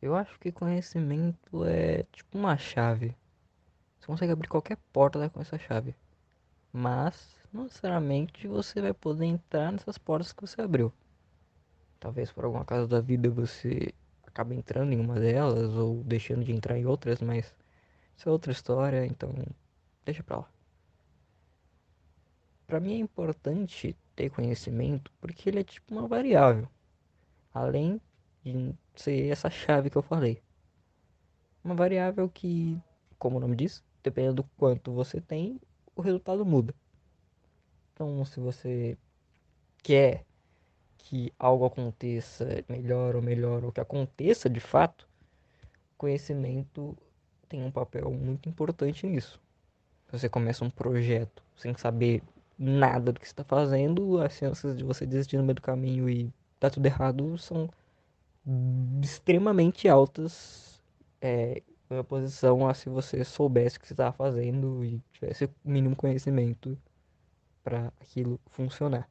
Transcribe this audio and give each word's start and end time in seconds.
Eu 0.00 0.14
acho 0.14 0.38
que 0.38 0.52
conhecimento 0.52 1.64
é 1.64 2.04
tipo 2.12 2.38
uma 2.38 2.56
chave. 2.56 3.16
Você 3.98 4.06
consegue 4.06 4.32
abrir 4.32 4.48
qualquer 4.48 4.76
porta 4.92 5.28
com 5.30 5.40
essa 5.40 5.58
chave. 5.58 5.94
Mas, 6.72 7.36
não 7.52 7.64
necessariamente 7.64 8.46
você 8.46 8.80
vai 8.80 8.92
poder 8.92 9.24
entrar 9.24 9.72
nessas 9.72 9.96
portas 9.96 10.32
que 10.32 10.42
você 10.42 10.60
abriu. 10.60 10.92
Talvez 11.98 12.30
por 12.30 12.44
alguma 12.44 12.64
causa 12.64 12.86
da 12.86 13.00
vida 13.00 13.30
você 13.30 13.92
acabe 14.26 14.54
entrando 14.54 14.92
em 14.92 15.00
uma 15.00 15.18
delas 15.18 15.72
ou 15.74 16.04
deixando 16.04 16.44
de 16.44 16.52
entrar 16.52 16.76
em 16.76 16.84
outras, 16.84 17.22
mas 17.22 17.54
isso 18.16 18.28
é 18.28 18.32
outra 18.32 18.52
história, 18.52 19.06
então 19.06 19.32
deixa 20.04 20.22
pra 20.22 20.38
lá. 20.38 20.50
Pra 22.66 22.80
mim 22.80 22.94
é 22.94 22.98
importante 22.98 23.96
ter 24.14 24.28
conhecimento 24.28 25.10
porque 25.20 25.48
ele 25.48 25.60
é 25.60 25.64
tipo 25.64 25.94
uma 25.94 26.06
variável. 26.06 26.68
Além 27.54 28.00
de 28.44 28.74
ser 29.00 29.28
essa 29.30 29.50
chave 29.50 29.90
que 29.90 29.96
eu 29.96 30.02
falei. 30.02 30.42
Uma 31.64 31.74
variável 31.74 32.28
que, 32.28 32.80
como 33.18 33.36
o 33.36 33.40
nome 33.40 33.56
diz, 33.56 33.82
dependendo 34.02 34.42
do 34.42 34.44
quanto 34.56 34.92
você 34.92 35.20
tem, 35.20 35.60
o 35.94 36.02
resultado 36.02 36.44
muda. 36.44 36.74
Então, 37.92 38.24
se 38.24 38.38
você 38.38 38.96
quer 39.82 40.24
que 40.98 41.32
algo 41.38 41.64
aconteça 41.64 42.64
melhor 42.68 43.16
ou 43.16 43.22
melhor, 43.22 43.64
ou 43.64 43.72
que 43.72 43.80
aconteça 43.80 44.50
de 44.50 44.60
fato, 44.60 45.08
conhecimento 45.96 46.96
tem 47.48 47.64
um 47.64 47.70
papel 47.70 48.10
muito 48.10 48.48
importante 48.48 49.06
nisso. 49.06 49.40
Se 50.06 50.12
você 50.18 50.28
começa 50.28 50.64
um 50.64 50.70
projeto 50.70 51.42
sem 51.56 51.76
saber 51.76 52.22
nada 52.58 53.12
do 53.12 53.20
que 53.20 53.26
está 53.26 53.44
fazendo, 53.44 54.20
as 54.20 54.34
chances 54.34 54.76
de 54.76 54.84
você 54.84 55.06
desistir 55.06 55.36
no 55.36 55.44
meio 55.44 55.54
do 55.54 55.62
caminho 55.62 56.08
e 56.08 56.32
dar 56.60 56.70
tudo 56.70 56.86
errado 56.86 57.36
são 57.38 57.70
extremamente 59.02 59.88
altas 59.88 60.82
é, 61.20 61.62
em 61.90 61.98
oposição 61.98 62.68
a 62.68 62.74
se 62.74 62.88
você 62.88 63.24
soubesse 63.24 63.76
o 63.76 63.80
que 63.80 63.88
você 63.88 63.94
estava 63.94 64.12
fazendo 64.12 64.84
e 64.84 65.02
tivesse 65.12 65.46
o 65.46 65.50
mínimo 65.64 65.96
conhecimento 65.96 66.78
para 67.64 67.92
aquilo 68.00 68.40
funcionar. 68.46 69.08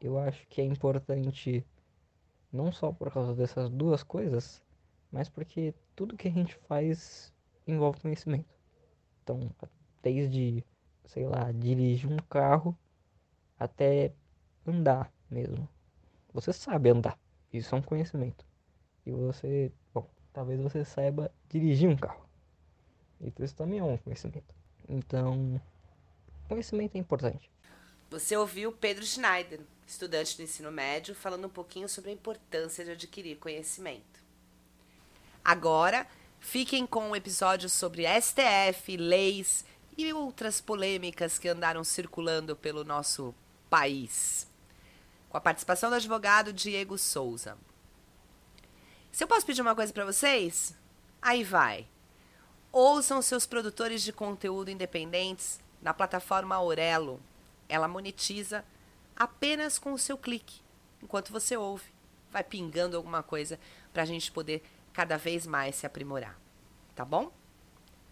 Eu 0.00 0.18
acho 0.18 0.46
que 0.48 0.60
é 0.60 0.64
importante 0.64 1.64
não 2.52 2.72
só 2.72 2.90
por 2.90 3.12
causa 3.12 3.34
dessas 3.34 3.68
duas 3.68 4.02
coisas, 4.02 4.62
mas 5.12 5.28
porque 5.28 5.74
tudo 5.94 6.16
que 6.16 6.26
a 6.26 6.30
gente 6.30 6.56
faz 6.66 7.32
envolve 7.66 8.00
conhecimento. 8.00 8.48
Então, 9.22 9.50
desde, 10.02 10.64
sei 11.04 11.26
lá, 11.26 11.52
dirigir 11.52 12.10
um 12.10 12.16
carro 12.16 12.76
até 13.58 14.12
andar 14.66 15.12
mesmo. 15.30 15.68
Você 16.32 16.52
sabe 16.52 16.90
andar. 16.90 17.19
Isso 17.52 17.74
é 17.74 17.78
um 17.78 17.82
conhecimento. 17.82 18.44
E 19.04 19.10
você, 19.10 19.72
bom, 19.92 20.08
talvez 20.32 20.60
você 20.60 20.84
saiba 20.84 21.30
dirigir 21.48 21.88
um 21.88 21.96
carro. 21.96 22.24
Então 23.20 23.44
isso 23.44 23.54
também 23.54 23.80
é 23.80 23.84
um 23.84 23.96
conhecimento. 23.96 24.54
Então, 24.88 25.60
conhecimento 26.48 26.96
é 26.96 26.98
importante. 26.98 27.50
Você 28.10 28.36
ouviu 28.36 28.72
Pedro 28.72 29.04
Schneider, 29.04 29.60
estudante 29.86 30.36
do 30.36 30.42
ensino 30.42 30.70
médio, 30.70 31.14
falando 31.14 31.46
um 31.46 31.50
pouquinho 31.50 31.88
sobre 31.88 32.10
a 32.10 32.14
importância 32.14 32.84
de 32.84 32.92
adquirir 32.92 33.36
conhecimento. 33.36 34.20
Agora, 35.44 36.06
fiquem 36.38 36.86
com 36.86 37.10
o 37.10 37.16
episódio 37.16 37.68
sobre 37.68 38.04
STF, 38.20 38.96
leis 38.96 39.64
e 39.96 40.12
outras 40.12 40.60
polêmicas 40.60 41.38
que 41.38 41.48
andaram 41.48 41.84
circulando 41.84 42.56
pelo 42.56 42.84
nosso 42.84 43.34
país 43.68 44.49
com 45.30 45.36
a 45.36 45.40
participação 45.40 45.88
do 45.88 45.96
advogado 45.96 46.52
Diego 46.52 46.98
Souza. 46.98 47.56
Se 49.12 49.22
eu 49.22 49.28
posso 49.28 49.46
pedir 49.46 49.62
uma 49.62 49.76
coisa 49.76 49.92
para 49.92 50.04
vocês, 50.04 50.76
aí 51.22 51.44
vai. 51.44 51.86
Ouçam 52.72 53.22
seus 53.22 53.46
produtores 53.46 54.02
de 54.02 54.12
conteúdo 54.12 54.70
independentes 54.70 55.60
na 55.80 55.94
plataforma 55.94 56.56
Aurelo. 56.56 57.20
Ela 57.68 57.88
monetiza 57.88 58.64
apenas 59.16 59.78
com 59.78 59.92
o 59.92 59.98
seu 59.98 60.18
clique, 60.18 60.60
enquanto 61.00 61.32
você 61.32 61.56
ouve. 61.56 61.92
Vai 62.30 62.42
pingando 62.42 62.96
alguma 62.96 63.22
coisa 63.22 63.58
para 63.92 64.02
a 64.02 64.06
gente 64.06 64.32
poder 64.32 64.62
cada 64.92 65.16
vez 65.16 65.46
mais 65.46 65.76
se 65.76 65.86
aprimorar. 65.86 66.36
Tá 66.94 67.04
bom? 67.04 67.32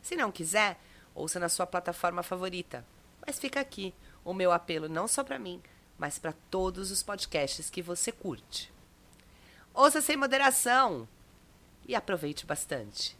Se 0.01 0.15
não 0.15 0.31
quiser, 0.31 0.81
ouça 1.15 1.41
na 1.41 1.49
sua 1.49 1.67
plataforma 1.67 2.23
favorita. 2.23 2.85
Mas 3.27 3.39
fica 3.39 3.61
aqui 3.61 3.93
o 4.25 4.33
meu 4.33 4.53
apelo 4.53 4.89
não 4.89 5.09
só 5.09 5.25
para 5.25 5.39
mim, 5.39 5.61
mas 5.99 6.19
para 6.19 6.33
todos 6.51 6.93
os 6.93 7.03
podcasts 7.03 7.69
que 7.69 7.83
você 7.83 8.13
curte. 8.13 8.73
Ouça 9.75 10.01
sem 10.01 10.17
moderação 10.17 11.09
e 11.87 11.95
aproveite 11.95 12.47
bastante. 12.47 13.18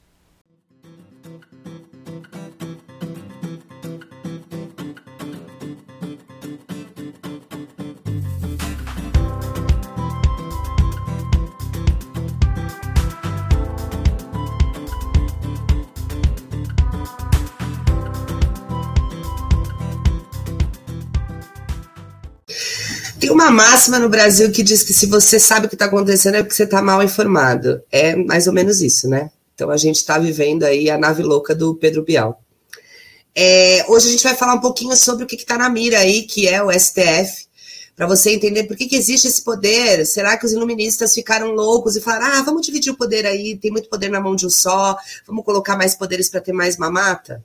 Uma 23.39 23.53
máxima 23.53 24.01
no 24.01 24.09
Brasil 24.09 24.51
que 24.51 24.65
diz 24.65 24.83
que 24.83 24.93
se 24.93 25.07
você 25.07 25.39
sabe 25.39 25.67
o 25.67 25.69
que 25.69 25.77
está 25.77 25.85
acontecendo 25.85 26.35
é 26.35 26.43
porque 26.43 26.57
você 26.57 26.65
está 26.65 26.83
mal 26.83 27.01
informado. 27.05 27.81
É 27.89 28.17
mais 28.17 28.49
ou 28.49 28.53
menos 28.53 28.81
isso, 28.81 29.09
né? 29.09 29.31
Então 29.55 29.71
a 29.71 29.77
gente 29.77 29.95
está 29.95 30.19
vivendo 30.19 30.65
aí 30.65 30.91
a 30.91 30.99
nave 30.99 31.23
louca 31.23 31.55
do 31.55 31.73
Pedro 31.77 32.03
Bial. 32.03 32.43
É, 33.33 33.85
hoje 33.87 34.09
a 34.09 34.11
gente 34.11 34.25
vai 34.25 34.35
falar 34.35 34.55
um 34.55 34.61
pouquinho 34.61 34.97
sobre 34.97 35.23
o 35.23 35.27
que 35.27 35.37
está 35.37 35.57
na 35.57 35.71
mira 35.71 36.01
aí, 36.01 36.23
que 36.23 36.49
é 36.49 36.61
o 36.61 36.73
STF, 36.73 37.47
para 37.95 38.09
você 38.09 38.33
entender 38.33 38.65
por 38.65 38.77
que, 38.77 38.89
que 38.89 38.97
existe 38.97 39.29
esse 39.29 39.41
poder. 39.45 40.05
Será 40.05 40.37
que 40.37 40.45
os 40.45 40.53
iluministas 40.53 41.15
ficaram 41.15 41.53
loucos 41.53 41.95
e 41.95 42.01
falaram: 42.01 42.41
ah, 42.41 42.43
vamos 42.43 42.67
dividir 42.67 42.93
o 42.93 42.97
poder 42.97 43.25
aí, 43.25 43.57
tem 43.57 43.71
muito 43.71 43.89
poder 43.89 44.11
na 44.11 44.21
mão 44.21 44.35
de 44.35 44.47
um 44.47 44.51
só, 44.51 44.97
vamos 45.25 45.45
colocar 45.45 45.77
mais 45.77 45.95
poderes 45.95 46.29
para 46.29 46.41
ter 46.41 46.53
mais 46.53 46.77
mamata? 46.77 47.45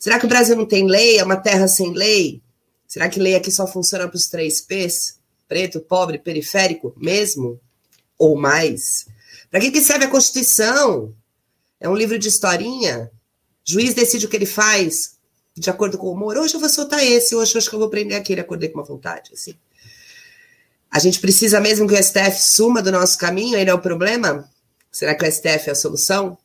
Será 0.00 0.18
que 0.18 0.26
o 0.26 0.28
Brasil 0.28 0.56
não 0.56 0.66
tem 0.66 0.88
lei? 0.88 1.18
É 1.18 1.24
uma 1.24 1.36
terra 1.36 1.68
sem 1.68 1.92
lei? 1.92 2.42
Será 2.88 3.08
que 3.08 3.20
lei 3.20 3.36
aqui 3.36 3.52
só 3.52 3.68
funciona 3.68 4.08
para 4.08 4.16
os 4.16 4.26
três 4.26 4.60
P's? 4.60 5.17
Preto, 5.48 5.80
pobre, 5.80 6.18
periférico, 6.18 6.94
mesmo? 6.96 7.58
Ou 8.18 8.36
mais? 8.36 9.06
Para 9.50 9.60
que, 9.60 9.70
que 9.70 9.80
serve 9.80 10.04
a 10.04 10.10
Constituição? 10.10 11.14
É 11.80 11.88
um 11.88 11.96
livro 11.96 12.18
de 12.18 12.28
historinha? 12.28 13.10
Juiz 13.64 13.94
decide 13.94 14.26
o 14.26 14.28
que 14.28 14.36
ele 14.36 14.46
faz 14.46 15.16
de 15.54 15.70
acordo 15.70 15.98
com 15.98 16.06
o 16.06 16.12
humor. 16.12 16.36
Hoje 16.36 16.54
eu 16.54 16.60
vou 16.60 16.68
soltar 16.68 17.04
esse, 17.04 17.34
hoje 17.34 17.54
eu 17.54 17.58
acho 17.58 17.68
que 17.68 17.74
eu 17.74 17.80
vou 17.80 17.90
prender 17.90 18.16
aquele, 18.16 18.40
acordei 18.40 18.68
com 18.68 18.78
uma 18.78 18.84
vontade. 18.84 19.30
Assim. 19.32 19.54
A 20.90 20.98
gente 20.98 21.20
precisa 21.20 21.60
mesmo 21.60 21.86
que 21.88 21.94
o 21.94 22.02
STF 22.02 22.40
suma 22.40 22.82
do 22.82 22.92
nosso 22.92 23.18
caminho? 23.18 23.58
Ele 23.58 23.70
é 23.70 23.74
o 23.74 23.80
problema? 23.80 24.48
Será 24.90 25.14
que 25.14 25.24
o 25.24 25.30
STF 25.30 25.68
é 25.68 25.72
a 25.72 25.74
solução? 25.74 26.38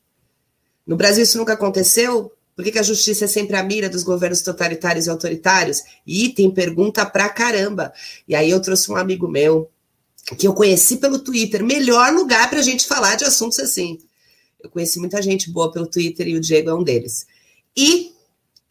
No 0.85 0.97
Brasil 0.97 1.24
isso 1.24 1.38
nunca 1.38 1.53
aconteceu? 1.53 2.31
Por 2.56 2.64
que, 2.64 2.72
que, 2.72 2.80
a 2.80 2.84
justiça 2.84 3.25
é 3.25 3.28
sempre 3.28 3.56
a 3.56 3.64
mira 3.64 3.90
dos 3.90 4.03
governos 4.03 4.41
totalitários 4.41 5.08
e 5.08 5.09
autoritários? 5.09 5.81
E 6.06 6.30
tem 6.30 6.52
pergunta 6.52 7.06
pra 7.06 7.30
caramba. 7.30 7.91
E 8.28 8.36
aí 8.36 8.50
eu 8.50 8.62
trouxe 8.62 8.91
um 8.91 8.96
amigo 8.96 9.28
meu, 9.28 9.69
que 10.38 10.47
eu 10.47 10.53
conheci 10.53 10.97
pelo 10.97 11.19
Twitter, 11.19 11.64
melhor 11.64 12.14
lugar 12.14 12.50
para 12.50 12.59
a 12.59 12.64
gente 12.64 12.88
falar 12.88 13.16
de 13.16 13.25
assuntos 13.25 13.59
assim. 13.59 14.00
Eu 14.62 14.69
conheci 14.69 15.00
muita 15.00 15.22
gente 15.22 15.52
boa 15.52 15.72
pelo 15.72 15.88
Twitter 15.88 16.28
e 16.28 16.36
o 16.36 16.41
Diego 16.41 16.69
é 16.69 16.74
um 16.74 16.84
deles. 16.84 17.25
E 17.75 18.14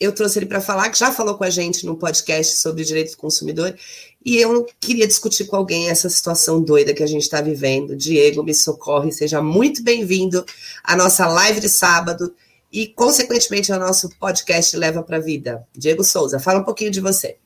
eu 0.02 0.12
trouxe 0.12 0.38
ele 0.38 0.46
para 0.46 0.60
falar, 0.60 0.88
que 0.90 0.98
já 0.98 1.12
falou 1.12 1.36
com 1.36 1.44
a 1.44 1.50
gente 1.50 1.86
no 1.86 1.96
podcast 1.96 2.58
sobre 2.58 2.84
direito 2.84 3.12
do 3.12 3.18
consumidor, 3.18 3.76
e 4.24 4.36
eu 4.36 4.66
queria 4.80 5.06
discutir 5.06 5.44
com 5.44 5.54
alguém 5.54 5.90
essa 5.90 6.08
situação 6.08 6.60
doida 6.60 6.94
que 6.94 7.02
a 7.02 7.06
gente 7.06 7.22
está 7.22 7.40
vivendo. 7.40 7.94
Diego, 7.94 8.42
me 8.42 8.54
socorre, 8.54 9.12
seja 9.12 9.40
muito 9.40 9.82
bem-vindo 9.82 10.44
à 10.82 10.96
nossa 10.96 11.26
live 11.26 11.60
de 11.60 11.68
sábado 11.68 12.34
e, 12.72 12.86
consequentemente, 12.86 13.70
ao 13.70 13.78
nosso 13.78 14.08
podcast 14.18 14.74
Leva 14.76 15.02
para 15.02 15.18
a 15.18 15.20
Vida. 15.20 15.66
Diego 15.76 16.02
Souza, 16.02 16.40
fala 16.40 16.60
um 16.60 16.64
pouquinho 16.64 16.90
de 16.90 17.00
você. 17.00 17.36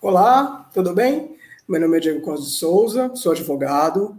Olá, 0.00 0.68
tudo 0.72 0.94
bem? 0.94 1.36
Meu 1.68 1.80
nome 1.80 1.98
é 1.98 2.00
Diego 2.00 2.22
Costa 2.22 2.46
de 2.46 2.52
Souza, 2.52 3.10
sou 3.14 3.32
advogado, 3.32 4.18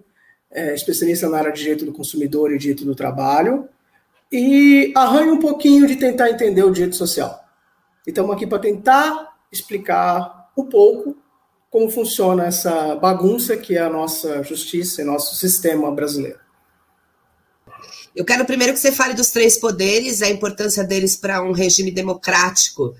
é, 0.52 0.76
especialista 0.76 1.28
na 1.28 1.40
área 1.40 1.52
de 1.52 1.60
direito 1.60 1.84
do 1.84 1.92
consumidor 1.92 2.54
e 2.54 2.60
direito 2.60 2.86
do 2.86 2.94
trabalho, 2.94 3.68
e 4.32 4.94
arranho 4.96 5.34
um 5.34 5.40
pouquinho 5.40 5.88
de 5.88 5.96
tentar 5.96 6.30
entender 6.30 6.64
o 6.64 6.72
direito 6.72 6.96
social. 6.96 7.44
Estamos 8.06 8.36
aqui 8.36 8.46
para 8.46 8.60
tentar 8.60 9.36
explicar 9.52 10.52
um 10.56 10.66
pouco 10.66 11.18
como 11.70 11.90
funciona 11.90 12.46
essa 12.46 12.96
bagunça 12.96 13.58
que 13.58 13.76
é 13.76 13.82
a 13.82 13.90
nossa 13.90 14.44
justiça 14.44 15.02
e 15.02 15.06
nosso 15.06 15.36
sistema 15.36 15.92
brasileiro. 15.92 16.43
Eu 18.16 18.24
quero 18.24 18.46
primeiro 18.46 18.74
que 18.74 18.80
você 18.80 18.92
fale 18.92 19.14
dos 19.14 19.32
três 19.32 19.58
poderes, 19.58 20.22
a 20.22 20.30
importância 20.30 20.84
deles 20.84 21.16
para 21.16 21.42
um 21.42 21.52
regime 21.52 21.90
democrático, 21.90 22.96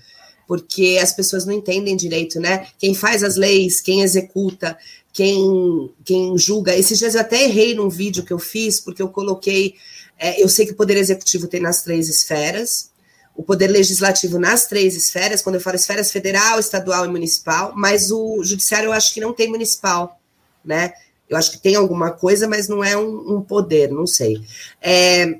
porque 0.46 0.98
as 1.00 1.12
pessoas 1.12 1.46
não 1.46 1.52
entendem 1.52 1.96
direito, 1.96 2.40
né? 2.40 2.66
Quem 2.78 2.94
faz 2.94 3.22
as 3.22 3.36
leis, 3.36 3.80
quem 3.80 4.02
executa, 4.02 4.76
quem, 5.12 5.90
quem 6.04 6.36
julga. 6.36 6.76
Esses 6.76 6.98
dias 6.98 7.14
eu 7.14 7.20
até 7.20 7.44
errei 7.44 7.74
num 7.74 7.88
vídeo 7.88 8.24
que 8.24 8.32
eu 8.32 8.38
fiz, 8.38 8.80
porque 8.80 9.00
eu 9.00 9.08
coloquei. 9.08 9.76
É, 10.18 10.42
eu 10.42 10.48
sei 10.48 10.66
que 10.66 10.72
o 10.72 10.76
Poder 10.76 10.96
Executivo 10.96 11.46
tem 11.46 11.60
nas 11.60 11.82
três 11.82 12.08
esferas, 12.08 12.90
o 13.36 13.42
Poder 13.42 13.68
Legislativo 13.68 14.38
nas 14.38 14.66
três 14.66 14.96
esferas, 14.96 15.42
quando 15.42 15.56
eu 15.56 15.60
falo 15.60 15.76
esferas 15.76 16.10
federal, 16.10 16.58
estadual 16.58 17.04
e 17.04 17.08
municipal, 17.08 17.72
mas 17.76 18.10
o 18.10 18.42
Judiciário 18.44 18.88
eu 18.88 18.92
acho 18.92 19.14
que 19.14 19.20
não 19.20 19.32
tem 19.32 19.48
municipal, 19.48 20.20
né? 20.64 20.92
Eu 21.28 21.36
acho 21.36 21.52
que 21.52 21.58
tem 21.58 21.74
alguma 21.74 22.10
coisa, 22.10 22.46
mas 22.46 22.68
não 22.68 22.84
é 22.84 22.96
um, 22.96 23.36
um 23.36 23.42
poder, 23.42 23.90
não 23.90 24.06
sei. 24.06 24.40
É, 24.80 25.38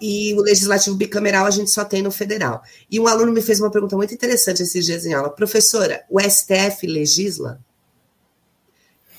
e 0.00 0.34
o 0.34 0.42
legislativo 0.42 0.96
bicameral 0.96 1.46
a 1.46 1.50
gente 1.50 1.70
só 1.70 1.84
tem 1.84 2.02
no 2.02 2.10
federal. 2.10 2.62
E 2.90 3.00
um 3.00 3.06
aluno 3.06 3.32
me 3.32 3.40
fez 3.42 3.60
uma 3.60 3.70
pergunta 3.70 3.96
muito 3.96 4.14
interessante 4.14 4.62
esses 4.62 4.84
dias 4.84 5.06
em 5.06 5.14
aula: 5.14 5.30
professora, 5.30 6.04
o 6.10 6.20
STF 6.20 6.86
legisla? 6.86 7.58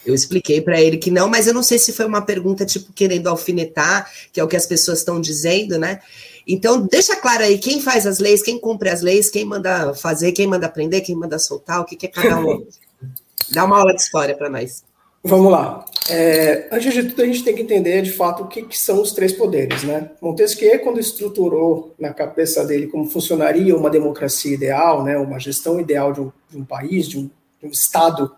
Eu 0.06 0.14
expliquei 0.14 0.62
para 0.62 0.80
ele 0.80 0.98
que 0.98 1.10
não, 1.10 1.28
mas 1.28 1.48
eu 1.48 1.54
não 1.54 1.64
sei 1.64 1.80
se 1.80 1.92
foi 1.92 2.06
uma 2.06 2.22
pergunta 2.22 2.64
tipo 2.64 2.94
querendo 2.94 3.28
alfinetar, 3.28 4.10
que 4.32 4.40
é 4.40 4.44
o 4.44 4.48
que 4.48 4.56
as 4.56 4.68
pessoas 4.68 5.00
estão 5.00 5.20
dizendo, 5.20 5.80
né? 5.80 6.00
Então, 6.48 6.80
deixa 6.80 7.16
claro 7.16 7.42
aí 7.42 7.58
quem 7.58 7.82
faz 7.82 8.06
as 8.06 8.20
leis, 8.20 8.44
quem 8.44 8.60
cumpre 8.60 8.90
as 8.90 9.02
leis, 9.02 9.32
quem 9.32 9.44
manda 9.44 9.96
fazer, 9.96 10.32
quem 10.32 10.46
manda 10.46 10.68
aprender, 10.68 11.02
quem 11.02 11.16
manda 11.16 11.40
soltar, 11.40 11.82
o 11.82 11.86
que, 11.86 11.96
que 11.96 12.06
é 12.06 12.10
cada 12.10 12.40
um. 12.40 12.64
Dá 13.50 13.66
uma 13.66 13.80
aula 13.80 13.96
de 13.96 14.02
história 14.02 14.38
para 14.38 14.50
nós. 14.50 14.85
Vamos 15.28 15.52
lá. 15.52 15.84
É, 16.08 16.68
antes 16.72 16.94
de 16.94 17.04
tudo, 17.06 17.24
a 17.24 17.26
gente 17.26 17.44
tem 17.44 17.56
que 17.56 17.64
entender 17.64 18.04
de 18.04 18.12
fato 18.12 18.44
o 18.44 18.48
que, 18.48 18.62
que, 18.62 18.78
são 18.78 19.02
os 19.02 19.12
três 19.12 19.34
poderes, 19.34 19.84
né? 19.84 20.12
Montesquieu, 20.22 20.80
quando 20.82 21.00
estruturou 21.00 21.96
na 21.98 22.14
cabeça 22.14 22.64
dele 22.64 22.86
como 22.86 23.10
funcionaria 23.10 23.76
uma 23.76 23.90
democracia 23.90 24.54
ideal, 24.54 25.04
né, 25.04 25.18
uma 25.18 25.40
gestão 25.40 25.80
ideal 25.80 26.14
de 26.14 26.22
um, 26.22 26.32
de 26.48 26.58
um 26.60 26.64
país, 26.64 27.10
de 27.10 27.18
um, 27.18 27.24
de 27.60 27.66
um, 27.66 27.72
Estado 27.72 28.36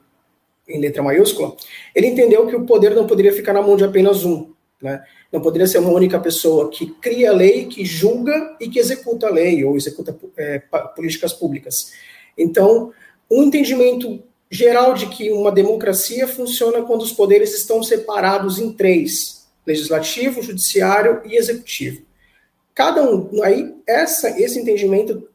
em 0.65 0.79
letra 0.79 1.03
maiúscula, 1.03 1.57
ele 1.93 2.07
entendeu 2.07 2.47
que 2.47 2.55
o 2.55 2.65
poder 2.65 2.95
não 2.95 3.05
poderia 3.05 3.33
ficar 3.33 3.51
na 3.51 3.61
mão 3.61 3.75
de 3.75 3.83
apenas 3.83 4.23
um, 4.23 4.53
né? 4.81 5.03
Não 5.29 5.41
poderia 5.41 5.67
ser 5.67 5.79
uma 5.79 5.91
única 5.91 6.17
pessoa 6.21 6.69
que 6.69 6.85
cria 7.01 7.31
a 7.31 7.33
lei, 7.33 7.65
que 7.65 7.83
julga 7.83 8.55
e 8.61 8.69
que 8.69 8.79
executa 8.79 9.27
a 9.27 9.31
lei 9.31 9.65
ou 9.65 9.75
executa 9.75 10.17
é, 10.37 10.59
políticas 10.95 11.33
públicas. 11.33 11.91
Então, 12.37 12.93
um 13.29 13.43
entendimento 13.43 14.23
geral 14.49 14.93
de 14.93 15.07
que 15.07 15.31
uma 15.31 15.51
democracia 15.51 16.27
funciona 16.27 16.81
quando 16.83 17.01
os 17.01 17.11
poderes 17.11 17.53
estão 17.53 17.83
separados 17.83 18.59
em 18.59 18.71
três: 18.71 19.47
legislativo, 19.65 20.41
judiciário 20.41 21.21
e 21.25 21.35
executivo. 21.35 22.05
Cada 22.73 23.03
um, 23.03 23.43
aí 23.43 23.75
essa 23.85 24.29
esse 24.39 24.59
entendimento 24.59 25.27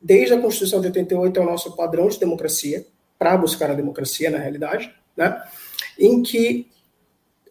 desde 0.00 0.34
a 0.34 0.40
Constituição 0.40 0.80
de 0.80 0.86
88 0.88 1.38
é 1.38 1.42
o 1.42 1.46
nosso 1.46 1.76
padrão 1.76 2.08
de 2.08 2.18
democracia 2.18 2.86
para 3.18 3.36
buscar 3.36 3.70
a 3.70 3.74
democracia 3.74 4.30
na 4.30 4.38
realidade, 4.38 4.94
né? 5.16 5.42
Em 5.98 6.22
que 6.22 6.68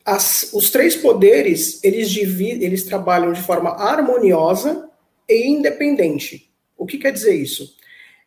as, 0.03 0.51
os 0.53 0.71
três 0.71 0.95
poderes 0.95 1.83
eles 1.83 2.09
dividem, 2.09 2.65
eles 2.65 2.83
trabalham 2.83 3.31
de 3.31 3.41
forma 3.41 3.69
harmoniosa 3.71 4.89
e 5.27 5.47
independente. 5.47 6.49
O 6.75 6.85
que 6.85 6.97
quer 6.97 7.11
dizer 7.11 7.35
isso? 7.35 7.75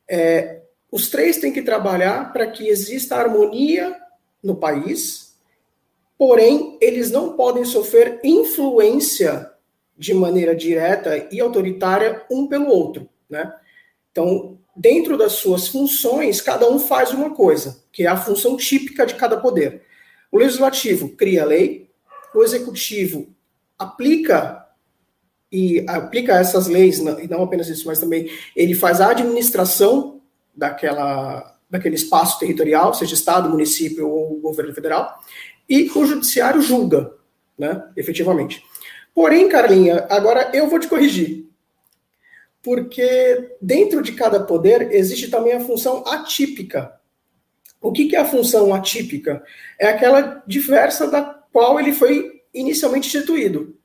É, 0.08 0.61
os 0.92 1.08
três 1.08 1.38
têm 1.38 1.50
que 1.50 1.62
trabalhar 1.62 2.34
para 2.34 2.46
que 2.46 2.68
exista 2.68 3.16
harmonia 3.16 3.96
no 4.42 4.54
país, 4.54 5.34
porém, 6.18 6.76
eles 6.82 7.10
não 7.10 7.32
podem 7.32 7.64
sofrer 7.64 8.20
influência 8.22 9.50
de 9.96 10.12
maneira 10.12 10.54
direta 10.54 11.28
e 11.32 11.40
autoritária 11.40 12.22
um 12.30 12.46
pelo 12.46 12.66
outro, 12.66 13.08
né? 13.30 13.54
Então, 14.10 14.58
dentro 14.76 15.16
das 15.16 15.32
suas 15.32 15.68
funções, 15.68 16.42
cada 16.42 16.68
um 16.68 16.78
faz 16.78 17.12
uma 17.12 17.30
coisa, 17.30 17.82
que 17.90 18.04
é 18.04 18.06
a 18.06 18.16
função 18.16 18.58
típica 18.58 19.06
de 19.06 19.14
cada 19.14 19.38
poder. 19.38 19.82
O 20.30 20.36
legislativo 20.36 21.08
cria 21.10 21.42
a 21.42 21.46
lei, 21.46 21.88
o 22.34 22.42
executivo 22.42 23.28
aplica 23.78 24.66
e 25.50 25.84
aplica 25.88 26.38
essas 26.38 26.66
leis, 26.66 26.98
e 26.98 27.28
não 27.28 27.42
apenas 27.42 27.68
isso, 27.68 27.86
mas 27.86 27.98
também 27.98 28.30
ele 28.54 28.74
faz 28.74 29.00
a 29.00 29.10
administração 29.10 30.21
daquela, 30.54 31.56
daquele 31.68 31.94
espaço 31.94 32.38
territorial, 32.38 32.94
seja 32.94 33.14
Estado, 33.14 33.48
município 33.48 34.08
ou 34.08 34.40
governo 34.40 34.74
federal, 34.74 35.20
e 35.68 35.90
o 35.94 36.04
judiciário 36.04 36.60
julga, 36.60 37.14
né, 37.58 37.82
efetivamente. 37.96 38.62
Porém, 39.14 39.48
Carlinha, 39.48 40.06
agora 40.08 40.50
eu 40.54 40.68
vou 40.68 40.78
te 40.78 40.88
corrigir. 40.88 41.46
Porque 42.62 43.56
dentro 43.60 44.02
de 44.02 44.12
cada 44.12 44.40
poder 44.40 44.92
existe 44.92 45.28
também 45.28 45.52
a 45.52 45.60
função 45.60 46.04
atípica. 46.06 46.94
O 47.80 47.90
que, 47.90 48.06
que 48.06 48.14
é 48.16 48.20
a 48.20 48.24
função 48.24 48.72
atípica? 48.72 49.42
É 49.78 49.88
aquela 49.88 50.42
diversa 50.46 51.10
da 51.10 51.22
qual 51.52 51.80
ele 51.80 51.92
foi 51.92 52.42
inicialmente 52.54 53.08
instituído. 53.08 53.76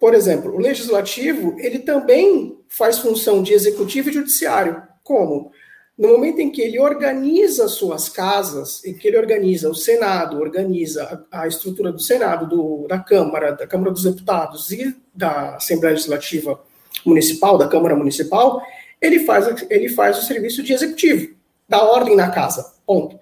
Por 0.00 0.14
exemplo, 0.14 0.54
o 0.54 0.58
legislativo, 0.58 1.54
ele 1.60 1.80
também 1.80 2.58
faz 2.68 2.98
função 2.98 3.42
de 3.42 3.52
executivo 3.52 4.08
e 4.08 4.12
judiciário. 4.12 4.82
Como? 5.10 5.50
No 5.98 6.06
momento 6.06 6.38
em 6.38 6.52
que 6.52 6.62
ele 6.62 6.78
organiza 6.78 7.66
suas 7.66 8.08
casas, 8.08 8.84
em 8.84 8.94
que 8.94 9.08
ele 9.08 9.18
organiza 9.18 9.68
o 9.68 9.74
Senado, 9.74 10.38
organiza 10.38 11.26
a, 11.32 11.48
estrutura 11.48 11.90
do 11.90 11.98
Senado, 11.98 12.46
do, 12.46 12.86
da 12.86 13.00
Câmara, 13.00 13.50
da 13.50 13.66
Câmara 13.66 13.90
dos 13.90 14.04
Deputados 14.04 14.70
e 14.70 14.96
da 15.12 15.56
Assembleia 15.56 15.94
Legislativa 15.94 16.62
Municipal, 17.04 17.58
da 17.58 17.66
Câmara 17.66 17.96
Municipal, 17.96 18.62
ele 19.00 19.24
faz, 19.24 19.66
ele 19.68 19.88
faz 19.88 20.16
o 20.16 20.22
serviço 20.22 20.62
de 20.62 20.72
executivo, 20.72 21.34
dá 21.68 21.82
ordem 21.82 22.14
na 22.14 22.30
casa, 22.30 22.72
ponto. 22.86 23.18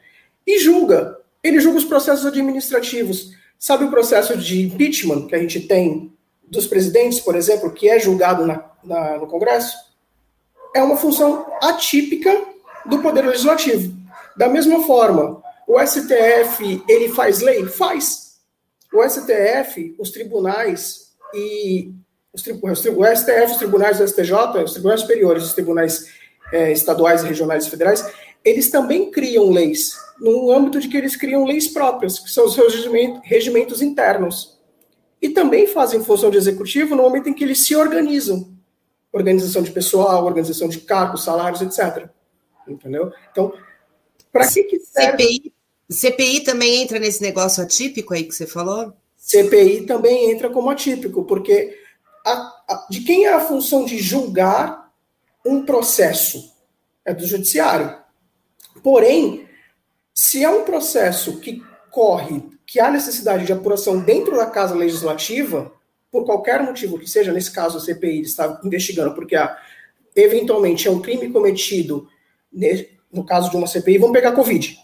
E 0.46 0.58
julga. 0.58 1.16
Ele 1.42 1.58
julga 1.58 1.78
os 1.78 1.86
processos 1.86 2.26
administrativos. 2.26 3.30
Sabe 3.58 3.84
o 3.84 3.90
processo 3.90 4.36
de 4.36 4.60
impeachment 4.60 5.26
que 5.26 5.34
a 5.34 5.38
gente 5.38 5.60
tem 5.60 6.12
dos 6.46 6.66
presidentes, 6.66 7.18
por 7.18 7.34
exemplo, 7.34 7.72
que 7.72 7.88
é 7.88 7.98
julgado 7.98 8.46
na, 8.46 8.62
na, 8.84 9.16
no 9.16 9.26
Congresso? 9.26 9.87
É 10.74 10.82
uma 10.82 10.96
função 10.96 11.46
atípica 11.62 12.44
do 12.86 13.00
Poder 13.00 13.22
Legislativo. 13.22 13.96
Da 14.36 14.48
mesma 14.48 14.84
forma, 14.84 15.42
o 15.66 15.78
STF, 15.84 16.82
ele 16.88 17.08
faz 17.10 17.40
lei? 17.40 17.66
Faz. 17.66 18.38
O 18.92 19.06
STF, 19.06 19.94
os 19.98 20.10
tribunais 20.10 21.08
e 21.34 21.92
os, 22.32 22.42
o 22.46 23.16
STF, 23.16 23.52
os 23.52 23.56
tribunais 23.56 23.98
do 23.98 24.08
STJ, 24.08 24.62
os 24.64 24.72
tribunais 24.72 25.00
superiores, 25.02 25.44
os 25.44 25.52
tribunais 25.52 26.06
é, 26.52 26.72
estaduais, 26.72 27.22
regionais 27.22 27.66
e 27.66 27.70
federais, 27.70 28.10
eles 28.44 28.70
também 28.70 29.10
criam 29.10 29.50
leis, 29.50 29.98
no 30.18 30.50
âmbito 30.50 30.80
de 30.80 30.88
que 30.88 30.96
eles 30.96 31.16
criam 31.16 31.44
leis 31.44 31.68
próprias, 31.68 32.18
que 32.18 32.30
são 32.30 32.46
os 32.46 32.54
seus 32.54 32.74
regimentos 33.22 33.82
internos. 33.82 34.58
E 35.20 35.28
também 35.28 35.66
fazem 35.66 36.02
função 36.02 36.30
de 36.30 36.38
executivo 36.38 36.94
no 36.94 37.02
momento 37.02 37.28
em 37.28 37.34
que 37.34 37.44
eles 37.44 37.66
se 37.66 37.74
organizam 37.74 38.57
organização 39.18 39.62
de 39.62 39.70
pessoal, 39.70 40.24
organização 40.24 40.68
de 40.68 40.80
cargos, 40.80 41.24
salários, 41.24 41.60
etc. 41.60 42.08
Entendeu? 42.66 43.12
Então, 43.30 43.52
para 44.32 44.46
que, 44.48 44.64
que 44.64 44.78
serve? 44.80 45.22
CPI, 45.22 45.52
CPI 45.90 46.40
também 46.40 46.82
entra 46.82 46.98
nesse 46.98 47.22
negócio 47.22 47.62
atípico 47.62 48.14
aí 48.14 48.24
que 48.24 48.34
você 48.34 48.46
falou? 48.46 48.92
CPI 49.16 49.86
também 49.86 50.30
entra 50.30 50.50
como 50.50 50.70
atípico, 50.70 51.24
porque 51.24 51.78
a, 52.24 52.32
a, 52.68 52.86
de 52.90 53.00
quem 53.00 53.24
é 53.24 53.32
a 53.32 53.40
função 53.40 53.84
de 53.84 53.98
julgar 53.98 54.92
um 55.44 55.64
processo? 55.64 56.52
É 57.04 57.14
do 57.14 57.26
judiciário. 57.26 57.96
Porém, 58.82 59.48
se 60.14 60.44
é 60.44 60.50
um 60.50 60.64
processo 60.64 61.40
que 61.40 61.62
corre, 61.90 62.42
que 62.66 62.78
há 62.78 62.90
necessidade 62.90 63.46
de 63.46 63.52
apuração 63.52 63.98
dentro 64.00 64.36
da 64.36 64.46
casa 64.46 64.74
legislativa, 64.74 65.72
por 66.10 66.24
qualquer 66.24 66.62
motivo 66.62 66.98
que 66.98 67.08
seja, 67.08 67.32
nesse 67.32 67.50
caso 67.52 67.78
a 67.78 67.80
CPI 67.80 68.22
está 68.22 68.60
investigando 68.64 69.14
porque 69.14 69.36
eventualmente 70.16 70.88
é 70.88 70.90
um 70.90 71.00
crime 71.00 71.30
cometido, 71.30 72.08
no 73.12 73.24
caso 73.24 73.50
de 73.50 73.56
uma 73.56 73.66
CPI, 73.66 73.98
vamos 73.98 74.14
pegar 74.14 74.32
Covid. 74.32 74.78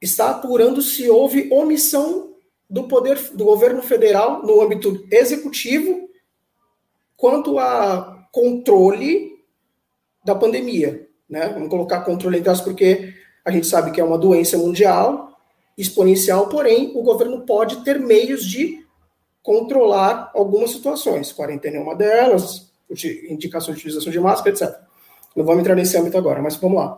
Está 0.00 0.30
apurando 0.30 0.80
se 0.80 1.08
houve 1.10 1.48
omissão 1.52 2.34
do 2.68 2.84
poder 2.84 3.18
do 3.34 3.44
governo 3.44 3.82
federal 3.82 4.42
no 4.44 4.60
âmbito 4.60 5.04
executivo 5.10 6.08
quanto 7.16 7.58
a 7.58 8.28
controle 8.32 9.44
da 10.24 10.34
pandemia, 10.34 11.08
né? 11.28 11.48
Vamos 11.48 11.68
colocar 11.68 12.00
controle 12.02 12.38
entre 12.38 12.50
aspas 12.50 12.72
porque 12.72 13.12
a 13.44 13.50
gente 13.50 13.66
sabe 13.66 13.90
que 13.90 14.00
é 14.00 14.04
uma 14.04 14.16
doença 14.16 14.56
mundial 14.56 15.36
exponencial, 15.76 16.48
porém 16.48 16.92
o 16.94 17.02
governo 17.02 17.44
pode 17.44 17.82
ter 17.84 17.98
meios 17.98 18.44
de 18.44 18.79
controlar 19.50 20.30
algumas 20.32 20.70
situações. 20.70 21.32
Quarentena 21.32 21.78
é 21.78 21.80
uma 21.80 21.96
delas, 21.96 22.70
indicação 23.28 23.74
de 23.74 23.80
utilização 23.80 24.12
de 24.12 24.20
máscara, 24.20 24.50
etc. 24.50 24.78
Não 25.34 25.44
vamos 25.44 25.62
entrar 25.62 25.74
nesse 25.74 25.98
âmbito 25.98 26.16
agora, 26.16 26.40
mas 26.40 26.54
vamos 26.54 26.78
lá. 26.78 26.96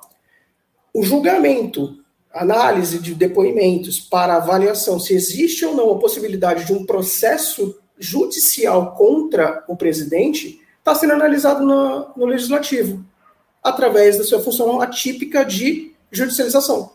O 0.93 1.03
julgamento, 1.03 1.97
análise 2.31 2.99
de 2.99 3.15
depoimentos 3.15 3.99
para 4.01 4.37
avaliação 4.37 5.01
se 5.01 5.15
existe 5.15 5.65
ou 5.65 5.75
não 5.75 5.93
a 5.93 5.99
possibilidade 5.99 6.67
de 6.67 6.75
um 6.75 6.85
processo 6.85 7.81
judicial 7.99 8.95
contra 8.97 9.65
o 9.67 9.75
presidente 9.75 10.61
está 10.79 10.95
sendo 10.95 11.15
analisado 11.15 11.65
no, 11.65 12.13
no 12.15 12.27
legislativo, 12.27 13.03
através 13.63 14.19
da 14.19 14.25
sua 14.25 14.43
função 14.43 14.79
atípica 14.79 15.43
de 15.43 15.95
judicialização. 16.11 16.91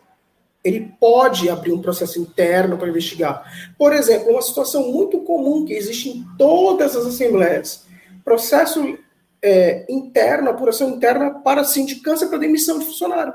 Ele 0.67 0.93
pode 1.00 1.50
abrir 1.50 1.71
um 1.71 1.81
processo 1.81 2.19
interno 2.19 2.77
para 2.77 2.89
investigar. 2.89 3.74
Por 3.77 3.93
exemplo, 3.93 4.31
uma 4.31 4.41
situação 4.41 4.91
muito 4.91 5.19
comum 5.21 5.63
que 5.63 5.74
existe 5.74 6.09
em 6.09 6.25
todas 6.38 6.93
as 6.93 7.05
assembleias: 7.05 7.86
processo 8.24 8.97
é, 9.41 9.86
interno, 9.89 10.50
apuração 10.50 10.89
interna 10.89 11.39
para 11.39 11.63
sindicância 11.63 12.27
para 12.27 12.38
demissão 12.38 12.79
de 12.79 12.86
funcionário. 12.86 13.33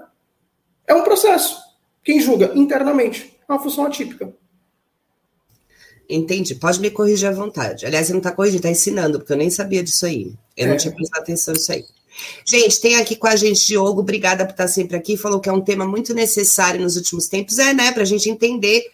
É 0.87 0.95
um 0.95 1.03
processo. 1.03 1.59
Quem 2.05 2.21
julga 2.21 2.53
internamente 2.55 3.35
é 3.49 3.53
uma 3.53 3.63
função 3.63 3.87
atípica. 3.87 4.31
Entendi. 6.09 6.55
Pode 6.57 6.81
me 6.81 6.91
corrigir 6.91 7.29
à 7.29 7.33
vontade. 7.33 7.87
Aliás, 7.87 8.07
você 8.07 8.13
não 8.13 8.19
está 8.19 8.33
corrigindo, 8.33 8.59
está 8.59 8.69
ensinando, 8.69 9.19
porque 9.19 9.33
eu 9.33 9.39
nem 9.39 9.49
sabia 9.49 9.83
disso 9.83 10.05
aí. 10.05 10.35
Eu 10.55 10.67
é. 10.67 10.69
não 10.69 10.77
tinha 10.77 10.95
prestado 10.95 11.23
atenção 11.23 11.55
nisso 11.55 11.73
aí. 11.73 11.85
Gente, 12.45 12.81
tem 12.81 12.97
aqui 12.97 13.17
com 13.17 13.27
a 13.27 13.37
gente 13.37 13.67
Diogo, 13.67 14.01
obrigada 14.01 14.45
por 14.45 14.53
estar 14.53 14.69
sempre 14.69 14.97
aqui. 14.97 15.17
Falou 15.17 15.41
que 15.41 15.49
é 15.49 15.53
um 15.53 15.61
tema 15.61 15.87
muito 15.87 16.15
necessário 16.15 16.81
nos 16.81 16.97
últimos 16.97 17.29
tempos. 17.29 17.59
É, 17.59 17.73
né? 17.73 17.93
Para 17.93 18.03
a 18.03 18.07
gente 18.07 18.29
entender 18.29 18.85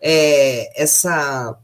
é, 0.00 0.82
essa. 0.82 1.56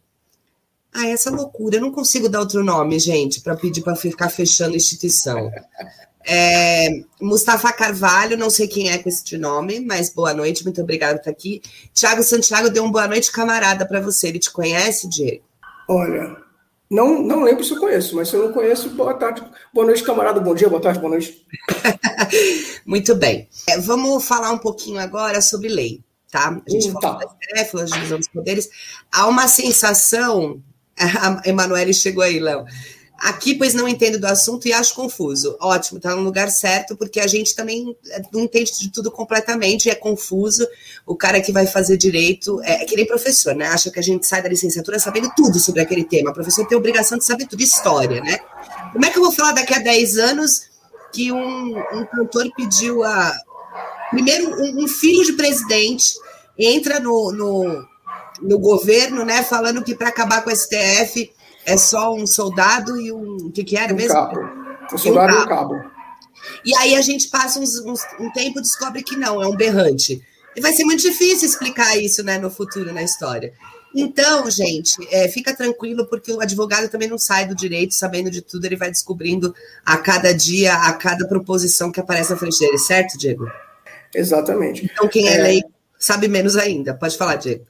Ah, 0.92 1.08
essa 1.08 1.30
loucura. 1.30 1.76
Eu 1.76 1.82
não 1.82 1.92
consigo 1.92 2.28
dar 2.28 2.40
outro 2.40 2.64
nome, 2.64 2.98
gente, 2.98 3.40
para 3.40 3.54
pedir 3.54 3.82
para 3.82 3.96
ficar 3.96 4.30
fechando 4.30 4.74
a 4.74 4.76
instituição. 4.76 5.50
É, 6.28 6.88
Mustafa 7.20 7.72
Carvalho, 7.72 8.36
não 8.36 8.50
sei 8.50 8.66
quem 8.66 8.90
é 8.90 8.98
com 8.98 9.08
esse 9.08 9.38
nome, 9.38 9.78
mas 9.78 10.10
boa 10.10 10.34
noite, 10.34 10.64
muito 10.64 10.80
obrigada 10.82 11.14
por 11.14 11.20
estar 11.20 11.30
aqui. 11.30 11.62
Tiago 11.94 12.22
Santiago 12.22 12.68
deu 12.68 12.82
um 12.82 12.90
boa 12.90 13.06
noite 13.06 13.30
camarada 13.30 13.86
para 13.86 14.00
você. 14.00 14.28
Ele 14.28 14.38
te 14.38 14.50
conhece, 14.50 15.08
Diego? 15.08 15.44
Olha, 15.88 16.36
não, 16.90 17.22
não 17.22 17.42
lembro 17.42 17.64
se 17.64 17.72
eu 17.72 17.80
conheço, 17.80 18.16
mas 18.16 18.28
se 18.28 18.36
eu 18.36 18.46
não 18.46 18.52
conheço, 18.52 18.90
boa 18.90 19.14
tarde, 19.14 19.42
boa 19.72 19.86
noite, 19.86 20.02
camarada, 20.02 20.40
bom 20.40 20.54
dia, 20.54 20.68
boa 20.68 20.80
tarde, 20.80 20.98
boa 20.98 21.10
noite. 21.10 21.44
muito 22.86 23.14
bem. 23.14 23.48
É, 23.68 23.78
vamos 23.78 24.24
falar 24.24 24.52
um 24.52 24.58
pouquinho 24.58 25.00
agora 25.00 25.40
sobre 25.40 25.68
lei, 25.68 26.02
tá? 26.30 26.60
A 26.66 26.70
gente 26.70 26.88
hum, 26.88 26.92
falou 26.92 27.18
tá. 27.18 27.26
da 27.26 27.64
STF, 27.64 27.76
da 27.76 27.84
divisão 27.84 28.18
dos 28.18 28.28
poderes. 28.28 28.70
Há 29.12 29.26
uma 29.26 29.48
sensação. 29.48 30.62
A 30.96 31.42
Emanuele 31.44 31.92
chegou 31.92 32.22
aí, 32.22 32.40
Léo 32.40 32.64
Aqui, 33.18 33.54
pois 33.54 33.72
não 33.72 33.88
entendo 33.88 34.18
do 34.18 34.26
assunto 34.26 34.68
e 34.68 34.72
acho 34.74 34.94
confuso. 34.94 35.56
Ótimo, 35.58 35.96
está 35.96 36.14
no 36.14 36.22
lugar 36.22 36.50
certo, 36.50 36.94
porque 36.96 37.18
a 37.18 37.26
gente 37.26 37.54
também 37.54 37.96
não 38.30 38.42
entende 38.42 38.78
de 38.78 38.92
tudo 38.92 39.10
completamente, 39.10 39.88
é 39.88 39.94
confuso. 39.94 40.66
O 41.06 41.16
cara 41.16 41.40
que 41.40 41.50
vai 41.50 41.66
fazer 41.66 41.96
direito 41.96 42.60
é, 42.62 42.82
é 42.82 42.84
que 42.84 42.94
nem 42.94 43.06
professor, 43.06 43.54
né? 43.54 43.68
Acha 43.68 43.90
que 43.90 43.98
a 43.98 44.02
gente 44.02 44.26
sai 44.26 44.42
da 44.42 44.48
licenciatura 44.48 44.98
sabendo 44.98 45.30
tudo 45.34 45.58
sobre 45.58 45.80
aquele 45.80 46.04
tema. 46.04 46.30
O 46.30 46.34
professor 46.34 46.66
tem 46.66 46.76
a 46.76 46.78
obrigação 46.78 47.16
de 47.16 47.24
saber 47.24 47.46
tudo, 47.46 47.62
história, 47.62 48.20
né? 48.20 48.38
Como 48.92 49.04
é 49.04 49.10
que 49.10 49.18
eu 49.18 49.22
vou 49.22 49.32
falar 49.32 49.52
daqui 49.52 49.72
a 49.72 49.78
10 49.78 50.18
anos 50.18 50.62
que 51.10 51.32
um, 51.32 51.78
um 51.78 52.04
cantor 52.04 52.50
pediu 52.54 53.02
a. 53.02 53.32
Primeiro, 54.10 54.50
um, 54.50 54.84
um 54.84 54.88
filho 54.88 55.24
de 55.24 55.32
presidente 55.32 56.14
entra 56.58 57.00
no, 57.00 57.32
no, 57.32 57.86
no 58.42 58.58
governo, 58.58 59.24
né, 59.24 59.42
falando 59.42 59.82
que 59.82 59.94
para 59.94 60.08
acabar 60.08 60.42
com 60.42 60.50
o 60.50 60.56
STF 60.56 61.30
é 61.66 61.76
só 61.76 62.14
um 62.14 62.26
soldado 62.26 62.98
e 62.98 63.12
um. 63.12 63.48
O 63.48 63.52
que, 63.52 63.64
que 63.64 63.76
era 63.76 63.92
um 63.92 63.96
mesmo? 63.96 64.14
Cabo. 64.14 64.40
Um 64.92 64.98
soldado 64.98 65.32
e 65.32 65.42
um 65.42 65.46
cabo. 65.46 65.74
E 66.64 66.74
aí 66.76 66.94
a 66.94 67.02
gente 67.02 67.28
passa 67.28 67.58
uns, 67.58 67.78
uns, 67.80 68.00
um 68.20 68.30
tempo 68.30 68.60
e 68.60 68.62
descobre 68.62 69.02
que 69.02 69.16
não, 69.16 69.42
é 69.42 69.46
um 69.46 69.56
berrante. 69.56 70.22
E 70.54 70.60
vai 70.60 70.72
ser 70.72 70.84
muito 70.84 71.02
difícil 71.02 71.46
explicar 71.48 71.96
isso 71.98 72.22
né, 72.22 72.38
no 72.38 72.50
futuro, 72.50 72.92
na 72.92 73.02
história. 73.02 73.52
Então, 73.94 74.48
gente, 74.50 74.96
é, 75.10 75.28
fica 75.28 75.54
tranquilo, 75.54 76.06
porque 76.06 76.32
o 76.32 76.40
advogado 76.40 76.88
também 76.88 77.08
não 77.08 77.18
sai 77.18 77.46
do 77.46 77.54
direito 77.54 77.94
sabendo 77.94 78.30
de 78.30 78.42
tudo, 78.42 78.64
ele 78.64 78.76
vai 78.76 78.90
descobrindo 78.90 79.54
a 79.84 79.96
cada 79.96 80.32
dia, 80.32 80.74
a 80.74 80.92
cada 80.92 81.26
proposição 81.26 81.90
que 81.90 81.98
aparece 81.98 82.30
na 82.30 82.36
frente 82.36 82.58
dele, 82.58 82.78
certo, 82.78 83.18
Diego? 83.18 83.50
Exatamente. 84.14 84.84
Então, 84.84 85.08
quem 85.08 85.28
é, 85.28 85.34
é 85.34 85.42
lei 85.42 85.64
sabe 85.98 86.28
menos 86.28 86.56
ainda. 86.56 86.94
Pode 86.94 87.16
falar, 87.16 87.36
Diego. 87.36 87.66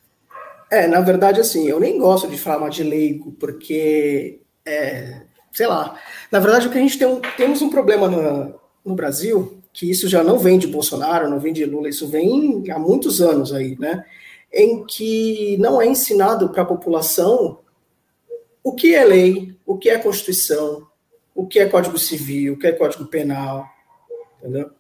É, 0.71 0.87
na 0.87 1.01
verdade, 1.01 1.41
assim, 1.41 1.69
eu 1.69 1.79
nem 1.79 1.99
gosto 1.99 2.29
de 2.29 2.37
falar 2.37 2.69
de 2.69 2.83
leigo, 2.83 3.33
porque, 3.33 4.41
é, 4.65 5.23
sei 5.53 5.67
lá, 5.67 5.99
na 6.31 6.41
verdade, 6.41 6.67
o 6.67 6.71
que 6.71 6.79
a 6.79 6.81
gente 6.81 6.99
tem 6.99 7.21
temos 7.37 7.63
um 7.63 7.71
problema 7.71 8.59
no 8.85 8.95
Brasil, 8.95 9.63
que 9.73 9.91
isso 9.91 10.09
já 10.09 10.25
não 10.25 10.39
vem 10.39 10.59
de 10.59 10.67
Bolsonaro, 10.67 11.31
não 11.31 11.39
vem 11.39 11.53
de 11.53 11.65
Lula, 11.65 11.89
isso 11.89 12.09
vem 12.09 12.65
há 12.71 12.79
muitos 12.79 13.21
anos 13.21 13.53
aí, 13.53 13.77
né? 13.79 14.05
Em 14.53 14.85
que 14.85 15.57
não 15.59 15.81
é 15.81 15.87
ensinado 15.87 16.49
para 16.49 16.63
a 16.63 16.67
população 16.67 17.59
o 18.63 18.73
que 18.73 18.95
é 18.95 19.05
lei, 19.05 19.55
o 19.65 19.79
que 19.79 19.89
é 19.89 19.99
Constituição, 19.99 20.87
o 21.35 21.47
que 21.47 21.61
é 21.61 21.69
Código 21.69 21.99
Civil, 21.99 22.55
o 22.55 22.59
que 22.59 22.67
é 22.67 22.73
Código 22.73 23.07
Penal, 23.07 23.65
entendeu? 24.39 24.71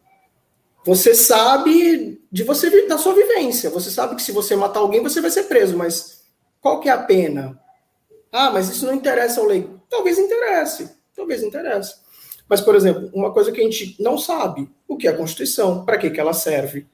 Você 0.86 1.16
sabe 1.16 2.22
de 2.30 2.44
você 2.44 2.86
da 2.86 2.96
sua 2.96 3.12
vivência. 3.12 3.68
Você 3.70 3.90
sabe 3.90 4.14
que 4.14 4.22
se 4.22 4.30
você 4.30 4.54
matar 4.54 4.78
alguém, 4.78 5.02
você 5.02 5.20
vai 5.20 5.32
ser 5.32 5.42
preso, 5.42 5.76
mas 5.76 6.22
qual 6.60 6.78
que 6.78 6.88
é 6.88 6.92
a 6.92 7.02
pena? 7.02 7.60
Ah, 8.30 8.52
mas 8.52 8.68
isso 8.68 8.86
não 8.86 8.94
interessa 8.94 9.40
ao 9.40 9.46
lei. 9.46 9.68
Talvez 9.90 10.16
interesse, 10.16 10.88
talvez 11.14 11.42
interesse. 11.42 11.96
Mas, 12.48 12.60
por 12.60 12.76
exemplo, 12.76 13.10
uma 13.12 13.32
coisa 13.32 13.50
que 13.50 13.60
a 13.60 13.64
gente 13.64 14.00
não 14.00 14.16
sabe, 14.16 14.70
o 14.86 14.96
que 14.96 15.08
é 15.08 15.10
a 15.10 15.16
Constituição, 15.16 15.84
para 15.84 15.98
que, 15.98 16.08
que 16.08 16.20
ela 16.20 16.32
serve, 16.32 16.86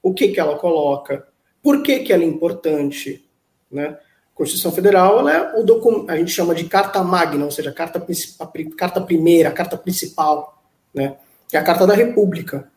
o 0.00 0.14
que, 0.14 0.28
que 0.28 0.38
ela 0.38 0.56
coloca, 0.56 1.26
por 1.60 1.82
que, 1.82 1.98
que 1.98 2.12
ela 2.12 2.22
é 2.22 2.26
importante, 2.26 3.28
né? 3.68 3.98
A 4.32 4.36
Constituição 4.36 4.70
Federal 4.70 5.18
ela 5.18 5.32
é 5.32 5.60
o 5.60 5.64
documento, 5.64 6.10
a 6.10 6.16
gente 6.16 6.30
chama 6.30 6.54
de 6.54 6.64
carta 6.66 7.02
magna, 7.02 7.44
ou 7.44 7.50
seja, 7.50 7.70
a 7.70 7.74
carta, 7.74 8.04
carta 8.76 9.00
primeira, 9.00 9.48
a 9.48 9.52
carta 9.52 9.76
principal, 9.76 10.62
né? 10.94 11.16
É 11.52 11.58
a 11.58 11.62
carta 11.64 11.88
da 11.88 11.94
República 11.94 12.71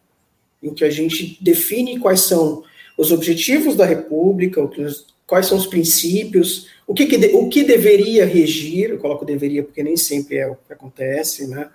em 0.66 0.74
que 0.74 0.84
a 0.84 0.90
gente 0.90 1.38
define 1.42 2.00
quais 2.00 2.22
são 2.22 2.64
os 2.98 3.12
objetivos 3.12 3.76
da 3.76 3.86
República, 3.86 4.62
quais 5.28 5.46
são 5.46 5.58
os 5.58 5.68
princípios, 5.68 6.68
o 6.88 6.94
que, 6.94 7.06
que 7.06 7.18
o 7.36 7.50
que 7.50 7.64
deveria 7.64 8.26
regir, 8.26 8.90
eu 8.90 8.98
coloco 8.98 9.26
deveria 9.26 9.64
porque 9.64 9.84
nem 9.84 9.98
sempre 9.98 10.38
é 10.38 10.48
o 10.48 10.56
que 10.56 10.74
acontece, 10.74 11.48
né? 11.48 11.70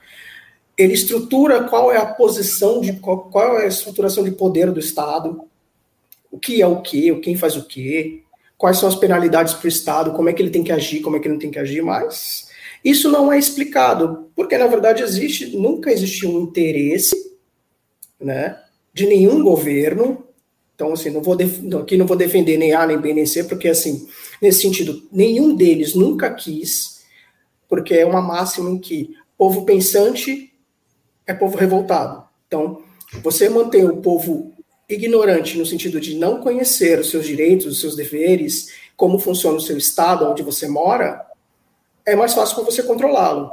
Ele 0.77 0.95
estrutura 0.95 1.65
qual 1.65 1.93
é 1.93 1.99
a 1.99 2.07
posição 2.07 2.81
de 2.81 2.95
qual, 2.95 3.31
qual 3.31 3.59
é 3.59 3.65
a 3.65 3.69
estruturação 3.69 4.25
de 4.25 4.31
poder 4.31 4.71
do 4.71 4.81
Estado, 4.81 5.43
o 6.31 6.39
que 6.39 6.63
é 6.63 6.67
o 6.67 6.81
que, 6.81 7.15
quem 7.17 7.37
faz 7.37 7.57
o 7.57 7.67
que, 7.67 8.23
quais 8.57 8.79
são 8.79 8.89
as 8.89 8.95
penalidades 8.95 9.53
para 9.55 9.67
o 9.67 9.69
Estado, 9.69 10.13
como 10.13 10.29
é 10.29 10.33
que 10.33 10.41
ele 10.41 10.51
tem 10.51 10.63
que 10.63 10.73
agir, 10.73 11.01
como 11.01 11.17
é 11.17 11.19
que 11.19 11.27
ele 11.27 11.35
não 11.35 11.41
tem 11.41 11.51
que 11.51 11.59
agir, 11.59 11.83
mas 11.83 12.49
isso 12.85 13.11
não 13.11 13.33
é 13.33 13.39
explicado, 13.39 14.31
porque 14.35 14.57
na 14.57 14.67
verdade 14.67 15.03
existe, 15.03 15.57
nunca 15.57 15.93
existiu 15.93 16.31
um 16.31 16.43
interesse, 16.43 17.17
né, 18.19 18.59
de 18.93 19.07
nenhum 19.07 19.43
governo. 19.43 20.25
Então, 20.75 20.93
assim, 20.93 21.11
não 21.11 21.23
vou 21.23 21.37
aqui 21.81 21.97
não 21.97 22.07
vou 22.07 22.17
defender 22.17 22.57
nem 22.57 22.73
A, 22.73 22.87
nem 22.87 22.99
B, 22.99 23.13
nem 23.13 23.27
C, 23.27 23.45
porque, 23.45 23.69
assim, 23.69 24.09
nesse 24.41 24.63
sentido, 24.63 25.03
nenhum 25.13 25.55
deles 25.55 25.95
nunca 25.95 26.33
quis, 26.33 27.05
porque 27.69 27.95
é 27.95 28.07
uma 28.07 28.23
máxima 28.23 28.71
em 28.71 28.79
que 28.79 29.15
povo 29.37 29.65
pensante 29.65 30.53
é 31.27 31.35
povo 31.35 31.57
revoltado. 31.57 32.25
Então, 32.47 32.83
você 33.23 33.49
mantém 33.49 33.85
o 33.85 33.99
povo 33.99 34.53
ignorante 34.89 35.57
no 35.57 35.65
sentido 35.65 36.01
de 36.01 36.17
não 36.17 36.41
conhecer 36.41 36.99
os 36.99 37.11
seus 37.11 37.27
direitos, 37.27 37.67
os 37.67 37.81
seus 37.81 37.95
deveres, 37.95 38.73
como 38.97 39.19
funciona 39.19 39.57
o 39.57 39.61
seu 39.61 39.79
estado, 39.79 40.29
onde 40.29 40.43
você 40.43 40.67
mora, 40.67 41.25
é 42.05 42.17
mais 42.17 42.35
fácil 42.35 42.57
para 42.57 42.65
você 42.65 42.83
controlá-lo 42.83 43.51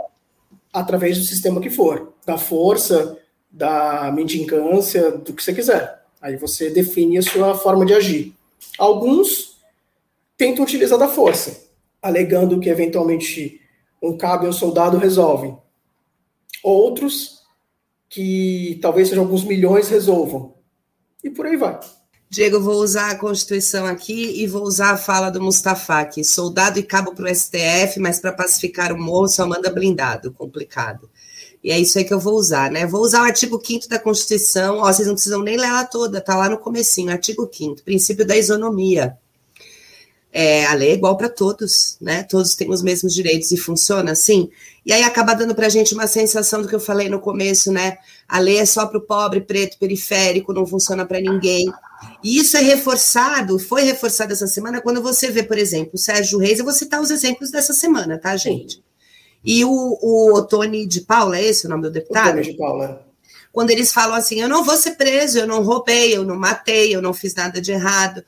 através 0.74 1.18
do 1.18 1.24
sistema 1.24 1.62
que 1.62 1.70
for, 1.70 2.14
da 2.26 2.38
força, 2.38 3.18
da 3.50 4.12
mendicância, 4.12 5.12
do 5.12 5.34
que 5.34 5.44
você 5.44 5.54
quiser. 5.54 6.04
Aí 6.22 6.36
você 6.36 6.70
define 6.70 7.18
a 7.18 7.22
sua 7.22 7.56
forma 7.56 7.86
de 7.86 7.94
agir. 7.94 8.36
Alguns 8.78 9.58
tentam 10.38 10.64
utilizar 10.64 10.98
da 10.98 11.08
força, 11.08 11.66
alegando 12.02 12.60
que 12.60 12.70
eventualmente 12.70 13.62
um 14.02 14.18
cabo 14.18 14.46
e 14.46 14.50
um 14.50 14.54
soldado 14.54 14.98
resolvem. 14.98 15.58
Outros 16.64 17.38
que 18.10 18.80
talvez 18.82 19.10
sejam 19.10 19.24
alguns 19.24 19.44
milhões 19.44 19.90
resolvam. 19.90 20.56
E 21.24 21.30
por 21.30 21.46
aí 21.46 21.58
vai. 21.58 21.80
Diego, 22.30 22.60
vou 22.60 22.76
usar 22.76 23.12
a 23.12 23.18
Constituição 23.18 23.86
aqui 23.86 24.42
e 24.42 24.48
vou 24.48 24.64
usar 24.64 24.92
a 24.92 24.98
fala 24.98 25.30
do 25.30 25.42
Mustafa, 25.42 26.04
que 26.06 26.24
soldado 26.24 26.78
e 26.78 26.84
cabo 26.84 27.16
para 27.16 27.26
o 27.26 27.34
STF, 27.34 28.00
mas 28.00 28.20
para 28.20 28.34
pacificar 28.34 28.92
o 28.92 29.00
morro 29.00 29.30
só 29.30 29.48
manda 29.48 29.70
blindado, 29.70 30.34
complicado. 30.34 31.10
E 31.68 31.72
é 31.72 31.78
isso 31.78 31.98
aí 31.98 32.06
que 32.06 32.14
eu 32.14 32.20
vou 32.20 32.36
usar, 32.36 32.72
né? 32.72 32.88
Vou 32.88 33.02
usar 33.02 33.24
o 33.24 33.26
artigo 33.26 33.62
5 33.62 33.90
da 33.90 34.00
Constituição, 34.00 34.78
ó, 34.78 34.86
vocês 34.86 35.06
não 35.06 35.16
precisam 35.16 35.44
nem 35.44 35.58
ler 35.58 35.68
ela 35.68 35.84
toda, 35.84 36.22
tá 36.22 36.34
lá 36.34 36.48
no 36.48 36.58
comecinho, 36.58 37.12
artigo 37.12 37.46
5 37.52 37.84
princípio 37.84 38.26
da 38.26 38.38
isonomia. 38.38 39.18
É, 40.32 40.66
a 40.66 40.74
lei 40.74 40.92
é 40.92 40.94
igual 40.94 41.18
para 41.18 41.28
todos, 41.28 41.98
né? 42.00 42.24
Todos 42.24 42.56
têm 42.56 42.70
os 42.70 42.82
mesmos 42.82 43.14
direitos 43.14 43.52
e 43.52 43.58
funciona 43.58 44.14
assim. 44.14 44.50
E 44.86 44.94
aí 44.94 45.04
acaba 45.04 45.34
dando 45.34 45.54
para 45.54 45.66
a 45.66 45.70
gente 45.70 45.94
uma 45.94 46.08
sensação 46.08 46.62
do 46.62 46.70
que 46.70 46.76
eu 46.76 46.80
falei 46.80 47.10
no 47.10 47.20
começo, 47.20 47.70
né? 47.70 47.98
A 48.30 48.40
lei 48.40 48.60
é 48.60 48.66
só 48.66 48.86
para 48.86 49.00
o 49.00 49.02
pobre, 49.02 49.42
preto, 49.42 49.78
periférico, 49.78 50.54
não 50.54 50.66
funciona 50.66 51.06
para 51.06 51.20
ninguém. 51.20 51.70
E 52.24 52.40
isso 52.40 52.56
é 52.56 52.62
reforçado, 52.62 53.60
foi 53.60 53.84
reforçado 53.84 54.32
essa 54.32 54.48
semana, 54.48 54.80
quando 54.80 55.02
você 55.02 55.30
vê, 55.30 55.44
por 55.44 55.58
exemplo, 55.58 55.96
o 55.96 55.98
Sérgio 55.98 56.40
Reis, 56.40 56.60
eu 56.60 56.66
vou 56.66 56.74
citar 56.74 57.02
os 57.02 57.12
exemplos 57.12 57.52
dessa 57.52 57.74
semana, 57.74 58.18
tá, 58.18 58.38
gente? 58.38 58.87
E 59.48 59.64
o, 59.64 59.70
o 59.70 60.34
Otone 60.34 60.86
de 60.86 61.00
Paula, 61.00 61.38
é 61.38 61.46
esse 61.46 61.66
o 61.66 61.70
nome 61.70 61.84
do 61.84 61.90
deputado? 61.90 62.32
Otone 62.32 62.52
de 62.52 62.58
Paula. 62.58 63.08
quando 63.54 63.70
eles 63.70 63.94
falam 63.94 64.16
assim: 64.16 64.42
eu 64.42 64.50
não 64.50 64.62
vou 64.62 64.76
ser 64.76 64.92
preso, 64.92 65.40
eu 65.40 65.48
não 65.48 65.64
roubei, 65.64 66.14
eu 66.18 66.26
não 66.26 66.38
matei, 66.38 66.94
eu 66.94 67.02
não 67.02 67.14
fiz 67.14 67.34
nada 67.34 67.62
de 67.62 67.72
errado. 67.72 68.22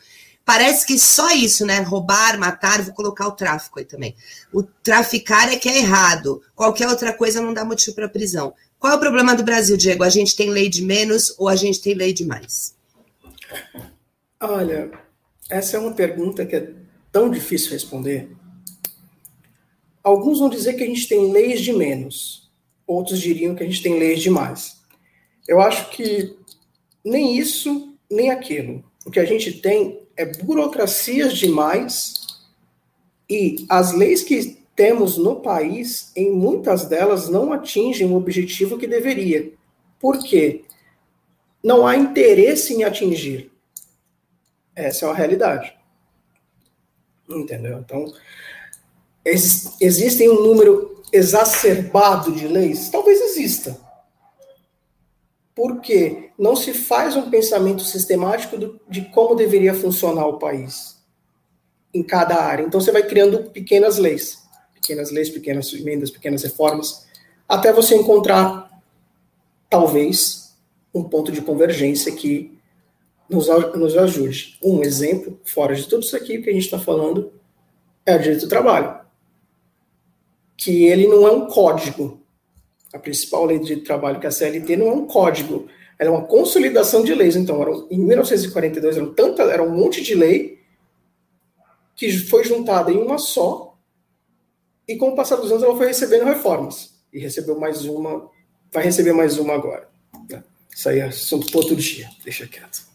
Parece 0.46 0.88
que 0.88 0.98
só 0.98 1.30
isso, 1.32 1.66
né? 1.66 1.82
Roubar, 1.82 2.40
matar, 2.40 2.82
vou 2.82 2.94
colocar 2.94 3.28
o 3.28 3.34
tráfico 3.34 3.80
aí 3.80 3.86
também. 3.86 4.16
O 4.54 4.64
traficar 4.64 5.52
é 5.52 5.58
que 5.58 5.68
é 5.68 5.80
errado. 5.80 6.42
Qualquer 6.56 6.88
outra 6.88 7.12
coisa 7.12 7.42
não 7.42 7.54
dá 7.54 7.66
motivo 7.66 7.96
para 7.96 8.08
prisão. 8.08 8.54
Qual 8.80 8.94
é 8.94 8.96
o 8.96 9.00
problema 9.00 9.36
do 9.36 9.44
Brasil, 9.44 9.76
Diego? 9.76 10.04
A 10.04 10.10
gente 10.10 10.38
tem 10.38 10.50
lei 10.50 10.70
de 10.70 10.82
menos 10.82 11.36
ou 11.38 11.50
a 11.50 11.56
gente 11.56 11.82
tem 11.82 11.94
lei 11.94 12.14
de 12.14 12.26
mais? 12.26 12.74
Olha, 14.40 14.90
essa 15.50 15.76
é 15.76 15.80
uma 15.80 15.92
pergunta 15.92 16.46
que 16.46 16.56
é 16.56 16.72
tão 17.12 17.30
difícil 17.30 17.72
responder. 17.72 18.39
Alguns 20.04 20.40
vão 20.40 20.50
dizer 20.50 20.74
que 20.74 20.84
a 20.84 20.88
gente 20.88 21.08
tem 21.08 21.32
leis 21.32 21.62
de 21.62 21.74
menos, 21.74 22.52
outros 22.88 23.20
diriam 23.20 23.56
que 23.56 23.64
a 23.64 23.66
gente 23.66 23.84
tem 23.84 24.00
leis 24.00 24.22
de 24.22 24.30
mais. 24.30 24.82
Eu 25.48 25.60
acho 25.62 25.90
que 25.90 26.38
nem 27.04 27.38
isso, 27.38 27.98
nem 28.10 28.30
aquilo. 28.30 28.84
O 29.06 29.12
que 29.12 29.20
a 29.20 29.26
gente 29.26 29.62
tem 29.62 30.02
é 30.16 30.26
burocracias 30.26 31.38
demais 31.38 32.28
e 33.30 33.66
as 33.70 33.94
leis 33.94 34.24
que 34.24 34.60
temos 34.76 35.18
no 35.18 35.42
país, 35.42 36.12
em 36.16 36.32
muitas 36.32 36.86
delas, 36.86 37.30
não 37.30 37.52
atingem 37.52 38.08
o 38.08 38.16
objetivo 38.16 38.78
que 38.78 38.88
deveria. 38.88 39.52
Por 40.00 40.18
quê? 40.20 40.64
Não 41.62 41.86
há 41.86 41.98
interesse 41.98 42.74
em 42.74 42.84
atingir. 42.84 43.52
Essa 44.74 45.06
é 45.06 45.10
a 45.10 45.14
realidade. 45.14 45.76
Entendeu? 47.30 47.80
Então, 47.80 48.06
ex 49.24 49.76
existem 49.82 50.30
um 50.30 50.42
número 50.42 51.04
exacerbado 51.12 52.32
de 52.32 52.48
leis? 52.48 52.90
Talvez 52.90 53.20
exista 53.22 53.90
porque 55.60 56.30
não 56.40 56.56
se 56.56 56.74
faz 56.74 57.18
um 57.18 57.30
pensamento 57.30 57.84
sistemático 57.84 58.58
do, 58.58 58.80
de 58.88 59.02
como 59.10 59.36
deveria 59.36 59.74
funcionar 59.74 60.26
o 60.26 60.40
país 60.40 61.04
em 61.94 62.02
cada 62.02 62.36
área. 62.42 62.64
Então 62.64 62.80
você 62.80 62.94
vai 62.94 63.04
criando 63.04 63.50
pequenas 63.50 63.98
leis, 63.98 64.40
pequenas 64.74 65.12
leis, 65.12 65.30
pequenas 65.30 65.74
emendas, 65.74 66.10
pequenas 66.10 66.44
reformas, 66.44 67.06
até 67.46 67.74
você 67.74 67.94
encontrar 67.94 68.72
talvez 69.70 70.56
um 70.94 71.04
ponto 71.04 71.30
de 71.30 71.42
convergência 71.42 72.14
que 72.14 72.58
nos, 73.30 73.48
nos 73.76 73.98
ajude. 73.98 74.58
Um 74.64 74.82
exemplo, 74.82 75.42
fora 75.44 75.76
de 75.76 75.86
tudo 75.90 76.04
isso 76.04 76.16
aqui 76.16 76.42
que 76.42 76.50
a 76.50 76.54
gente 76.54 76.64
está 76.64 76.80
falando, 76.80 77.34
é 78.06 78.16
o 78.16 78.20
direito 78.20 78.44
do 78.44 78.50
trabalho. 78.50 78.98
Que 80.60 80.86
ele 80.86 81.08
não 81.08 81.26
é 81.28 81.32
um 81.32 81.48
código, 81.48 82.22
a 82.94 83.00
principal 83.00 83.46
lei 83.46 83.60
de 83.60 83.78
trabalho, 83.78 84.20
que 84.20 84.26
é 84.26 84.30
a 84.30 84.32
CLT, 84.32 84.76
não 84.76 84.88
é 84.88 84.92
um 84.92 85.08
código, 85.08 85.68
ela 85.98 86.10
é 86.10 86.14
uma 86.14 86.26
consolidação 86.26 87.04
de 87.04 87.14
leis. 87.14 87.36
Então, 87.36 87.62
eram, 87.62 87.88
em 87.90 88.00
1942, 88.00 88.98
eram 88.98 89.14
tanta, 89.14 89.44
era 89.44 89.64
um 89.64 89.72
monte 89.72 90.02
de 90.02 90.16
lei 90.16 90.60
que 91.96 92.12
foi 92.18 92.44
juntada 92.44 92.92
em 92.92 92.98
uma 92.98 93.18
só, 93.18 93.78
e 94.88 94.96
com 94.96 95.10
o 95.10 95.16
passar 95.16 95.36
dos 95.36 95.52
anos 95.52 95.64
ela 95.64 95.78
foi 95.78 95.88
recebendo 95.88 96.26
reformas. 96.26 96.94
E 97.14 97.20
recebeu 97.20 97.60
mais 97.60 97.86
uma, 97.86 98.30
vai 98.72 98.84
receber 98.84 99.14
mais 99.14 99.38
uma 99.38 99.54
agora. 99.54 99.90
Isso 100.74 100.88
aí 100.88 101.00
é 101.00 101.04
assunto 101.04 101.52
para 101.52 101.60
outro 101.60 101.76
dia, 101.76 102.10
deixa 102.24 102.48
quieto. 102.48 102.88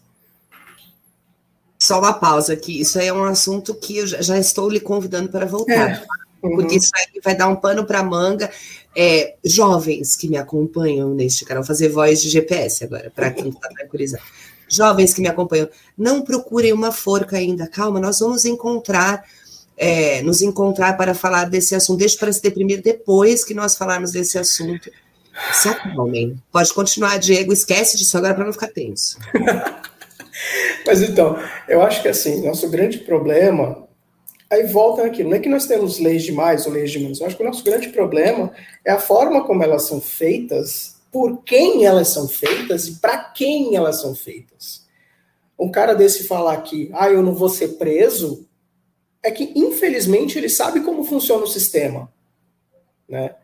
Só 1.77 1.99
uma 1.99 2.13
pausa 2.13 2.53
aqui. 2.53 2.81
Isso 2.81 2.97
aí 2.97 3.07
é 3.07 3.13
um 3.13 3.23
assunto 3.23 3.75
que 3.75 3.97
eu 3.97 4.07
já 4.07 4.39
estou 4.39 4.67
lhe 4.67 4.79
convidando 4.79 5.29
para 5.29 5.45
voltar. 5.45 5.91
É. 5.91 6.05
Uhum. 6.45 6.55
Porque 6.55 6.75
isso 6.75 6.91
aí 6.95 7.21
vai 7.23 7.35
dar 7.35 7.47
um 7.47 7.55
pano 7.55 7.85
para 7.85 8.03
manga 8.03 8.49
é, 8.95 9.35
jovens 9.43 10.15
que 10.15 10.29
me 10.29 10.37
acompanham 10.37 11.13
neste 11.13 11.43
canal, 11.43 11.63
fazer 11.63 11.89
voz 11.89 12.21
de 12.21 12.29
GPS 12.29 12.83
agora, 12.83 13.11
para 13.13 13.31
quem 13.31 13.49
está 13.49 13.67
tranquilizado. 13.67 14.23
Jovens 14.67 15.13
que 15.13 15.21
me 15.21 15.27
acompanham, 15.27 15.69
não 15.97 16.21
procurem 16.21 16.73
uma 16.73 16.91
forca 16.91 17.37
ainda, 17.37 17.67
calma, 17.67 17.99
nós 17.99 18.19
vamos 18.19 18.45
encontrar, 18.45 19.23
é, 19.77 20.21
nos 20.21 20.41
encontrar 20.41 20.97
para 20.97 21.13
falar 21.13 21.49
desse 21.49 21.75
assunto. 21.75 21.99
Deixa 21.99 22.17
para 22.17 22.31
se 22.31 22.41
deprimir 22.41 22.81
depois 22.81 23.43
que 23.43 23.53
nós 23.53 23.75
falarmos 23.75 24.11
desse 24.11 24.37
assunto. 24.37 24.89
Se 25.51 25.67
acalmem. 25.67 26.41
Pode 26.51 26.73
continuar, 26.73 27.17
Diego, 27.17 27.51
esquece 27.51 27.97
disso 27.97 28.17
agora 28.17 28.33
para 28.33 28.45
não 28.45 28.53
ficar 28.53 28.69
tenso. 28.69 29.19
Mas 30.87 31.01
então, 31.01 31.37
eu 31.67 31.81
acho 31.81 32.01
que 32.01 32.07
assim, 32.07 32.45
nosso 32.45 32.69
grande 32.69 32.99
problema 32.99 33.84
Aí 34.49 34.63
volta 34.67 35.03
aquilo, 35.03 35.29
não 35.29 35.37
é 35.37 35.39
que 35.39 35.49
nós 35.49 35.65
temos 35.65 35.99
leis 35.99 36.23
de 36.23 36.31
mais 36.31 36.65
ou 36.65 36.71
leis 36.71 36.91
de 36.91 36.99
menos. 36.99 37.19
Eu 37.19 37.27
acho 37.27 37.35
que 37.35 37.41
o 37.41 37.45
nosso 37.45 37.63
grande 37.63 37.89
problema 37.89 38.51
é 38.85 38.91
a 38.91 38.99
forma 38.99 39.43
como 39.43 39.63
elas 39.63 39.87
são 39.87 39.99
feitas, 39.99 40.97
por 41.11 41.43
quem 41.43 41.85
elas 41.85 42.09
são 42.09 42.27
feitas 42.27 42.87
e 42.87 42.95
para 42.99 43.17
quem 43.17 43.75
elas 43.75 44.01
são 44.01 44.13
feitas. 44.13 44.85
Um 45.57 45.71
cara 45.71 45.95
desse 45.95 46.27
falar 46.27 46.57
que, 46.61 46.91
ah, 46.93 47.09
eu 47.09 47.23
não 47.23 47.33
vou 47.33 47.49
ser 47.49 47.69
preso, 47.69 48.45
é 49.23 49.31
que 49.31 49.51
infelizmente 49.55 50.37
ele 50.37 50.49
sabe 50.49 50.81
como 50.81 51.03
funciona 51.03 51.43
o 51.43 51.47
sistema, 51.47 52.11
né? 53.09 53.35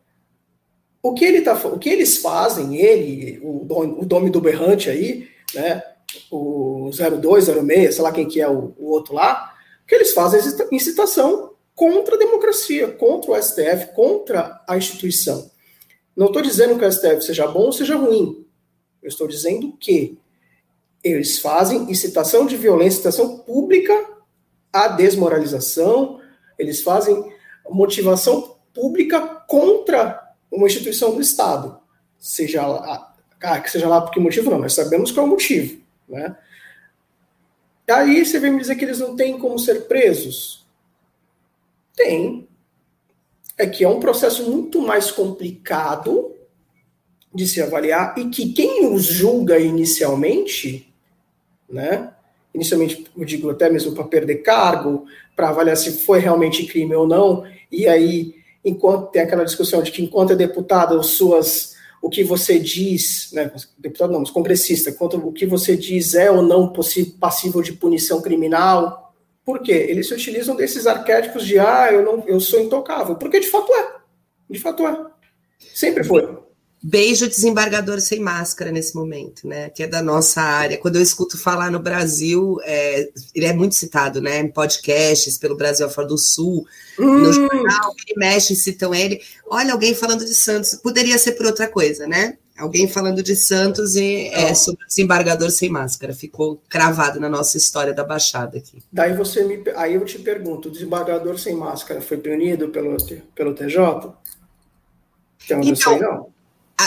O 1.02 1.14
que 1.16 1.26
ele 1.26 1.42
tá, 1.42 1.54
o 1.66 1.80
que 1.80 1.90
eles 1.90 2.18
fazem, 2.18 2.76
ele, 2.76 3.40
o 3.42 3.66
o 4.00 4.06
dono 4.06 4.30
do 4.30 4.40
berrante 4.40 4.90
aí, 4.90 5.28
né? 5.56 5.82
O 6.30 6.92
0206, 6.92 7.96
sei 7.96 8.04
lá 8.04 8.12
quem 8.12 8.28
que 8.28 8.40
é 8.40 8.48
o, 8.48 8.76
o 8.78 8.92
outro 8.92 9.16
lá, 9.16 9.51
que 9.92 9.96
eles 9.96 10.14
fazem 10.14 10.40
incitação 10.72 11.52
contra 11.76 12.16
a 12.16 12.18
democracia, 12.18 12.88
contra 12.94 13.32
o 13.32 13.44
STF, 13.44 13.94
contra 13.94 14.64
a 14.66 14.78
instituição. 14.78 15.52
Não 16.16 16.28
estou 16.28 16.42
dizendo 16.42 16.80
que 16.80 16.86
o 16.86 16.90
STF 16.90 17.22
seja 17.22 17.46
bom 17.46 17.64
ou 17.66 17.74
seja 17.74 17.98
ruim. 17.98 18.48
Eu 19.04 19.10
estou 19.10 19.28
dizendo 19.28 19.76
que 19.78 20.18
eles 21.04 21.40
fazem 21.40 21.92
incitação 21.92 22.46
de 22.46 22.56
violência, 22.56 23.00
incitação 23.00 23.40
pública 23.40 23.94
à 24.72 24.88
desmoralização, 24.88 26.22
eles 26.58 26.82
fazem 26.82 27.30
motivação 27.70 28.56
pública 28.74 29.20
contra 29.46 30.26
uma 30.50 30.68
instituição 30.68 31.14
do 31.14 31.20
Estado. 31.20 31.78
Seja 32.18 32.66
lá, 32.66 33.14
ah, 33.44 33.60
que 33.60 33.70
seja 33.70 33.90
lá 33.90 34.00
por 34.00 34.12
que 34.12 34.22
motivo, 34.22 34.52
não, 34.52 34.60
nós 34.60 34.74
sabemos 34.74 35.12
qual 35.12 35.26
é 35.26 35.28
o 35.28 35.32
motivo. 35.34 35.82
Né? 36.08 36.34
Aí 37.92 38.26
você 38.26 38.40
vem 38.40 38.52
me 38.52 38.62
dizer 38.62 38.76
que 38.76 38.86
eles 38.86 39.00
não 39.00 39.16
têm 39.16 39.38
como 39.38 39.60
ser 39.60 39.88
presos? 39.88 40.66
Tem. 41.96 42.48
É 43.58 43.68
que 43.68 43.84
é 43.84 43.90
um 43.90 44.00
processo 44.00 44.50
muito 44.50 44.82
mais 44.82 45.12
complicado 45.12 46.34
de 47.34 47.48
se 47.48 47.62
avaliar 47.62 48.18
e 48.18 48.30
que 48.30 48.52
quem 48.54 48.88
os 48.88 49.04
julga 49.04 49.60
inicialmente, 49.60 50.92
né? 51.70 52.12
Inicialmente, 52.54 53.06
eu 53.16 53.24
digo 53.24 53.50
até 53.50 53.70
mesmo 53.70 53.94
para 53.94 54.04
perder 54.04 54.38
cargo, 54.38 55.06
para 55.36 55.50
avaliar 55.50 55.78
se 55.78 55.92
foi 55.92 56.20
realmente 56.20 56.66
crime 56.66 56.94
ou 56.94 57.08
não, 57.08 57.46
e 57.72 57.88
aí, 57.88 58.36
enquanto 58.66 59.10
tem 59.12 59.22
aquela 59.22 59.46
discussão 59.46 59.82
de 59.82 59.92
que 59.92 60.04
enquanto 60.04 60.34
é 60.34 60.36
deputado, 60.36 61.00
as 61.00 61.08
suas 61.08 61.71
o 62.02 62.10
que 62.10 62.24
você 62.24 62.58
diz, 62.58 63.30
né, 63.32 63.52
deputado 63.78 64.12
não, 64.12 64.22
mas 64.22 64.32
congressista, 64.32 64.92
quanto 64.92 65.18
o 65.18 65.32
que 65.32 65.46
você 65.46 65.78
diz 65.78 66.16
é 66.16 66.32
ou 66.32 66.42
não 66.42 66.74
passível 67.20 67.62
de 67.62 67.74
punição 67.74 68.22
criminal. 68.22 69.14
Por 69.46 69.60
quê? 69.60 69.72
Eles 69.72 70.08
se 70.08 70.14
utilizam 70.14 70.56
desses 70.56 70.88
arquétipos 70.88 71.46
de 71.46 71.60
ah, 71.60 71.90
eu 71.92 72.04
não, 72.04 72.28
eu 72.28 72.40
sou 72.40 72.60
intocável, 72.60 73.16
porque 73.16 73.40
de 73.40 73.48
fato 73.48 73.72
é. 73.74 73.96
De 74.50 74.60
fato 74.60 74.86
é. 74.88 75.06
Sempre 75.74 76.04
foi. 76.04 76.51
Beijo 76.84 77.28
desembargador 77.28 78.02
sem 78.02 78.20
máscara 78.20 78.72
nesse 78.72 78.96
momento, 78.96 79.48
né? 79.48 79.70
Que 79.70 79.84
é 79.84 79.88
da 79.88 80.02
nossa 80.02 80.41
área. 80.41 80.80
Quando 80.80 80.96
eu 80.96 81.02
escuto 81.02 81.38
falar 81.38 81.70
no 81.70 81.80
Brasil, 81.80 82.58
é, 82.63 83.08
ele 83.36 83.46
é 83.46 83.54
muito 83.54 83.76
citado, 83.76 84.20
né? 84.20 84.39
Em 84.39 84.48
podcasts 84.48 85.38
pelo 85.38 85.56
Brasil 85.56 85.86
afora 85.86 86.08
do 86.08 86.17
Sul, 86.17 86.65
hum. 87.00 87.20
no 87.20 87.32
jornal, 87.32 87.94
ele 88.08 88.17
mexe, 88.17 88.56
citam 88.56 88.96
ele. 88.96 89.22
Olha, 89.48 89.74
alguém 89.74 89.94
falando 89.94 90.26
de 90.26 90.34
Santos, 90.34 90.74
poderia 90.74 91.20
ser 91.20 91.34
por 91.34 91.46
outra 91.46 91.67
coisa, 91.67 92.08
né? 92.08 92.38
Alguém 92.58 92.88
falando 92.88 93.22
de 93.22 93.36
Santos 93.36 93.96
e 93.96 94.28
é, 94.34 94.54
sobre 94.56 94.84
desembargador 94.88 95.52
sem 95.52 95.70
máscara. 95.70 96.13
Ficou 96.13 96.62
cravado 96.67 97.20
na 97.20 97.30
nossa 97.30 97.58
história 97.58 97.94
da 97.94 98.04
Baixada 98.04 98.58
aqui. 98.58 98.82
Daí 98.91 99.15
você 99.15 99.44
me, 99.44 99.63
aí 99.76 99.94
eu 99.94 100.04
te 100.04 100.17
pergunto, 100.17 100.67
o 100.67 100.72
desembargador 100.72 101.38
sem 101.38 101.56
máscara 101.56 102.02
foi 102.02 102.17
punido 102.17 102.70
pelo, 102.70 102.98
pelo 103.36 103.54
TJ? 103.54 104.13
Que 105.39 105.54
eu 105.54 105.58
não 105.58 105.63
então, 105.63 105.76
sei, 105.76 106.00
não. 106.00 106.31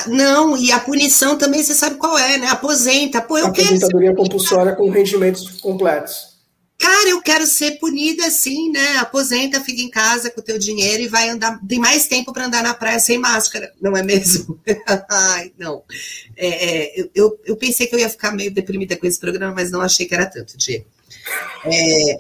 Não, 0.07 0.57
e 0.57 0.73
a 0.73 0.81
punição 0.81 1.37
também 1.37 1.63
você 1.63 1.75
sabe 1.75 1.97
qual 1.97 2.19
é, 2.19 2.39
né? 2.39 2.49
Aposenta. 2.49 3.21
Pô, 3.21 3.39
eu 3.39 3.47
Aposentadoria 3.47 4.11
quero 4.11 4.23
compulsória 4.23 4.75
com 4.75 4.89
rendimentos 4.91 5.61
completos. 5.61 6.35
Cara, 6.77 7.09
eu 7.09 7.23
quero 7.23 7.47
ser 7.47 7.79
punida 7.79 8.27
assim, 8.27 8.71
né? 8.71 8.97
Aposenta, 8.99 9.61
fica 9.61 9.81
em 9.81 9.89
casa 9.89 10.31
com 10.31 10.41
o 10.41 10.45
teu 10.45 10.59
dinheiro 10.59 11.03
e 11.03 11.09
vai 11.09 11.29
andar. 11.29 11.59
Tem 11.67 11.79
mais 11.79 12.07
tempo 12.07 12.33
para 12.33 12.47
andar 12.47 12.63
na 12.63 12.75
praia 12.75 12.99
sem 12.99 13.17
máscara, 13.17 13.73
não 13.81 13.97
é 13.97 14.03
mesmo? 14.03 14.61
Ai, 15.09 15.53
não. 15.57 15.83
É, 16.37 17.01
é, 17.01 17.11
eu, 17.15 17.39
eu 17.45 17.57
pensei 17.57 17.87
que 17.87 17.95
eu 17.95 17.99
ia 17.99 18.09
ficar 18.09 18.33
meio 18.33 18.53
deprimida 18.53 18.97
com 18.97 19.07
esse 19.07 19.19
programa, 19.19 19.55
mas 19.55 19.71
não 19.71 19.81
achei 19.81 20.05
que 20.05 20.15
era 20.15 20.27
tanto, 20.27 20.59
Diego. 20.59 20.87
É, 21.65 22.19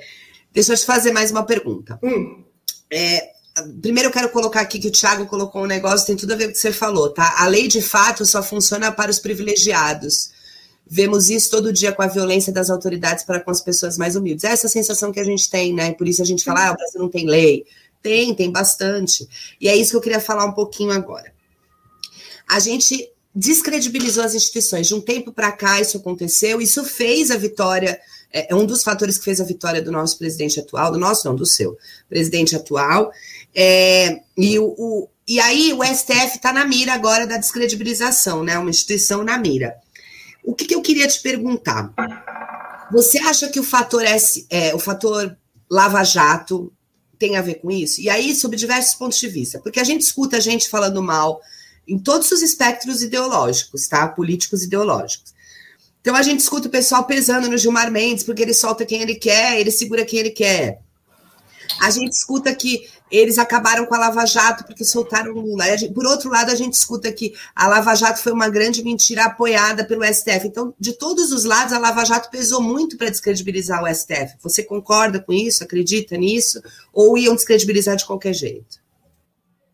deixa 0.52 0.72
eu 0.72 0.76
te 0.76 0.86
fazer 0.86 1.12
mais 1.12 1.30
uma 1.30 1.44
pergunta. 1.44 1.98
Hum. 2.02 2.44
É, 2.90 3.32
primeiro 3.80 4.08
eu 4.08 4.12
quero 4.12 4.28
colocar 4.30 4.60
aqui 4.60 4.78
que 4.78 4.88
o 4.88 4.92
Thiago 4.92 5.26
colocou 5.26 5.62
um 5.62 5.66
negócio, 5.66 6.06
tem 6.06 6.16
tudo 6.16 6.32
a 6.32 6.36
ver 6.36 6.44
com 6.44 6.50
o 6.50 6.52
que 6.54 6.58
você 6.58 6.72
falou, 6.72 7.10
tá? 7.10 7.36
A 7.38 7.46
lei 7.46 7.68
de 7.68 7.80
fato 7.80 8.26
só 8.26 8.42
funciona 8.42 8.90
para 8.90 9.10
os 9.10 9.18
privilegiados. 9.18 10.30
Vemos 10.86 11.30
isso 11.30 11.50
todo 11.50 11.72
dia 11.72 11.92
com 11.92 12.02
a 12.02 12.06
violência 12.06 12.52
das 12.52 12.68
autoridades 12.68 13.24
para 13.24 13.40
com 13.40 13.50
as 13.50 13.60
pessoas 13.60 13.96
mais 13.96 14.16
humildes. 14.16 14.44
É 14.44 14.48
essa 14.48 14.68
sensação 14.68 15.10
que 15.12 15.20
a 15.20 15.24
gente 15.24 15.48
tem, 15.48 15.72
né? 15.72 15.92
Por 15.92 16.06
isso 16.06 16.20
a 16.20 16.26
gente 16.26 16.44
fala, 16.44 16.68
ah, 16.68 16.72
o 16.72 16.76
Brasil 16.76 17.00
não 17.00 17.08
tem 17.08 17.26
lei. 17.26 17.64
Tem, 18.02 18.34
tem 18.34 18.50
bastante. 18.50 19.26
E 19.58 19.66
é 19.66 19.74
isso 19.74 19.92
que 19.92 19.96
eu 19.96 20.00
queria 20.00 20.20
falar 20.20 20.44
um 20.44 20.52
pouquinho 20.52 20.92
agora. 20.92 21.32
A 22.46 22.58
gente 22.58 23.10
descredibilizou 23.34 24.22
as 24.22 24.34
instituições. 24.34 24.86
De 24.86 24.94
um 24.94 25.00
tempo 25.00 25.32
para 25.32 25.50
cá 25.50 25.80
isso 25.80 25.96
aconteceu, 25.96 26.60
isso 26.60 26.84
fez 26.84 27.30
a 27.30 27.36
vitória, 27.36 27.98
é, 28.32 28.52
é 28.52 28.54
um 28.54 28.64
dos 28.64 28.84
fatores 28.84 29.18
que 29.18 29.24
fez 29.24 29.40
a 29.40 29.44
vitória 29.44 29.82
do 29.82 29.90
nosso 29.90 30.16
presidente 30.18 30.60
atual, 30.60 30.92
do 30.92 30.98
nosso 30.98 31.26
não, 31.26 31.34
do 31.34 31.46
seu 31.46 31.76
presidente 32.08 32.54
atual. 32.54 33.10
É, 33.54 34.20
e, 34.36 34.58
o, 34.58 34.74
o, 34.76 35.08
e 35.26 35.38
aí 35.40 35.72
o 35.72 35.84
STF 35.84 36.36
está 36.36 36.52
na 36.52 36.64
mira 36.64 36.92
agora 36.92 37.26
da 37.26 37.36
descredibilização, 37.36 38.42
né? 38.42 38.58
Uma 38.58 38.70
instituição 38.70 39.22
na 39.22 39.38
mira. 39.38 39.74
O 40.42 40.54
que, 40.54 40.64
que 40.64 40.74
eu 40.74 40.82
queria 40.82 41.06
te 41.06 41.20
perguntar? 41.22 41.92
Você 42.92 43.18
acha 43.18 43.48
que 43.48 43.60
o 43.60 43.64
fator 43.64 44.04
S, 44.04 44.46
é, 44.50 44.74
o 44.74 44.78
fator 44.78 45.36
Lava 45.70 46.04
Jato 46.04 46.72
tem 47.18 47.36
a 47.36 47.42
ver 47.42 47.54
com 47.54 47.70
isso? 47.70 48.00
E 48.00 48.10
aí, 48.10 48.34
sob 48.34 48.56
diversos 48.56 48.94
pontos 48.94 49.18
de 49.18 49.28
vista, 49.28 49.58
porque 49.60 49.80
a 49.80 49.84
gente 49.84 50.02
escuta 50.02 50.36
a 50.36 50.40
gente 50.40 50.68
falando 50.68 51.02
mal 51.02 51.40
em 51.86 51.98
todos 51.98 52.30
os 52.32 52.42
espectros 52.42 53.02
ideológicos, 53.02 53.86
tá? 53.86 54.06
Políticos 54.08 54.62
ideológicos. 54.62 55.34
Então 56.00 56.14
a 56.14 56.22
gente 56.22 56.40
escuta 56.40 56.68
o 56.68 56.70
pessoal 56.70 57.04
pesando 57.04 57.48
no 57.48 57.56
Gilmar 57.56 57.90
Mendes, 57.90 58.24
porque 58.24 58.42
ele 58.42 58.52
solta 58.52 58.84
quem 58.84 59.00
ele 59.00 59.14
quer, 59.14 59.58
ele 59.58 59.70
segura 59.70 60.04
quem 60.04 60.18
ele 60.18 60.30
quer. 60.30 60.80
A 61.80 61.90
gente 61.90 62.12
escuta 62.12 62.54
que 62.54 62.86
eles 63.10 63.38
acabaram 63.38 63.86
com 63.86 63.94
a 63.94 63.98
Lava 63.98 64.26
Jato 64.26 64.64
porque 64.64 64.84
soltaram 64.84 65.32
o 65.32 65.40
Lula. 65.40 65.64
Por 65.94 66.06
outro 66.06 66.30
lado, 66.30 66.50
a 66.50 66.54
gente 66.54 66.72
escuta 66.72 67.12
que 67.12 67.34
a 67.54 67.68
Lava 67.68 67.94
Jato 67.94 68.20
foi 68.20 68.32
uma 68.32 68.48
grande 68.48 68.82
mentira 68.82 69.24
apoiada 69.24 69.84
pelo 69.84 70.04
STF. 70.04 70.46
Então, 70.46 70.74
de 70.78 70.94
todos 70.94 71.30
os 71.30 71.44
lados, 71.44 71.72
a 71.72 71.78
Lava 71.78 72.04
Jato 72.04 72.30
pesou 72.30 72.62
muito 72.62 72.96
para 72.96 73.10
descredibilizar 73.10 73.82
o 73.82 73.94
STF. 73.94 74.36
Você 74.40 74.62
concorda 74.62 75.20
com 75.20 75.32
isso? 75.32 75.62
Acredita 75.62 76.16
nisso? 76.16 76.62
Ou 76.92 77.16
iam 77.16 77.34
descredibilizar 77.34 77.96
de 77.96 78.04
qualquer 78.04 78.32
jeito? 78.32 78.78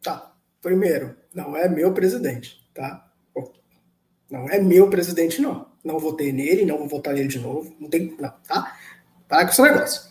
Tá. 0.02 0.32
Primeiro, 0.60 1.16
não 1.34 1.56
é 1.56 1.68
meu 1.68 1.92
presidente, 1.94 2.60
tá? 2.74 3.06
Não 4.30 4.48
é 4.48 4.60
meu 4.60 4.88
presidente, 4.88 5.40
não. 5.40 5.66
Não 5.82 5.98
votei 5.98 6.32
nele, 6.32 6.64
não 6.64 6.78
vou 6.78 6.88
votar 6.88 7.14
nele 7.14 7.28
de 7.28 7.38
novo. 7.38 7.74
Não 7.80 7.88
tem. 7.88 8.14
Não, 8.18 8.32
tá? 8.46 8.76
Para 9.26 9.44
com 9.44 9.50
esse 9.50 9.62
negócio. 9.62 10.02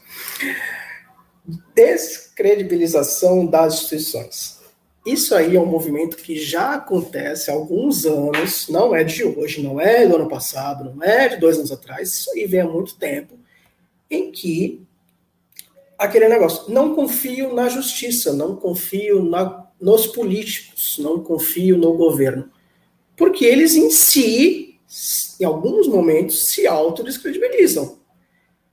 Descredibilização 1.74 3.46
das 3.46 3.76
instituições. 3.76 4.60
Isso 5.06 5.34
aí 5.34 5.56
é 5.56 5.60
um 5.60 5.66
movimento 5.66 6.18
que 6.18 6.38
já 6.38 6.74
acontece 6.74 7.50
há 7.50 7.54
alguns 7.54 8.06
anos, 8.06 8.68
não 8.70 8.96
é 8.96 9.04
de 9.04 9.24
hoje, 9.24 9.62
não 9.62 9.80
é 9.80 10.06
do 10.06 10.16
ano 10.16 10.28
passado, 10.28 10.94
não 10.94 11.04
é 11.04 11.30
de 11.30 11.38
dois 11.38 11.58
anos 11.58 11.72
atrás, 11.72 12.14
isso 12.14 12.32
aí 12.32 12.46
vem 12.46 12.62
há 12.62 12.68
muito 12.68 12.96
tempo, 12.98 13.40
em 14.12 14.32
que 14.32 14.86
aquele 15.98 16.30
negócio, 16.30 16.72
não 16.72 16.96
confio 16.96 17.54
na 17.54 17.68
justiça, 17.68 18.34
não 18.34 18.56
confio 18.56 19.24
na, 19.24 19.68
nos 19.82 20.08
políticos, 20.08 20.98
não 21.00 21.22
confio 21.22 21.78
no 21.78 21.94
governo. 21.94 22.50
Porque 23.18 23.44
eles 23.44 23.76
em 23.76 23.90
si, 23.90 24.80
em 25.40 25.44
alguns 25.44 25.88
momentos, 25.88 26.48
se 26.48 26.66
autodescredibilizam. 26.66 28.00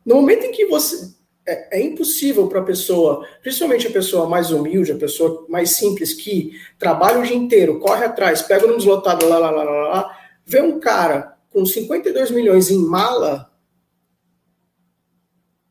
No 0.05 0.17
momento 0.17 0.45
em 0.45 0.53
que 0.53 0.67
você 0.67 1.16
é, 1.47 1.79
é 1.79 1.83
impossível 1.83 2.49
para 2.49 2.61
a 2.61 2.65
pessoa, 2.65 3.27
principalmente 3.41 3.87
a 3.87 3.93
pessoa 3.93 4.29
mais 4.29 4.51
humilde, 4.51 4.93
a 4.93 4.97
pessoa 4.99 5.47
mais 5.49 5.71
simples, 5.71 6.13
que 6.13 6.59
trabalha 6.79 7.21
o 7.21 7.23
dia 7.23 7.37
inteiro, 7.37 7.79
corre 7.79 8.05
atrás, 8.05 8.43
pega 8.43 8.67
um 8.67 8.77
deslotado 8.77 9.29
lá, 9.29 9.39
lá, 9.39 9.51
lá, 9.51 9.63
lá, 9.63 9.89
lá, 9.89 10.19
vê 10.45 10.61
um 10.61 10.81
cara 10.81 11.37
com 11.51 11.65
52 11.65 12.31
milhões 12.33 12.71
em 12.71 12.79
mala 12.79 13.53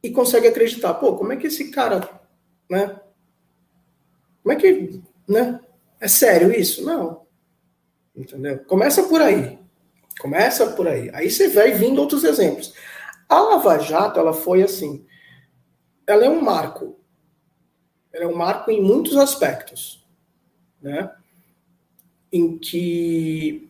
e 0.01 0.09
consegue 0.09 0.47
acreditar, 0.47 0.93
pô, 0.95 1.15
como 1.15 1.33
é 1.33 1.35
que 1.35 1.47
esse 1.47 1.69
cara, 1.71 2.09
né? 2.69 2.99
Como 4.41 4.53
é 4.53 4.55
que, 4.55 5.01
né? 5.27 5.59
É 5.99 6.07
sério 6.07 6.51
isso? 6.51 6.83
Não. 6.85 7.25
Entendeu? 8.15 8.59
Começa 8.65 9.03
por 9.03 9.21
aí. 9.21 9.59
Começa 10.19 10.67
por 10.67 10.88
aí. 10.88 11.09
Aí 11.13 11.29
você 11.29 11.49
vai 11.49 11.71
vindo 11.71 11.99
outros 11.99 12.23
exemplos. 12.23 12.73
A 13.27 13.39
Lava 13.39 13.79
Jato, 13.79 14.19
ela 14.19 14.33
foi 14.33 14.61
assim, 14.61 15.05
ela 16.08 16.26
é 16.26 16.30
um 16.30 16.41
marco. 16.41 16.98
Ela 18.13 18.26
é 18.26 18.28
um 18.28 18.36
marco 18.36 18.72
em 18.72 18.82
muitos 18.82 19.18
aspectos, 19.18 20.06
né? 20.82 21.12
Em 22.32 22.58
que 22.58 23.70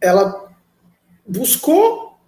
ela 0.00 0.50
buscou 1.26 2.18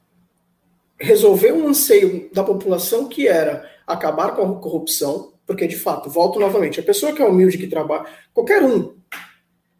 resolver 0.99 1.53
um 1.53 1.69
anseio 1.69 2.31
da 2.33 2.45
população 2.45 3.09
que 3.09 3.27
era 3.27 3.69
acabar 3.87 4.37
com 4.37 4.43
a 4.43 4.61
corrupção, 4.61 5.33
porque 5.47 5.67
de 5.67 5.77
fato, 5.77 6.11
volto 6.11 6.39
novamente, 6.39 6.79
a 6.79 6.83
pessoa 6.83 7.13
que 7.13 7.23
é 7.23 7.25
humilde, 7.25 7.57
que 7.57 7.67
trabalha, 7.67 8.05
qualquer 8.35 8.63
um 8.63 8.95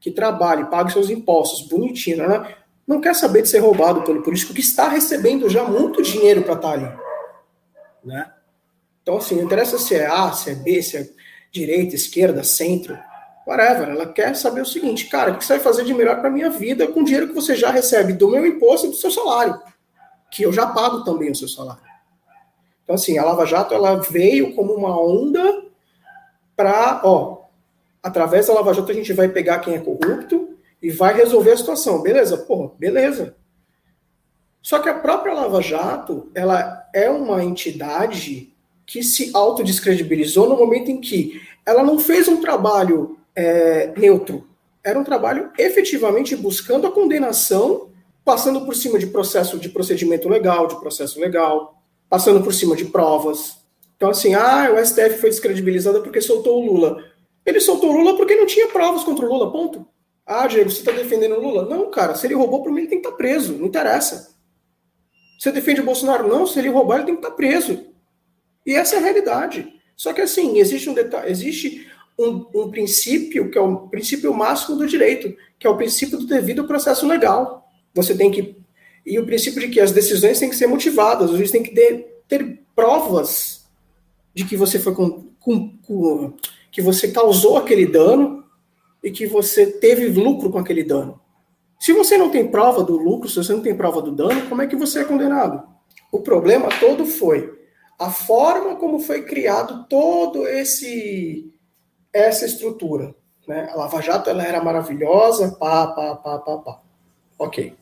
que 0.01 0.11
trabalhe, 0.11 0.65
pague 0.71 0.93
seus 0.93 1.11
impostos, 1.11 1.69
bonitinho, 1.69 2.27
né? 2.27 2.57
não 2.87 3.01
quer 3.01 3.15
saber 3.15 3.43
de 3.43 3.49
ser 3.49 3.59
roubado 3.59 4.03
pelo 4.03 4.23
político 4.23 4.55
que 4.55 4.61
está 4.61 4.89
recebendo 4.89 5.49
já 5.49 5.63
muito 5.63 6.03
dinheiro 6.03 6.43
para 6.43 6.55
estar 6.55 6.69
tá 6.69 6.75
ali, 6.75 6.93
né? 8.03 8.33
Então, 9.03 9.17
assim, 9.17 9.37
não 9.37 9.45
interessa 9.45 9.79
se 9.79 9.95
é 9.95 10.07
A, 10.07 10.33
se 10.33 10.51
é 10.51 10.55
B, 10.55 10.83
se 10.83 10.97
é 10.97 11.09
direita, 11.51 11.95
esquerda, 11.95 12.45
centro, 12.45 12.99
whatever. 13.47 13.89
Ela 13.89 14.07
quer 14.07 14.35
saber 14.37 14.61
o 14.61 14.67
seguinte, 14.67 15.07
cara, 15.07 15.33
o 15.33 15.39
que 15.39 15.45
você 15.45 15.55
vai 15.55 15.63
fazer 15.63 15.85
de 15.85 15.95
melhor 15.95 16.21
para 16.21 16.31
minha 16.31 16.51
vida 16.51 16.87
com 16.87 17.01
o 17.01 17.05
dinheiro 17.05 17.29
que 17.29 17.35
você 17.35 17.57
já 17.57 17.71
recebe 17.71 18.13
do 18.13 18.31
meu 18.31 18.47
imposto 18.47 18.87
e 18.87 18.91
do 18.91 18.97
seu 18.97 19.11
salário, 19.11 19.61
que 20.31 20.43
eu 20.43 20.53
já 20.53 20.67
pago 20.67 21.05
também 21.05 21.31
o 21.31 21.35
seu 21.35 21.49
salário. 21.49 21.83
Então, 22.85 22.95
assim, 22.95 23.19
a 23.19 23.25
Lava 23.25 23.47
Jato 23.47 23.75
ela 23.75 23.97
veio 23.97 24.55
como 24.55 24.73
uma 24.73 25.01
onda 25.01 25.65
para, 26.57 27.01
ó, 27.05 27.45
através 28.03 28.47
da 28.47 28.55
Lava 28.55 28.75
Jato 28.75 28.91
a 28.91 28.95
gente 28.95 29.13
vai 29.13 29.29
pegar 29.29 29.61
quem 29.61 29.75
é 29.75 29.79
corrupto 29.79 30.57
e 30.83 30.91
vai 30.91 31.15
resolver 31.15 31.53
a 31.53 31.57
situação. 31.57 32.03
Beleza? 32.03 32.37
Porra, 32.37 32.73
beleza. 32.79 33.37
Só 34.63 34.79
que 34.79 34.89
a 34.89 34.99
própria 34.99 35.33
Lava 35.33 35.63
Jato, 35.63 36.31
ela 36.35 36.89
é 36.93 37.09
uma 37.09 37.43
entidade 37.43 38.50
que 38.91 39.05
se 39.05 39.31
autodescredibilizou 39.33 40.49
no 40.49 40.57
momento 40.57 40.91
em 40.91 41.01
que 41.01 41.41
ela 41.65 41.81
não 41.81 41.97
fez 41.97 42.27
um 42.27 42.41
trabalho 42.41 43.17
é, 43.37 43.93
neutro. 43.97 44.49
Era 44.83 44.99
um 44.99 45.05
trabalho 45.05 45.53
efetivamente 45.57 46.35
buscando 46.35 46.89
a 46.89 46.91
condenação, 46.91 47.91
passando 48.25 48.63
por 48.63 48.75
cima 48.75 48.99
de 48.99 49.07
processo 49.07 49.61
de 49.61 49.69
procedimento 49.69 50.29
legal, 50.29 50.67
de 50.67 50.81
processo 50.81 51.21
legal, 51.21 51.81
passando 52.09 52.43
por 52.43 52.53
cima 52.53 52.75
de 52.75 52.87
provas. 52.87 53.59
Então, 53.97 54.11
assim, 54.11 54.35
ah, 54.35 54.75
o 54.75 54.85
STF 54.85 55.19
foi 55.21 55.31
descredibilizado 55.31 56.03
porque 56.03 56.21
soltou 56.21 56.61
o 56.61 56.67
Lula. 56.67 57.05
Ele 57.47 57.61
soltou 57.61 57.91
o 57.91 57.97
Lula 57.97 58.17
porque 58.17 58.35
não 58.35 58.45
tinha 58.45 58.67
provas 58.67 59.05
contra 59.05 59.25
o 59.25 59.29
Lula, 59.29 59.53
ponto. 59.53 59.87
Ah, 60.27 60.49
Diego, 60.49 60.69
você 60.69 60.81
está 60.81 60.91
defendendo 60.91 61.37
o 61.37 61.41
Lula? 61.41 61.65
Não, 61.65 61.93
cara, 61.93 62.17
se 62.17 62.27
ele 62.27 62.35
roubou, 62.35 62.61
por 62.61 62.73
mim 62.73 62.81
ele 62.81 62.89
tem 62.89 63.01
que 63.01 63.07
estar 63.07 63.17
tá 63.17 63.23
preso, 63.23 63.53
não 63.53 63.67
interessa. 63.67 64.35
Você 65.39 65.53
defende 65.53 65.81
o 65.81 65.85
Bolsonaro? 65.85 66.27
Não, 66.27 66.45
se 66.45 66.59
ele 66.59 66.69
roubar, 66.69 66.97
ele 66.97 67.05
tem 67.05 67.15
que 67.15 67.21
estar 67.21 67.31
tá 67.31 67.37
preso. 67.37 67.90
E 68.71 68.75
essa 68.77 68.95
é 68.95 68.99
a 69.01 69.03
realidade. 69.03 69.69
Só 69.97 70.13
que 70.13 70.21
assim, 70.21 70.59
existe 70.59 70.89
um 70.89 70.95
detalhe, 70.95 71.29
existe 71.29 71.89
um, 72.17 72.47
um, 72.55 72.71
princípio 72.71 73.51
que 73.51 73.59
é 73.59 73.61
o 73.61 73.89
princípio 73.89 74.33
máximo 74.33 74.77
do 74.77 74.87
direito, 74.87 75.37
que 75.59 75.67
é 75.67 75.71
o 75.71 75.77
princípio 75.77 76.17
do 76.17 76.25
devido 76.25 76.63
processo 76.69 77.05
legal. 77.05 77.69
Você 77.93 78.15
tem 78.15 78.31
que 78.31 78.57
e 79.05 79.19
o 79.19 79.27
princípio 79.27 79.61
de 79.61 79.69
que 79.71 79.81
as 79.81 79.91
decisões 79.91 80.39
têm 80.39 80.49
que 80.49 80.55
ser 80.55 80.69
motivadas, 80.69 81.33
o 81.33 81.37
juiz 81.37 81.51
tem 81.51 81.65
que 81.65 81.75
ter, 81.75 82.23
ter 82.29 82.61
provas 82.77 83.65
de 84.33 84.45
que 84.45 84.57
você 84.57 84.79
foi 84.79 84.95
com, 84.95 85.25
com, 85.41 85.77
com, 85.79 86.33
que 86.71 86.81
você 86.81 87.09
causou 87.09 87.57
aquele 87.57 87.87
dano 87.87 88.45
e 89.03 89.11
que 89.11 89.27
você 89.27 89.67
teve 89.67 90.07
lucro 90.07 90.49
com 90.49 90.59
aquele 90.59 90.85
dano. 90.85 91.21
Se 91.81 91.93
você 91.93 92.17
não 92.17 92.31
tem 92.31 92.47
prova 92.47 92.85
do 92.85 92.97
lucro, 92.97 93.29
se 93.29 93.35
você 93.35 93.53
não 93.53 93.63
tem 93.63 93.75
prova 93.75 94.01
do 94.01 94.13
dano, 94.13 94.49
como 94.49 94.63
é 94.63 94.69
que 94.69 94.77
você 94.77 95.01
é 95.01 95.05
condenado? 95.05 95.61
O 96.13 96.21
problema 96.21 96.69
todo 96.79 97.05
foi 97.05 97.59
a 98.01 98.11
forma 98.11 98.77
como 98.77 98.99
foi 98.99 99.25
criado 99.25 99.85
todo 99.87 100.49
esse 100.49 101.53
essa 102.11 102.47
estrutura. 102.47 103.15
Né? 103.47 103.69
A 103.71 103.77
Lava 103.77 104.01
Jato 104.01 104.31
ela 104.31 104.43
era 104.43 104.65
maravilhosa, 104.65 105.53
pá, 105.53 105.87
pá, 105.89 106.17
pá, 106.17 106.39
pá, 106.39 106.57
pá. 106.57 106.81
Ok. 107.39 107.75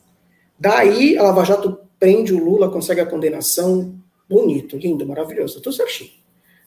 Daí 0.58 1.16
a 1.16 1.22
Lava 1.22 1.44
Jato 1.44 1.80
prende 2.00 2.34
o 2.34 2.44
Lula, 2.44 2.68
consegue 2.68 3.00
a 3.00 3.06
condenação, 3.06 3.94
bonito, 4.28 4.76
lindo, 4.76 5.06
maravilhoso, 5.06 5.60
tudo 5.62 5.76
certinho. 5.76 6.10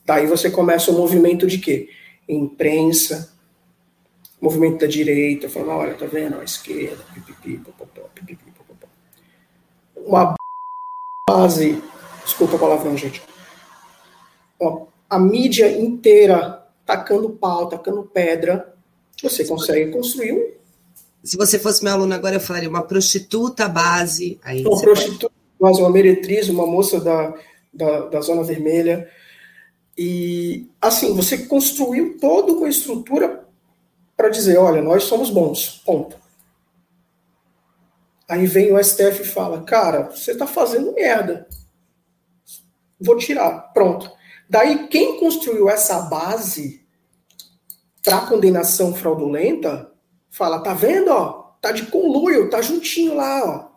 Daí 0.06 0.28
você 0.28 0.50
começa 0.50 0.90
o 0.90 0.98
movimento 0.98 1.46
de 1.46 1.58
quê? 1.58 1.90
Imprensa, 2.30 3.34
movimento 4.40 4.80
da 4.80 4.88
direita, 4.88 5.50
falando, 5.50 5.72
olha, 5.72 5.94
tá 5.94 6.06
vendo, 6.06 6.40
a 6.40 6.44
esquerda, 6.46 7.04
pipipi, 7.14 7.58
popopó, 7.58 8.10
pipipi, 8.16 8.50
popopó. 8.52 8.88
Uma 9.94 10.36
base, 11.30 11.84
desculpa 12.24 12.56
a 12.56 12.60
palavrão, 12.60 12.98
gente, 12.98 13.22
a 15.10 15.19
mídia 15.19 15.69
inteira 15.80 16.65
tacando 16.86 17.30
pau, 17.30 17.67
tacando 17.67 18.04
pedra, 18.04 18.74
você 19.21 19.45
consegue 19.45 19.91
construir 19.91 20.34
um. 20.34 20.52
Se 21.24 21.38
você 21.38 21.60
fosse 21.60 21.84
meu 21.84 21.93
aluno 21.93 22.13
agora, 22.13 22.36
eu 22.36 22.39
falaria 22.39 22.69
uma 22.69 22.84
prostituta 22.84 23.67
base. 23.67 24.39
Aí 24.43 24.65
uma 24.65 24.80
prostituta 24.80 25.34
base, 25.60 25.80
uma 25.80 25.89
meretriz, 25.89 26.50
uma 26.50 26.65
moça 26.65 27.00
da, 27.00 27.34
da, 27.74 28.08
da 28.08 28.21
Zona 28.21 28.43
Vermelha. 28.43 29.10
E, 29.97 30.67
assim, 30.82 31.13
você 31.13 31.39
construiu 31.39 32.17
toda 32.19 32.54
uma 32.54 32.69
estrutura 32.69 33.45
para 34.17 34.30
dizer: 34.30 34.58
olha, 34.58 34.82
nós 34.82 35.04
somos 35.04 35.30
bons, 35.30 35.82
ponto. 35.86 36.15
Aí 38.28 38.47
vem 38.47 38.74
o 38.74 38.84
STF 38.84 39.21
e 39.21 39.26
fala: 39.26 39.62
cara, 39.62 40.10
você 40.10 40.32
está 40.32 40.47
fazendo 40.47 40.93
merda. 40.93 41.47
Vou 43.00 43.17
tirar. 43.17 43.74
Pronto. 43.74 44.12
Daí, 44.52 44.90
quem 44.90 45.18
construiu 45.18 45.70
essa 45.70 45.98
base 46.02 46.86
para 48.04 48.28
condenação 48.28 48.94
fraudulenta, 48.94 49.90
fala: 50.30 50.60
tá 50.60 50.74
vendo? 50.74 51.10
Ó, 51.10 51.54
tá 51.62 51.72
de 51.72 51.86
conluio, 51.86 52.50
tá 52.50 52.62
juntinho 52.62 53.16
lá. 53.16 53.46
Ó. 53.46 53.72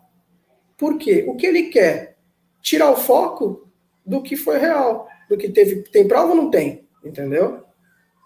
Por 0.75 0.97
quê? 0.97 1.23
O 1.29 1.37
que 1.37 1.45
ele 1.45 1.69
quer? 1.69 2.17
Tirar 2.61 2.91
o 2.91 2.97
foco 2.97 3.71
do 4.05 4.21
que 4.21 4.35
foi 4.35 4.57
real, 4.57 5.07
do 5.29 5.37
que 5.37 5.47
teve. 5.47 5.83
Tem 5.83 6.05
prova 6.05 6.31
ou 6.31 6.35
não 6.35 6.51
tem? 6.51 6.85
Entendeu? 7.05 7.63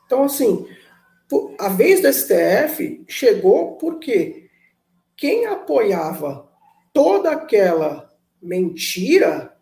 Então, 0.07 0.23
assim, 0.23 0.67
a 1.59 1.69
vez 1.69 2.01
do 2.01 2.11
STF 2.11 3.05
chegou 3.07 3.75
porque 3.75 4.49
quem 5.15 5.45
apoiava 5.45 6.49
toda 6.91 7.29
aquela 7.29 8.11
mentira 8.41 9.55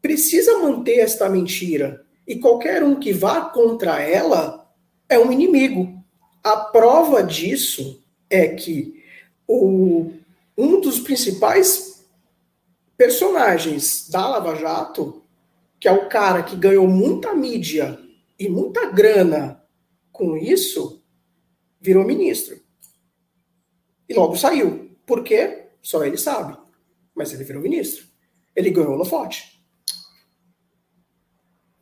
precisa 0.00 0.58
manter 0.58 0.98
esta 0.98 1.28
mentira. 1.28 2.04
E 2.26 2.36
qualquer 2.36 2.82
um 2.82 2.98
que 2.98 3.12
vá 3.12 3.42
contra 3.42 4.00
ela 4.00 4.70
é 5.08 5.18
um 5.18 5.32
inimigo. 5.32 6.02
A 6.42 6.56
prova 6.56 7.22
disso 7.22 8.02
é 8.28 8.48
que 8.48 9.02
o, 9.46 10.12
um 10.56 10.80
dos 10.80 11.00
principais 11.00 12.06
personagens 12.96 14.08
da 14.08 14.28
Lava 14.28 14.54
Jato, 14.54 15.22
que 15.78 15.88
é 15.88 15.92
o 15.92 16.08
cara 16.08 16.42
que 16.42 16.54
ganhou 16.54 16.86
muita 16.86 17.34
mídia 17.34 17.98
e 18.38 18.48
muita 18.48 18.90
grana 18.90 19.64
com 20.12 20.36
isso, 20.36 21.02
virou 21.80 22.04
ministro. 22.04 22.60
E 24.08 24.14
logo 24.14 24.36
saiu. 24.36 24.90
Por 25.06 25.24
quê? 25.24 25.68
Só 25.82 26.04
ele 26.04 26.18
sabe. 26.18 26.56
Mas 27.14 27.32
ele 27.32 27.44
virou 27.44 27.62
ministro. 27.62 28.06
Ele 28.54 28.70
ganhou 28.70 28.96
no 28.96 29.04
forte. 29.04 29.59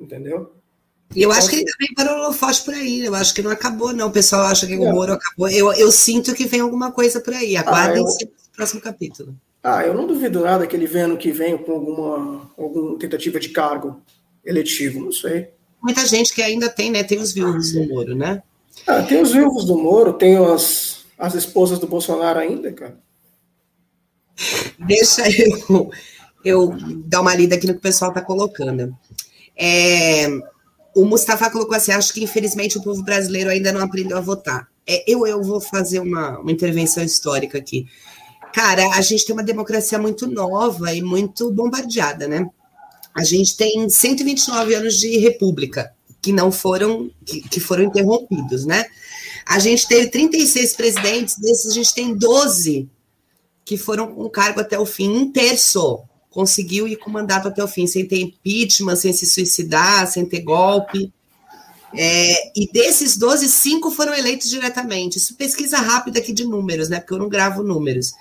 Entendeu? 0.00 0.52
E 1.14 1.22
eu 1.22 1.32
acho 1.32 1.48
que 1.48 1.56
ele 1.56 1.64
também 1.64 1.94
parou 1.94 2.28
no 2.28 2.32
forte 2.32 2.62
por 2.62 2.74
aí. 2.74 3.04
Eu 3.04 3.14
acho 3.14 3.34
que 3.34 3.42
não 3.42 3.50
acabou, 3.50 3.92
não. 3.92 4.08
O 4.08 4.12
pessoal 4.12 4.42
acha 4.42 4.66
que 4.66 4.76
o 4.76 4.92
Moro 4.92 5.14
acabou. 5.14 5.48
Eu, 5.48 5.72
eu 5.72 5.90
sinto 5.90 6.34
que 6.34 6.44
vem 6.44 6.60
alguma 6.60 6.92
coisa 6.92 7.20
por 7.20 7.32
aí. 7.32 7.56
Aguardem 7.56 8.04
ah, 8.04 8.08
eu... 8.20 8.26
o 8.28 8.56
próximo 8.56 8.80
capítulo. 8.80 9.34
Ah, 9.62 9.84
eu 9.84 9.94
não 9.94 10.06
duvido 10.06 10.40
nada 10.40 10.66
que 10.66 10.76
ele 10.76 10.86
venha 10.86 11.06
ano 11.06 11.16
que 11.16 11.32
vem 11.32 11.56
com 11.56 11.72
alguma, 11.72 12.50
alguma 12.56 12.98
tentativa 12.98 13.40
de 13.40 13.48
cargo 13.48 14.00
eletivo, 14.44 15.00
não 15.00 15.12
sei. 15.12 15.50
Muita 15.82 16.06
gente 16.06 16.34
que 16.34 16.42
ainda 16.42 16.68
tem, 16.68 16.90
né? 16.90 17.02
Tem 17.02 17.18
os 17.18 17.32
viúvos 17.32 17.72
do 17.72 17.88
Moro, 17.88 18.14
né? 18.14 18.42
Ah, 18.86 19.02
tem 19.02 19.20
os 19.20 19.32
viúvos 19.32 19.64
do 19.64 19.78
Moro, 19.78 20.12
tem 20.12 20.36
as, 20.36 21.06
as 21.18 21.34
esposas 21.34 21.78
do 21.78 21.86
Bolsonaro 21.86 22.38
ainda, 22.38 22.72
cara? 22.72 22.98
Deixa 24.78 25.22
eu, 25.28 25.90
eu 26.44 26.76
dar 27.04 27.20
uma 27.20 27.34
lida 27.34 27.56
aqui 27.56 27.66
no 27.66 27.72
que 27.74 27.80
o 27.80 27.82
pessoal 27.82 28.10
está 28.10 28.20
colocando. 28.20 28.96
É, 29.58 30.28
o 30.94 31.04
Mustafa 31.04 31.50
colocou 31.50 31.76
assim: 31.76 31.92
acho 31.92 32.12
que 32.12 32.22
infelizmente 32.22 32.78
o 32.78 32.82
povo 32.82 33.02
brasileiro 33.02 33.50
ainda 33.50 33.72
não 33.72 33.80
aprendeu 33.80 34.16
a 34.16 34.20
votar. 34.20 34.68
É, 34.86 35.04
eu, 35.10 35.26
eu 35.26 35.42
vou 35.42 35.60
fazer 35.60 36.00
uma, 36.00 36.38
uma 36.38 36.52
intervenção 36.52 37.02
histórica 37.02 37.58
aqui. 37.58 37.86
Cara, 38.54 38.88
a 38.94 39.00
gente 39.00 39.26
tem 39.26 39.34
uma 39.34 39.42
democracia 39.42 39.98
muito 39.98 40.26
nova 40.26 40.94
e 40.94 41.02
muito 41.02 41.50
bombardeada, 41.50 42.26
né? 42.26 42.48
A 43.14 43.24
gente 43.24 43.56
tem 43.56 43.88
129 43.88 44.74
anos 44.74 44.98
de 44.98 45.18
república 45.18 45.92
que 46.22 46.32
não 46.32 46.50
foram 46.50 47.10
que, 47.24 47.40
que 47.42 47.60
foram 47.60 47.84
interrompidos, 47.84 48.64
né? 48.64 48.86
A 49.44 49.58
gente 49.58 49.88
teve 49.88 50.08
36 50.08 50.74
presidentes, 50.74 51.38
desses 51.38 51.70
a 51.70 51.74
gente 51.74 51.94
tem 51.94 52.14
12 52.14 52.88
que 53.64 53.76
foram 53.76 54.06
com 54.14 54.28
cargo 54.28 54.60
até 54.60 54.78
o 54.78 54.86
fim, 54.86 55.10
um 55.10 55.30
terço 55.30 56.02
conseguiu 56.38 56.86
ir 56.86 56.94
com 56.94 57.10
mandato 57.10 57.48
até 57.48 57.64
o 57.64 57.66
fim, 57.66 57.84
sem 57.84 58.06
ter 58.06 58.20
impeachment, 58.20 58.94
sem 58.94 59.12
se 59.12 59.26
suicidar, 59.26 60.06
sem 60.06 60.24
ter 60.24 60.38
golpe. 60.38 61.12
É, 61.92 62.52
e 62.56 62.70
desses 62.70 63.16
12, 63.16 63.48
cinco 63.48 63.90
foram 63.90 64.14
eleitos 64.14 64.48
diretamente. 64.48 65.18
Isso 65.18 65.34
pesquisa 65.34 65.78
rápida 65.78 66.20
aqui 66.20 66.32
de 66.32 66.44
números, 66.44 66.88
né? 66.88 67.00
Porque 67.00 67.12
eu 67.12 67.18
não 67.18 67.28
gravo 67.28 67.64
números. 67.64 68.12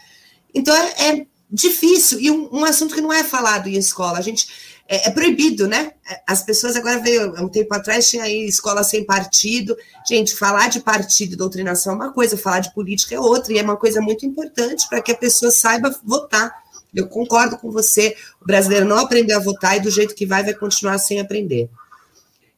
Então 0.52 0.76
é, 0.76 1.10
é 1.10 1.28
difícil, 1.48 2.20
e 2.20 2.32
um, 2.32 2.50
um, 2.52 2.66
assunto 2.66 2.96
que 2.96 3.02
não 3.02 3.14
é 3.14 3.24
falado 3.24 3.68
em 3.68 3.78
escola. 3.78 4.18
A 4.18 4.22
gente 4.22 4.48
é, 4.90 5.10
é, 5.10 5.12
proibido, 5.12 5.68
né? 5.68 5.92
As 6.26 6.42
pessoas 6.42 6.76
agora 6.76 6.98
veio, 6.98 7.40
um 7.40 7.48
tempo 7.48 7.72
atrás 7.76 8.10
tinha 8.10 8.24
aí 8.24 8.48
escola 8.48 8.84
sem 8.84 9.06
partido. 9.06 9.78
Gente, 10.10 10.36
falar 10.36 10.70
de 10.70 10.80
partido 10.80 11.34
e 11.34 11.38
doutrinação 11.38 11.94
é 11.94 11.96
uma 11.98 12.12
coisa, 12.12 12.36
falar 12.36 12.62
de 12.62 12.74
política 12.74 13.14
é 13.14 13.20
outra, 13.20 13.54
e 13.54 13.60
é 13.60 13.62
uma 13.62 13.78
coisa 13.78 14.02
muito 14.02 14.26
importante 14.26 14.90
para 14.90 15.04
que 15.04 15.12
a 15.12 15.16
pessoa 15.16 15.52
saiba 15.52 15.96
votar. 16.04 16.66
Eu 16.98 17.08
concordo 17.08 17.58
com 17.58 17.70
você, 17.70 18.16
o 18.42 18.46
brasileiro 18.46 18.86
não 18.86 18.98
aprendeu 18.98 19.38
a 19.38 19.42
votar 19.42 19.78
e 19.78 19.80
do 19.80 19.92
jeito 19.92 20.16
que 20.16 20.26
vai, 20.26 20.44
vai 20.44 20.54
continuar 20.54 20.98
sem 20.98 21.20
aprender. 21.20 21.70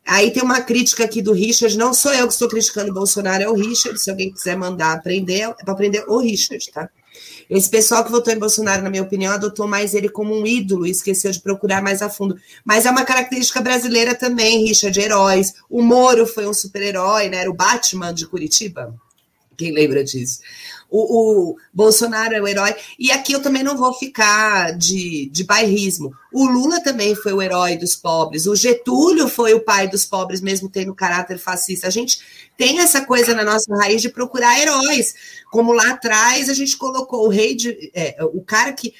Aí 0.07 0.31
tem 0.31 0.41
uma 0.41 0.61
crítica 0.61 1.03
aqui 1.03 1.21
do 1.21 1.33
Richard, 1.33 1.77
não 1.77 1.93
sou 1.93 2.13
eu 2.13 2.25
que 2.25 2.33
estou 2.33 2.47
criticando 2.47 2.89
o 2.89 2.93
Bolsonaro, 2.93 3.43
é 3.43 3.49
o 3.49 3.53
Richard, 3.53 3.99
se 4.01 4.09
alguém 4.09 4.31
quiser 4.31 4.55
mandar 4.55 4.93
aprender, 4.93 5.41
é 5.41 5.53
para 5.53 5.73
aprender 5.73 6.03
o 6.07 6.17
Richard, 6.17 6.71
tá? 6.71 6.89
Esse 7.49 7.69
pessoal 7.69 8.03
que 8.03 8.11
votou 8.11 8.31
em 8.31 8.39
Bolsonaro, 8.39 8.81
na 8.81 8.89
minha 8.89 9.03
opinião, 9.03 9.33
adotou 9.33 9.67
mais 9.67 9.93
ele 9.93 10.07
como 10.07 10.33
um 10.33 10.45
ídolo 10.45 10.85
e 10.85 10.91
esqueceu 10.91 11.31
de 11.31 11.41
procurar 11.41 11.81
mais 11.81 12.01
a 12.01 12.09
fundo. 12.09 12.39
Mas 12.63 12.85
é 12.85 12.91
uma 12.91 13.03
característica 13.03 13.59
brasileira 13.59 14.15
também, 14.15 14.65
Richard, 14.65 14.99
heróis. 14.99 15.53
O 15.69 15.81
Moro 15.81 16.25
foi 16.25 16.47
um 16.47 16.53
super-herói, 16.53 17.27
né? 17.27 17.37
Era 17.37 17.49
o 17.49 17.53
Batman 17.53 18.13
de 18.13 18.25
Curitiba. 18.27 18.95
Quem 19.57 19.73
lembra 19.73 20.03
disso? 20.03 20.39
O, 20.89 21.51
o, 21.51 21.57
Bolsonaro 21.73 22.33
é 22.33 22.41
o 22.41 22.47
herói. 22.47 22.75
E 22.97 23.11
aqui 23.11 23.33
eu 23.33 23.41
também 23.41 23.63
não 23.63 23.77
vou 23.77 23.93
ficar 23.93 24.75
de, 24.77 25.29
de 25.31 25.43
bairrismo. 25.43 26.11
O 26.33 26.45
Lula 26.45 26.81
também 26.81 27.15
foi 27.15 27.33
o 27.33 27.41
herói 27.41 27.77
dos 27.77 27.95
pobres. 27.95 28.45
O 28.45 28.55
Getúlio 28.55 29.27
foi 29.27 29.53
o 29.53 29.63
pai 29.63 29.87
dos 29.87 30.05
pobres, 30.05 30.41
mesmo 30.41 30.69
tendo 30.69 30.95
caráter 30.95 31.37
fascista. 31.37 31.87
A 31.87 31.91
gente 31.91 32.19
tem 32.57 32.79
essa 32.79 33.05
coisa 33.05 33.35
na 33.35 33.43
nossa 33.43 33.73
raiz 33.75 34.01
de 34.01 34.09
procurar 34.09 34.59
heróis. 34.59 35.13
Como 35.51 35.73
lá 35.73 35.91
atrás 35.91 36.49
a 36.49 36.53
gente 36.53 36.77
colocou 36.77 37.25
o 37.25 37.29
rei 37.29 37.55
de. 37.55 37.91
É, 37.93 38.17
o 38.33 38.41
cara 38.41 38.73
que 38.73 38.93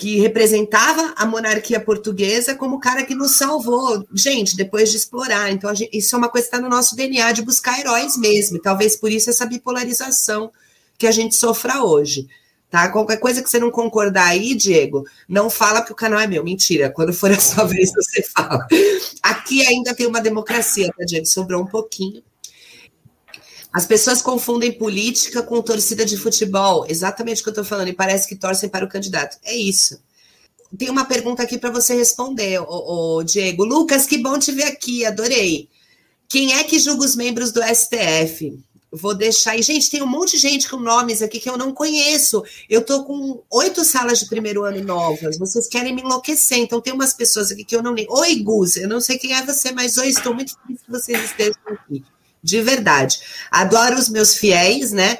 que 0.00 0.18
representava 0.18 1.12
a 1.14 1.26
monarquia 1.26 1.78
portuguesa 1.78 2.54
como 2.54 2.76
o 2.76 2.80
cara 2.80 3.04
que 3.04 3.14
nos 3.14 3.36
salvou, 3.36 4.02
gente, 4.14 4.56
depois 4.56 4.90
de 4.90 4.96
explorar. 4.96 5.52
Então, 5.52 5.72
gente, 5.74 5.94
isso 5.94 6.16
é 6.16 6.18
uma 6.18 6.30
coisa 6.30 6.48
que 6.48 6.56
está 6.56 6.66
no 6.66 6.74
nosso 6.74 6.96
DNA 6.96 7.32
de 7.32 7.42
buscar 7.42 7.78
heróis 7.78 8.16
mesmo. 8.16 8.56
E 8.56 8.62
talvez 8.62 8.96
por 8.96 9.12
isso 9.12 9.28
essa 9.28 9.44
bipolarização 9.44 10.50
que 11.00 11.06
a 11.06 11.10
gente 11.10 11.34
sofra 11.34 11.82
hoje. 11.82 12.28
Tá? 12.68 12.90
Qualquer 12.90 13.16
coisa 13.16 13.42
que 13.42 13.48
você 13.48 13.58
não 13.58 13.70
concordar 13.70 14.28
aí, 14.28 14.54
Diego, 14.54 15.02
não 15.26 15.48
fala 15.48 15.80
que 15.82 15.90
o 15.90 15.94
canal 15.94 16.20
é 16.20 16.26
meu. 16.26 16.44
Mentira. 16.44 16.90
Quando 16.90 17.12
for 17.12 17.30
a 17.32 17.40
sua 17.40 17.64
vez, 17.66 17.90
você 17.90 18.22
fala. 18.22 18.64
Aqui 19.22 19.66
ainda 19.66 19.94
tem 19.94 20.06
uma 20.06 20.20
democracia, 20.20 20.92
tá, 20.96 21.04
Diego? 21.06 21.24
Sobrou 21.24 21.62
um 21.62 21.66
pouquinho. 21.66 22.22
As 23.72 23.86
pessoas 23.86 24.20
confundem 24.20 24.72
política 24.72 25.42
com 25.42 25.62
torcida 25.62 26.04
de 26.04 26.18
futebol. 26.18 26.84
Exatamente 26.86 27.40
o 27.40 27.44
que 27.44 27.48
eu 27.48 27.52
estou 27.52 27.64
falando. 27.64 27.88
E 27.88 27.94
parece 27.94 28.28
que 28.28 28.36
torcem 28.36 28.68
para 28.68 28.84
o 28.84 28.88
candidato. 28.88 29.38
É 29.42 29.56
isso. 29.56 29.98
Tem 30.76 30.90
uma 30.90 31.06
pergunta 31.06 31.42
aqui 31.42 31.56
para 31.56 31.70
você 31.70 31.94
responder, 31.94 32.60
ô, 32.60 33.16
ô, 33.16 33.22
Diego. 33.24 33.64
Lucas, 33.64 34.06
que 34.06 34.18
bom 34.18 34.38
te 34.38 34.52
ver 34.52 34.64
aqui. 34.64 35.06
Adorei. 35.06 35.66
Quem 36.28 36.52
é 36.52 36.62
que 36.62 36.78
julga 36.78 37.06
os 37.06 37.16
membros 37.16 37.52
do 37.52 37.62
STF? 37.62 38.62
Vou 38.92 39.14
deixar. 39.14 39.56
E, 39.56 39.62
gente, 39.62 39.88
tem 39.88 40.02
um 40.02 40.06
monte 40.06 40.32
de 40.32 40.38
gente 40.38 40.68
com 40.68 40.76
nomes 40.76 41.22
aqui 41.22 41.38
que 41.38 41.48
eu 41.48 41.56
não 41.56 41.72
conheço. 41.72 42.42
Eu 42.68 42.84
tô 42.84 43.04
com 43.04 43.42
oito 43.50 43.84
salas 43.84 44.18
de 44.18 44.26
primeiro 44.26 44.64
ano 44.64 44.82
novas. 44.82 45.38
Vocês 45.38 45.68
querem 45.68 45.94
me 45.94 46.02
enlouquecer. 46.02 46.58
Então, 46.58 46.80
tem 46.80 46.92
umas 46.92 47.12
pessoas 47.12 47.52
aqui 47.52 47.64
que 47.64 47.76
eu 47.76 47.82
não 47.82 47.94
nem. 47.94 48.06
Oi, 48.10 48.36
Gus. 48.36 48.76
Eu 48.76 48.88
não 48.88 49.00
sei 49.00 49.16
quem 49.16 49.32
é 49.32 49.44
você, 49.44 49.70
mas 49.70 49.96
oi, 49.96 50.08
estou 50.08 50.34
muito 50.34 50.56
feliz 50.60 50.82
que 50.82 50.90
vocês 50.90 51.24
estejam 51.24 51.54
aqui. 51.66 52.04
De 52.42 52.60
verdade. 52.62 53.20
Adoro 53.50 53.96
os 53.96 54.08
meus 54.08 54.34
fiéis, 54.34 54.90
né? 54.90 55.18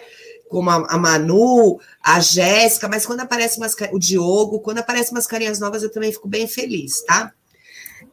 Como 0.48 0.68
a, 0.68 0.87
a 0.88 0.98
Manu, 0.98 1.78
a 2.02 2.18
Jéssica, 2.18 2.88
mas 2.88 3.06
quando 3.06 3.20
aparece 3.20 3.56
umas, 3.59 3.76
o 3.92 3.98
Diogo, 4.00 4.59
quando 4.59 4.78
aparecem 4.78 5.12
umas 5.12 5.28
carinhas 5.28 5.61
novas, 5.61 5.85
eu 5.85 5.92
também 5.92 6.11
fico 6.11 6.26
bem 6.26 6.48
feliz, 6.48 7.04
tá? 7.04 7.33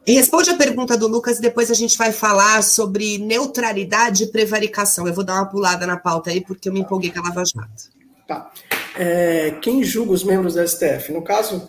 Responde 0.06 0.50
a 0.50 0.56
pergunta 0.56 0.96
do 0.96 1.06
Lucas 1.06 1.38
e 1.38 1.42
depois 1.42 1.70
a 1.70 1.74
gente 1.74 1.96
vai 1.96 2.12
falar 2.12 2.62
sobre 2.62 3.18
neutralidade 3.18 4.24
e 4.24 4.26
prevaricação. 4.26 5.06
Eu 5.06 5.14
vou 5.14 5.24
dar 5.24 5.34
uma 5.34 5.46
pulada 5.46 5.86
na 5.86 5.96
pauta 5.96 6.30
aí, 6.30 6.40
porque 6.40 6.68
eu 6.68 6.72
me 6.72 6.80
empolguei 6.80 7.10
com 7.10 7.20
a 7.20 7.22
Lava 7.22 7.44
Jato. 7.44 7.90
Tá. 8.26 8.50
É, 8.96 9.52
quem 9.62 9.82
julga 9.84 10.12
os 10.12 10.24
membros 10.24 10.54
da 10.54 10.66
STF? 10.66 11.12
No 11.12 11.22
caso, 11.22 11.68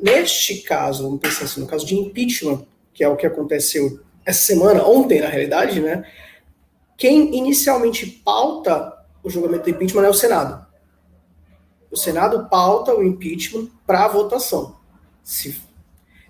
neste 0.00 0.62
caso, 0.62 1.04
vamos 1.04 1.20
pensar 1.20 1.44
assim, 1.44 1.60
no 1.60 1.66
caso 1.66 1.86
de 1.86 1.94
impeachment, 1.94 2.64
que 2.92 3.04
é 3.04 3.08
o 3.08 3.16
que 3.16 3.26
aconteceu 3.26 4.00
essa 4.24 4.40
semana, 4.40 4.84
ontem, 4.84 5.20
na 5.20 5.28
realidade, 5.28 5.80
né? 5.80 6.04
quem 7.00 7.34
inicialmente 7.34 8.06
pauta 8.06 8.92
o 9.22 9.30
julgamento 9.30 9.64
do 9.64 9.70
impeachment 9.70 10.04
é 10.04 10.10
o 10.10 10.14
Senado. 10.14 10.66
O 11.90 11.96
Senado 11.96 12.46
pauta 12.50 12.94
o 12.94 13.02
impeachment 13.02 13.68
para 13.86 14.06
votação. 14.06 14.76
Se, 15.24 15.60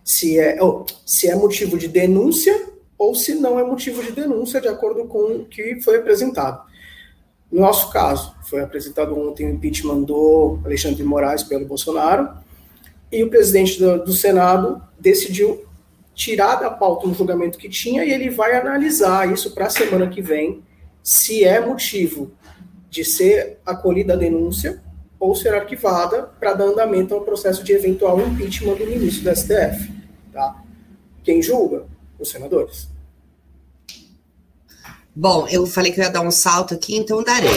se, 0.05 0.39
é, 0.39 0.59
se 1.05 1.29
é 1.29 1.35
motivo 1.35 1.79
de 1.79 1.89
denúncia 1.89 2.69
ou 2.99 3.15
se 3.15 3.35
não 3.35 3.59
é 3.59 3.65
motivo 3.65 4.03
de 4.03 4.13
denúncia, 4.13 4.61
de 4.61 4.69
acordo 4.69 5.07
com 5.07 5.19
o 5.19 5.45
que 5.45 5.81
foi 5.81 5.97
apresentado. 5.97 6.63
No 7.51 7.63
nosso 7.63 7.91
caso, 7.91 8.35
foi 8.45 8.61
apresentado 8.61 9.19
ontem 9.19 9.47
o 9.47 9.51
impeachment 9.51 10.03
do 10.03 10.59
Alexandre 10.65 10.99
de 10.99 11.05
Moraes 11.05 11.43
pelo 11.43 11.67
Bolsonaro, 11.67 12.29
e 13.11 13.25
o 13.25 13.31
presidente 13.31 13.79
do, 13.79 14.05
do 14.05 14.13
Senado 14.13 14.81
decidiu 14.99 15.65
tirar 16.15 16.57
da 16.57 16.71
pauta 16.71 17.09
um 17.09 17.15
julgamento 17.15 17.59
que 17.59 17.69
tinha 17.69 18.05
e 18.05 18.13
ele 18.13 18.29
vai 18.31 18.55
analisar 18.55 19.33
isso 19.33 19.53
para 19.53 19.67
a 19.67 19.71
semana 19.71 20.09
que 20.09 20.21
vem, 20.21 20.63
se 21.03 21.45
é 21.45 21.65
motivo 21.65 22.31
de 22.91 23.05
ser 23.05 23.59
acolhida 23.65 24.13
a 24.13 24.17
denúncia 24.17 24.83
ou 25.21 25.35
ser 25.35 25.55
arquivada 25.55 26.23
para 26.41 26.55
dar 26.55 26.65
andamento 26.65 27.15
ao 27.15 27.21
processo 27.21 27.63
de 27.63 27.73
eventual 27.73 28.19
impeachment 28.19 28.75
do 28.77 28.87
ministro 28.87 29.25
do 29.25 29.37
STF. 29.37 29.93
Tá? 30.33 30.63
Quem 31.23 31.43
julga? 31.43 31.87
Os 32.19 32.31
senadores. 32.31 32.89
Bom, 35.15 35.47
eu 35.49 35.67
falei 35.67 35.93
que 35.93 36.01
eu 36.01 36.05
ia 36.05 36.11
dar 36.11 36.23
um 36.23 36.31
salto 36.31 36.73
aqui, 36.73 36.97
então 36.97 37.23
darei. 37.23 37.51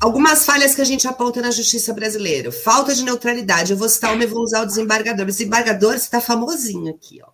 Algumas 0.00 0.44
falhas 0.44 0.74
que 0.74 0.82
a 0.82 0.84
gente 0.84 1.08
aponta 1.08 1.40
na 1.40 1.50
justiça 1.50 1.92
brasileira. 1.92 2.52
Falta 2.52 2.94
de 2.94 3.02
neutralidade. 3.02 3.72
Eu 3.72 3.78
vou 3.78 3.88
citar 3.88 4.12
uma 4.12 4.22
e 4.22 4.26
vou 4.26 4.42
usar 4.42 4.62
o 4.62 4.66
desembargador. 4.66 5.24
O 5.24 5.30
desembargador 5.30 5.94
está 5.94 6.20
famosinho 6.20 6.90
aqui, 6.90 7.20
ó. 7.22 7.28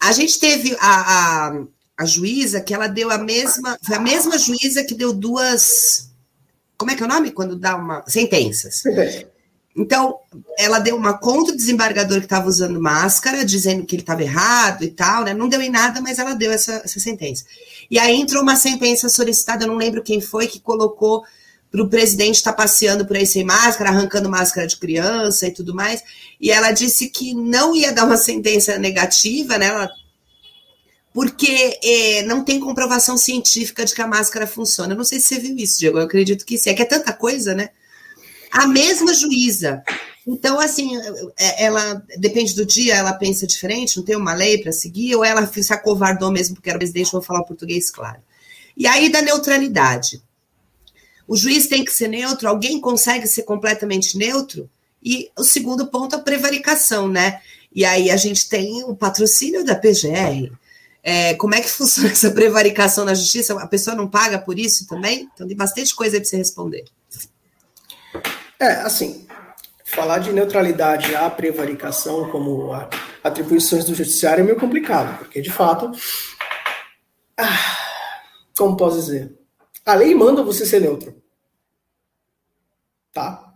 A 0.00 0.12
gente 0.12 0.38
teve 0.38 0.76
a, 0.80 1.48
a, 1.48 1.64
a 1.98 2.04
juíza 2.04 2.60
que 2.60 2.72
ela 2.72 2.86
deu 2.86 3.10
a 3.10 3.18
mesma. 3.18 3.76
Foi 3.84 3.96
a 3.96 4.00
mesma 4.00 4.38
juíza 4.38 4.84
que 4.84 4.94
deu 4.94 5.12
duas. 5.12 6.11
Como 6.82 6.90
é 6.90 6.96
que 6.96 7.02
é 7.02 7.06
o 7.06 7.08
nome? 7.08 7.30
Quando 7.30 7.54
dá 7.54 7.76
uma. 7.76 8.02
Sentenças. 8.08 8.82
Então, 9.74 10.18
ela 10.58 10.80
deu 10.80 10.96
uma 10.96 11.16
contra 11.16 11.54
o 11.54 11.56
desembargador 11.56 12.18
que 12.18 12.26
estava 12.26 12.48
usando 12.48 12.80
máscara, 12.80 13.44
dizendo 13.44 13.86
que 13.86 13.94
ele 13.94 14.02
estava 14.02 14.22
errado 14.22 14.82
e 14.82 14.90
tal, 14.90 15.24
né? 15.24 15.32
Não 15.32 15.48
deu 15.48 15.62
em 15.62 15.70
nada, 15.70 16.00
mas 16.00 16.18
ela 16.18 16.34
deu 16.34 16.50
essa, 16.50 16.82
essa 16.84 16.98
sentença. 16.98 17.44
E 17.88 17.98
aí 17.98 18.20
entrou 18.20 18.42
uma 18.42 18.56
sentença 18.56 19.08
solicitada, 19.08 19.64
eu 19.64 19.68
não 19.68 19.76
lembro 19.76 20.02
quem 20.02 20.20
foi, 20.20 20.48
que 20.48 20.60
colocou 20.60 21.22
para 21.70 21.82
o 21.82 21.88
presidente 21.88 22.34
estar 22.34 22.50
tá 22.50 22.56
passeando 22.56 23.06
por 23.06 23.16
aí 23.16 23.24
sem 23.24 23.44
máscara, 23.44 23.90
arrancando 23.90 24.28
máscara 24.28 24.66
de 24.66 24.76
criança 24.76 25.46
e 25.46 25.52
tudo 25.52 25.72
mais. 25.72 26.02
E 26.38 26.50
ela 26.50 26.72
disse 26.72 27.08
que 27.08 27.32
não 27.32 27.74
ia 27.74 27.92
dar 27.92 28.04
uma 28.04 28.18
sentença 28.18 28.76
negativa, 28.76 29.56
né? 29.56 29.66
Ela, 29.66 29.90
porque 31.12 31.78
é, 31.82 32.22
não 32.22 32.42
tem 32.42 32.58
comprovação 32.58 33.16
científica 33.16 33.84
de 33.84 33.94
que 33.94 34.00
a 34.00 34.06
máscara 34.06 34.46
funciona. 34.46 34.94
Eu 34.94 34.96
não 34.96 35.04
sei 35.04 35.20
se 35.20 35.28
você 35.28 35.38
viu 35.38 35.56
isso, 35.56 35.78
Diego. 35.78 35.98
Eu 35.98 36.04
acredito 36.04 36.44
que 36.44 36.56
sim. 36.56 36.70
É 36.70 36.74
que 36.74 36.82
é 36.82 36.86
tanta 36.86 37.12
coisa, 37.12 37.54
né? 37.54 37.70
A 38.50 38.66
mesma 38.66 39.12
juíza. 39.12 39.82
Então, 40.26 40.58
assim, 40.58 40.96
é, 41.36 41.64
ela 41.64 42.02
depende 42.16 42.54
do 42.54 42.64
dia, 42.64 42.94
ela 42.94 43.12
pensa 43.12 43.46
diferente, 43.46 43.96
não 43.96 44.04
tem 44.04 44.16
uma 44.16 44.34
lei 44.34 44.58
para 44.58 44.72
seguir, 44.72 45.14
ou 45.16 45.24
ela 45.24 45.46
se 45.46 45.72
acovardou 45.72 46.30
mesmo 46.30 46.54
porque 46.54 46.70
era 46.70 46.78
presidente, 46.78 47.12
vou 47.12 47.22
falar 47.22 47.44
português 47.44 47.90
claro. 47.90 48.20
E 48.76 48.86
aí 48.86 49.10
da 49.10 49.20
neutralidade. 49.20 50.22
O 51.26 51.36
juiz 51.36 51.66
tem 51.66 51.84
que 51.84 51.92
ser 51.92 52.08
neutro, 52.08 52.48
alguém 52.48 52.80
consegue 52.80 53.26
ser 53.26 53.42
completamente 53.42 54.16
neutro? 54.16 54.68
E 55.02 55.30
o 55.36 55.44
segundo 55.44 55.88
ponto, 55.88 56.14
a 56.14 56.20
prevaricação, 56.20 57.08
né? 57.08 57.40
E 57.74 57.84
aí 57.84 58.10
a 58.10 58.16
gente 58.16 58.48
tem 58.48 58.84
o 58.84 58.94
patrocínio 58.94 59.64
da 59.64 59.74
PGR. 59.74 60.52
É, 61.02 61.34
como 61.34 61.54
é 61.54 61.60
que 61.60 61.68
funciona 61.70 62.10
essa 62.10 62.30
prevaricação 62.30 63.04
na 63.04 63.14
justiça? 63.14 63.60
A 63.60 63.66
pessoa 63.66 63.96
não 63.96 64.08
paga 64.08 64.38
por 64.38 64.58
isso 64.58 64.86
também? 64.86 65.28
Então 65.34 65.46
tem 65.46 65.56
bastante 65.56 65.94
coisa 65.94 66.16
aí 66.16 66.20
para 66.20 66.28
você 66.28 66.36
responder. 66.36 66.84
É, 68.60 68.74
assim, 68.82 69.26
falar 69.84 70.18
de 70.18 70.32
neutralidade 70.32 71.14
à 71.16 71.28
prevaricação 71.28 72.30
como 72.30 72.70
atribuições 73.22 73.84
do 73.84 73.94
judiciário 73.94 74.42
é 74.42 74.44
meio 74.44 74.58
complicado, 74.58 75.18
porque 75.18 75.40
de 75.40 75.50
fato, 75.50 75.90
ah, 77.36 77.78
como 78.56 78.76
posso 78.76 78.96
dizer, 78.96 79.36
a 79.84 79.94
lei 79.94 80.14
manda 80.14 80.42
você 80.42 80.64
ser 80.64 80.80
neutro, 80.80 81.20
tá? 83.12 83.52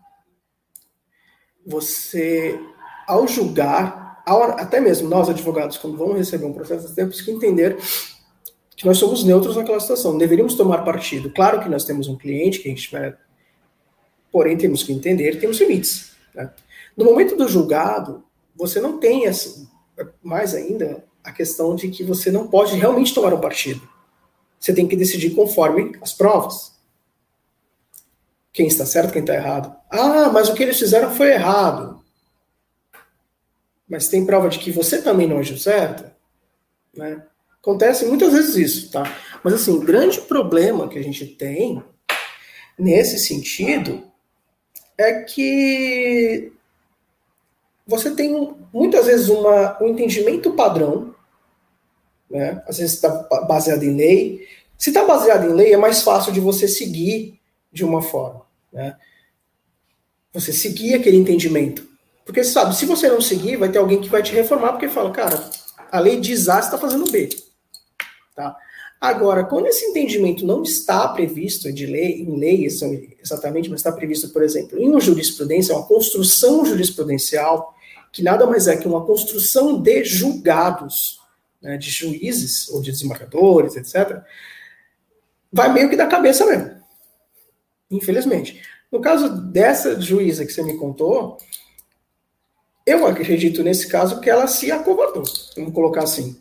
Você, 1.64 2.60
ao 3.06 3.26
julgar, 3.26 4.05
até 4.26 4.80
mesmo 4.80 5.08
nós 5.08 5.28
advogados, 5.28 5.76
quando 5.76 5.96
vamos 5.96 6.16
receber 6.16 6.46
um 6.46 6.52
processo, 6.52 6.94
temos 6.94 7.20
que 7.20 7.30
entender 7.30 7.76
que 8.76 8.84
nós 8.84 8.98
somos 8.98 9.24
neutros 9.24 9.56
naquela 9.56 9.80
situação, 9.80 10.18
deveríamos 10.18 10.54
tomar 10.54 10.84
partido. 10.84 11.30
Claro 11.30 11.60
que 11.60 11.68
nós 11.68 11.84
temos 11.84 12.08
um 12.08 12.16
cliente 12.16 12.58
que 12.58 12.68
a 12.68 12.70
gente 12.70 12.90
vai 12.90 13.14
Porém, 14.36 14.54
temos 14.54 14.82
que 14.82 14.92
entender, 14.92 15.40
temos 15.40 15.58
limites. 15.58 16.10
Né? 16.34 16.52
No 16.94 17.06
momento 17.06 17.34
do 17.36 17.48
julgado, 17.48 18.22
você 18.54 18.78
não 18.80 18.98
tem, 18.98 19.26
essa, 19.26 19.66
mais 20.22 20.54
ainda, 20.54 21.02
a 21.24 21.32
questão 21.32 21.74
de 21.74 21.88
que 21.88 22.04
você 22.04 22.30
não 22.30 22.46
pode 22.46 22.76
realmente 22.76 23.14
tomar 23.14 23.32
um 23.32 23.40
partido. 23.40 23.80
Você 24.60 24.74
tem 24.74 24.86
que 24.86 24.94
decidir 24.94 25.30
conforme 25.30 25.92
as 26.02 26.12
provas. 26.12 26.76
Quem 28.52 28.66
está 28.66 28.84
certo, 28.84 29.10
quem 29.10 29.22
está 29.22 29.34
errado. 29.34 29.74
Ah, 29.90 30.28
mas 30.30 30.50
o 30.50 30.54
que 30.54 30.62
eles 30.62 30.78
fizeram 30.78 31.10
foi 31.14 31.32
errado. 31.32 31.95
Mas 33.88 34.08
tem 34.08 34.26
prova 34.26 34.48
de 34.48 34.58
que 34.58 34.70
você 34.70 35.00
também 35.00 35.28
não 35.28 35.38
agiu 35.38 35.56
certo? 35.56 36.10
Né? 36.94 37.22
Acontece 37.60 38.06
muitas 38.06 38.32
vezes 38.32 38.56
isso, 38.56 38.90
tá? 38.90 39.04
Mas 39.42 39.54
assim, 39.54 39.72
o 39.72 39.80
grande 39.80 40.20
problema 40.20 40.88
que 40.88 40.98
a 40.98 41.02
gente 41.02 41.26
tem 41.26 41.82
nesse 42.78 43.18
sentido 43.18 44.02
é 44.98 45.22
que 45.22 46.52
você 47.86 48.10
tem 48.10 48.56
muitas 48.72 49.06
vezes 49.06 49.28
uma, 49.28 49.80
um 49.82 49.88
entendimento 49.88 50.52
padrão, 50.52 51.14
né? 52.28 52.62
às 52.66 52.78
vezes 52.78 52.94
está 52.94 53.08
baseado 53.46 53.84
em 53.84 53.96
lei. 53.96 54.48
Se 54.76 54.90
está 54.90 55.04
baseado 55.04 55.48
em 55.48 55.54
lei, 55.54 55.72
é 55.72 55.76
mais 55.76 56.02
fácil 56.02 56.32
de 56.32 56.40
você 56.40 56.66
seguir 56.66 57.38
de 57.72 57.84
uma 57.84 58.02
forma. 58.02 58.42
Né? 58.72 58.96
Você 60.32 60.52
seguir 60.52 60.94
aquele 60.94 61.16
entendimento. 61.16 61.86
Porque, 62.26 62.42
sabe, 62.42 62.76
se 62.76 62.84
você 62.84 63.08
não 63.08 63.20
seguir, 63.20 63.56
vai 63.56 63.70
ter 63.70 63.78
alguém 63.78 64.00
que 64.00 64.08
vai 64.08 64.20
te 64.20 64.32
reformar, 64.32 64.72
porque 64.72 64.88
fala, 64.88 65.12
cara, 65.12 65.48
a 65.92 66.00
lei 66.00 66.20
diz 66.20 66.48
A, 66.48 66.60
você 66.60 66.66
está 66.66 66.76
fazendo 66.76 67.08
B. 67.08 67.28
Tá? 68.34 68.56
Agora, 69.00 69.44
quando 69.44 69.66
esse 69.66 69.84
entendimento 69.84 70.44
não 70.44 70.64
está 70.64 71.06
previsto 71.06 71.72
de 71.72 71.86
lei, 71.86 72.22
em 72.22 72.36
lei 72.36 72.66
exatamente, 72.66 73.70
mas 73.70 73.78
está 73.78 73.92
previsto, 73.92 74.30
por 74.30 74.42
exemplo, 74.42 74.76
em 74.76 74.88
uma 74.88 75.00
jurisprudência, 75.00 75.74
uma 75.74 75.86
construção 75.86 76.66
jurisprudencial, 76.66 77.72
que 78.12 78.22
nada 78.22 78.44
mais 78.44 78.66
é 78.66 78.76
que 78.76 78.88
uma 78.88 79.06
construção 79.06 79.80
de 79.80 80.02
julgados, 80.02 81.20
né, 81.62 81.76
de 81.76 81.90
juízes 81.90 82.68
ou 82.70 82.82
de 82.82 82.90
desembargadores, 82.90 83.76
etc., 83.76 84.20
vai 85.52 85.72
meio 85.72 85.88
que 85.88 85.96
da 85.96 86.06
cabeça 86.08 86.44
mesmo. 86.44 86.72
Infelizmente. 87.88 88.60
No 88.90 89.00
caso 89.00 89.28
dessa 89.28 90.00
juíza 90.00 90.44
que 90.44 90.52
você 90.52 90.62
me 90.62 90.76
contou, 90.76 91.38
eu 92.86 93.06
acredito 93.06 93.62
nesse 93.62 93.88
caso 93.88 94.20
que 94.20 94.30
ela 94.30 94.46
se 94.46 94.70
acovardou, 94.70 95.24
vamos 95.56 95.72
colocar 95.72 96.04
assim. 96.04 96.36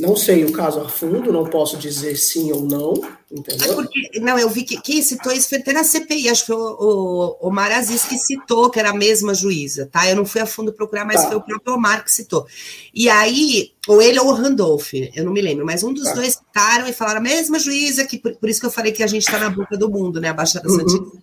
Não 0.00 0.14
sei 0.14 0.44
o 0.44 0.52
caso 0.52 0.80
a 0.80 0.88
fundo, 0.88 1.32
não 1.32 1.44
posso 1.44 1.76
dizer 1.76 2.16
sim 2.16 2.52
ou 2.52 2.62
não, 2.62 2.94
entendeu? 3.28 3.72
É 3.72 3.74
porque, 3.74 4.20
não, 4.20 4.38
eu 4.38 4.48
vi 4.48 4.62
que 4.62 4.80
quem 4.80 5.02
citou 5.02 5.32
isso 5.32 5.48
foi 5.48 5.58
até 5.58 5.72
na 5.72 5.82
CPI, 5.82 6.28
acho 6.28 6.42
que 6.42 6.52
foi 6.52 6.56
o, 6.56 7.36
o 7.40 7.48
Omar 7.48 7.72
Aziz 7.72 8.04
que 8.04 8.16
citou 8.16 8.70
que 8.70 8.78
era 8.78 8.90
a 8.90 8.94
mesma 8.94 9.34
juíza, 9.34 9.88
tá? 9.90 10.08
Eu 10.08 10.14
não 10.14 10.24
fui 10.24 10.40
a 10.40 10.46
fundo 10.46 10.72
procurar, 10.72 11.04
mas 11.04 11.22
tá. 11.22 11.26
foi 11.26 11.36
o 11.36 11.40
próprio 11.40 11.74
Omar 11.74 12.04
que 12.04 12.12
citou. 12.12 12.46
E 12.94 13.08
aí, 13.08 13.72
ou 13.88 14.00
ele 14.00 14.20
ou 14.20 14.28
o 14.28 14.32
Randolph, 14.32 14.94
eu 14.94 15.24
não 15.24 15.32
me 15.32 15.40
lembro, 15.40 15.66
mas 15.66 15.82
um 15.82 15.92
dos 15.92 16.04
tá. 16.04 16.12
dois 16.12 16.34
citaram 16.34 16.86
e 16.86 16.92
falaram 16.92 17.18
a 17.18 17.22
mesma 17.24 17.58
juíza, 17.58 18.04
que 18.04 18.18
por, 18.18 18.36
por, 18.36 18.48
isso 18.48 18.60
que 18.60 18.66
eu 18.66 18.70
falei 18.70 18.92
que 18.92 19.02
a 19.02 19.08
gente 19.08 19.22
está 19.22 19.40
na 19.40 19.50
boca 19.50 19.76
do 19.76 19.90
mundo, 19.90 20.20
né? 20.20 20.28
A 20.28 20.34
Baixada 20.34 20.68
uhum. 20.68 20.78
Santista 20.78 21.18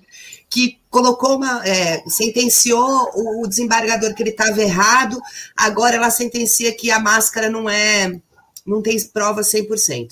que 0.50 0.80
colocou 0.90 1.38
uma. 1.38 1.68
É, 1.68 2.04
sentenciou 2.08 3.10
o 3.14 3.48
desembargador 3.48 4.14
que 4.14 4.24
ele 4.24 4.30
estava 4.30 4.62
errado, 4.62 5.20
agora 5.56 5.96
ela 5.96 6.10
sentencia 6.10 6.74
que 6.74 6.92
a 6.92 7.00
máscara 7.00 7.50
não 7.50 7.70
é 7.70 8.20
não 8.66 8.82
tem 8.82 9.00
prova 9.08 9.42
100%. 9.42 10.10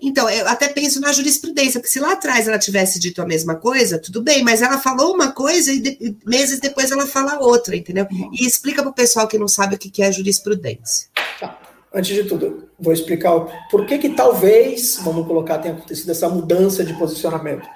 Então, 0.00 0.30
eu 0.30 0.46
até 0.46 0.68
penso 0.68 1.00
na 1.00 1.12
jurisprudência, 1.12 1.80
porque 1.80 1.92
se 1.92 1.98
lá 1.98 2.12
atrás 2.12 2.46
ela 2.46 2.58
tivesse 2.58 3.00
dito 3.00 3.20
a 3.20 3.26
mesma 3.26 3.56
coisa, 3.56 3.98
tudo 3.98 4.22
bem, 4.22 4.44
mas 4.44 4.62
ela 4.62 4.78
falou 4.78 5.12
uma 5.12 5.32
coisa 5.32 5.72
e 5.72 5.80
de, 5.80 6.16
meses 6.24 6.60
depois 6.60 6.92
ela 6.92 7.06
fala 7.06 7.40
outra, 7.40 7.74
entendeu? 7.74 8.06
E 8.32 8.46
explica 8.46 8.80
para 8.80 8.90
o 8.90 8.94
pessoal 8.94 9.26
que 9.26 9.38
não 9.38 9.48
sabe 9.48 9.74
o 9.74 9.78
que 9.78 10.02
é 10.02 10.12
jurisprudência. 10.12 11.08
Tá. 11.40 11.58
Antes 11.92 12.14
de 12.14 12.24
tudo, 12.24 12.68
vou 12.78 12.92
explicar 12.92 13.32
por 13.70 13.86
que 13.86 13.98
que 13.98 14.10
talvez, 14.10 14.98
vamos 15.02 15.26
colocar, 15.26 15.58
tenha 15.58 15.74
acontecido 15.74 16.10
essa 16.10 16.28
mudança 16.28 16.84
de 16.84 16.94
posicionamento. 16.94 17.66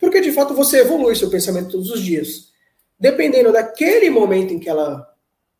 Porque, 0.00 0.20
de 0.20 0.32
fato, 0.32 0.54
você 0.54 0.80
evolui 0.80 1.14
seu 1.14 1.30
pensamento 1.30 1.70
todos 1.70 1.90
os 1.90 2.02
dias. 2.02 2.48
Dependendo 2.98 3.52
daquele 3.52 4.10
momento 4.10 4.52
em 4.54 4.58
que 4.58 4.68
ela 4.68 5.07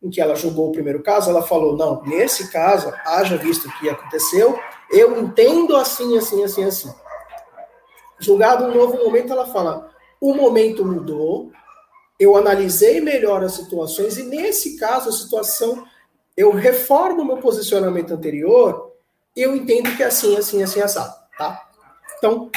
em 0.01 0.09
que 0.09 0.21
ela 0.21 0.35
julgou 0.35 0.69
o 0.69 0.71
primeiro 0.71 1.01
caso, 1.01 1.29
ela 1.29 1.41
falou: 1.41 1.75
não, 1.75 2.01
nesse 2.03 2.51
caso, 2.51 2.93
haja 3.05 3.37
visto 3.37 3.67
o 3.67 3.79
que 3.79 3.89
aconteceu, 3.89 4.59
Eu 4.91 5.19
entendo 5.21 5.75
assim, 5.75 6.17
assim, 6.17 6.43
assim, 6.43 6.63
assim. 6.63 6.91
Julgado 8.19 8.65
um 8.65 8.73
novo 8.73 8.97
momento, 8.97 9.31
ela 9.31 9.45
fala: 9.45 9.91
o 10.19 10.33
momento 10.33 10.83
mudou, 10.83 11.51
eu 12.19 12.35
analisei 12.35 12.99
melhor 12.99 13.43
as 13.43 13.53
situações, 13.53 14.17
e 14.17 14.23
nesse 14.23 14.77
caso, 14.77 15.09
a 15.09 15.13
situação, 15.13 15.85
eu 16.35 16.51
reformo 16.51 17.23
meu 17.23 17.37
posicionamento 17.37 18.13
anterior, 18.13 18.93
eu 19.35 19.55
entendo 19.55 19.95
que 19.95 20.03
é 20.03 20.07
assim, 20.07 20.35
assim, 20.37 20.63
assim, 20.63 20.81
assado, 20.81 21.15
tá? 21.37 21.69
Então, 22.17 22.49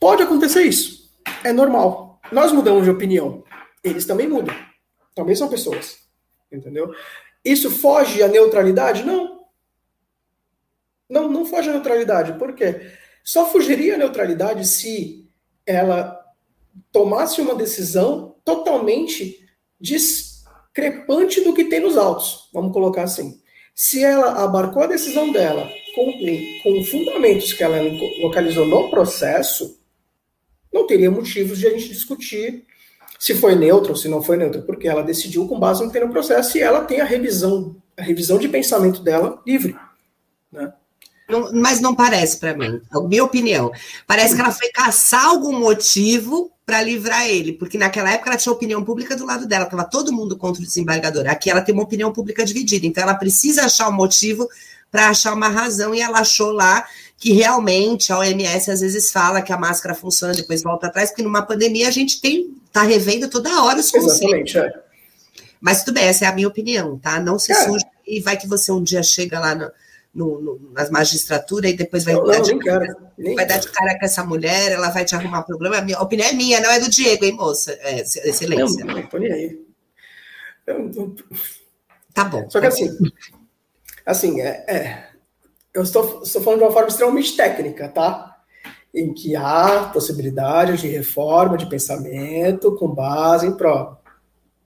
pode 0.00 0.22
acontecer 0.22 0.62
isso. 0.62 1.10
É 1.44 1.52
normal. 1.52 2.20
Nós 2.30 2.52
mudamos 2.52 2.84
de 2.84 2.90
opinião. 2.90 3.44
Eles 3.84 4.06
também 4.06 4.28
mudam. 4.28 4.54
Também 5.14 5.34
são 5.34 5.48
pessoas. 5.48 6.01
Entendeu? 6.52 6.94
Isso 7.44 7.70
foge 7.70 8.22
à 8.22 8.28
neutralidade? 8.28 9.02
Não. 9.02 9.46
Não, 11.08 11.28
não 11.28 11.44
foge 11.44 11.68
à 11.68 11.72
neutralidade. 11.72 12.38
Por 12.38 12.54
quê? 12.54 12.92
Só 13.24 13.50
fugiria 13.50 13.94
à 13.94 13.98
neutralidade 13.98 14.66
se 14.66 15.28
ela 15.66 16.18
tomasse 16.90 17.40
uma 17.40 17.54
decisão 17.54 18.36
totalmente 18.44 19.46
discrepante 19.80 21.40
do 21.42 21.54
que 21.54 21.64
tem 21.64 21.80
nos 21.80 21.96
autos. 21.96 22.48
Vamos 22.52 22.72
colocar 22.72 23.02
assim. 23.02 23.40
Se 23.74 24.02
ela 24.02 24.44
abarcou 24.44 24.82
a 24.82 24.86
decisão 24.86 25.32
dela 25.32 25.68
com, 25.94 26.12
com 26.62 26.84
fundamentos 26.84 27.52
que 27.52 27.62
ela 27.62 27.78
localizou 28.20 28.66
no 28.66 28.90
processo, 28.90 29.80
não 30.72 30.86
teria 30.86 31.10
motivos 31.10 31.58
de 31.58 31.66
a 31.66 31.70
gente 31.70 31.88
discutir 31.88 32.66
se 33.22 33.36
foi 33.36 33.54
neutro 33.54 33.90
ou 33.90 33.96
se 33.96 34.08
não 34.08 34.20
foi 34.20 34.36
neutro, 34.36 34.62
porque 34.62 34.88
ela 34.88 35.00
decidiu 35.00 35.46
com 35.46 35.56
base 35.56 35.80
no 35.80 35.86
que 35.86 35.92
tem 35.92 36.04
no 36.04 36.12
processo 36.12 36.58
e 36.58 36.60
ela 36.60 36.80
tem 36.80 37.00
a 37.00 37.04
revisão, 37.04 37.76
a 37.96 38.02
revisão 38.02 38.36
de 38.36 38.48
pensamento 38.48 39.00
dela 39.00 39.40
livre. 39.46 39.76
Né? 40.50 40.72
Não, 41.28 41.52
mas 41.52 41.80
não 41.80 41.94
parece 41.94 42.40
para 42.40 42.52
mim, 42.52 42.82
a 42.90 43.00
minha 43.02 43.22
opinião. 43.22 43.70
Parece 44.08 44.34
que 44.34 44.40
ela 44.40 44.50
foi 44.50 44.68
caçar 44.70 45.24
algum 45.24 45.56
motivo 45.56 46.50
para 46.64 46.80
livrar 46.82 47.26
ele, 47.26 47.52
porque 47.52 47.76
naquela 47.76 48.12
época 48.12 48.30
ela 48.30 48.38
tinha 48.38 48.52
opinião 48.52 48.84
pública 48.84 49.16
do 49.16 49.26
lado 49.26 49.46
dela, 49.46 49.64
estava 49.64 49.84
todo 49.84 50.12
mundo 50.12 50.36
contra 50.36 50.62
o 50.62 50.64
desembargador. 50.64 51.28
Aqui 51.28 51.50
ela 51.50 51.60
tem 51.60 51.74
uma 51.74 51.82
opinião 51.82 52.12
pública 52.12 52.44
dividida, 52.44 52.86
então 52.86 53.02
ela 53.02 53.14
precisa 53.14 53.64
achar 53.64 53.88
um 53.88 53.92
motivo 53.92 54.48
para 54.90 55.08
achar 55.08 55.34
uma 55.34 55.48
razão, 55.48 55.94
e 55.94 56.00
ela 56.00 56.20
achou 56.20 56.52
lá 56.52 56.86
que 57.16 57.32
realmente 57.32 58.12
a 58.12 58.18
OMS 58.18 58.70
às 58.70 58.80
vezes 58.80 59.10
fala 59.10 59.42
que 59.42 59.52
a 59.52 59.58
máscara 59.58 59.94
funciona, 59.94 60.34
depois 60.34 60.62
volta 60.62 60.86
atrás, 60.86 61.10
porque 61.10 61.22
numa 61.22 61.42
pandemia 61.42 61.88
a 61.88 61.90
gente 61.90 62.20
tem 62.20 62.54
tá 62.72 62.82
revendo 62.82 63.28
toda 63.28 63.62
hora 63.62 63.78
os 63.78 63.90
conceitos. 63.90 64.54
Exatamente, 64.54 64.58
é. 64.58 64.82
Mas 65.60 65.84
tudo 65.84 65.94
bem, 65.94 66.04
essa 66.04 66.24
é 66.24 66.28
a 66.28 66.32
minha 66.34 66.48
opinião, 66.48 66.98
tá? 66.98 67.20
Não 67.20 67.38
se 67.38 67.52
é. 67.52 67.64
suja 67.64 67.86
e 68.06 68.20
vai 68.20 68.36
que 68.36 68.48
você 68.48 68.72
um 68.72 68.82
dia 68.82 69.02
chega 69.02 69.38
lá 69.38 69.54
no, 69.54 69.70
no, 70.14 70.40
no, 70.40 70.72
nas 70.72 70.90
magistratura 70.90 71.68
e 71.68 71.72
depois 71.74 72.04
vai, 72.04 72.14
não, 72.14 72.24
dar, 72.24 72.38
não, 72.38 72.42
de, 72.42 72.58
cara, 72.58 72.96
vai 73.34 73.46
dar 73.46 73.58
de 73.58 73.70
cara 73.70 73.98
com 73.98 74.04
essa 74.04 74.24
mulher, 74.24 74.72
ela 74.72 74.90
vai 74.90 75.04
te 75.04 75.14
arrumar 75.14 75.42
problema. 75.42 75.78
A, 75.78 75.82
minha, 75.82 75.96
a 75.96 76.02
opinião 76.02 76.28
é 76.28 76.32
minha, 76.32 76.60
não 76.60 76.70
é 76.70 76.80
do 76.80 76.90
Diego, 76.90 77.24
hein, 77.24 77.32
moça? 77.32 77.72
É, 77.80 78.00
excelência. 78.00 78.84
Não, 78.84 78.94
não 78.94 79.06
tô 79.06 79.18
nem 79.18 79.32
aí. 79.32 79.60
Eu, 80.66 80.90
Tá 82.12 82.24
bom. 82.24 82.48
Só 82.50 82.60
que 82.60 82.66
assim, 82.66 82.90
assim, 84.04 84.40
é, 84.40 84.64
é 84.68 85.08
eu 85.72 85.82
estou, 85.82 86.22
estou 86.22 86.42
falando 86.42 86.58
de 86.58 86.64
uma 86.66 86.72
forma 86.72 86.88
extremamente 86.88 87.36
técnica, 87.36 87.88
tá? 87.88 88.36
Em 88.94 89.14
que 89.14 89.34
há 89.34 89.90
possibilidade 89.92 90.82
de 90.82 90.88
reforma 90.88 91.56
de 91.56 91.66
pensamento 91.66 92.76
com 92.76 92.88
base 92.88 93.46
em 93.46 93.56
prova. 93.56 93.98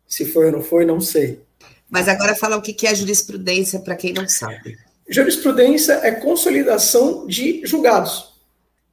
Se 0.06 0.24
foi 0.24 0.46
ou 0.46 0.52
não 0.52 0.62
foi, 0.62 0.84
não 0.84 1.00
sei. 1.00 1.40
Mas 1.88 2.08
agora 2.08 2.34
fala 2.34 2.56
o 2.56 2.62
que 2.62 2.86
é 2.86 2.94
jurisprudência 2.94 3.78
para 3.78 3.94
quem 3.94 4.12
não 4.12 4.28
sabe. 4.28 4.76
Jurisprudência 5.08 5.94
é 6.02 6.10
consolidação 6.12 7.26
de 7.26 7.64
julgados. 7.64 8.34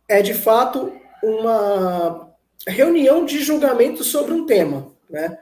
É 0.07 0.21
de 0.21 0.33
fato 0.33 0.93
uma 1.23 2.33
reunião 2.67 3.25
de 3.25 3.41
julgamento 3.41 4.03
sobre 4.03 4.33
um 4.33 4.45
tema, 4.45 4.91
né? 5.09 5.39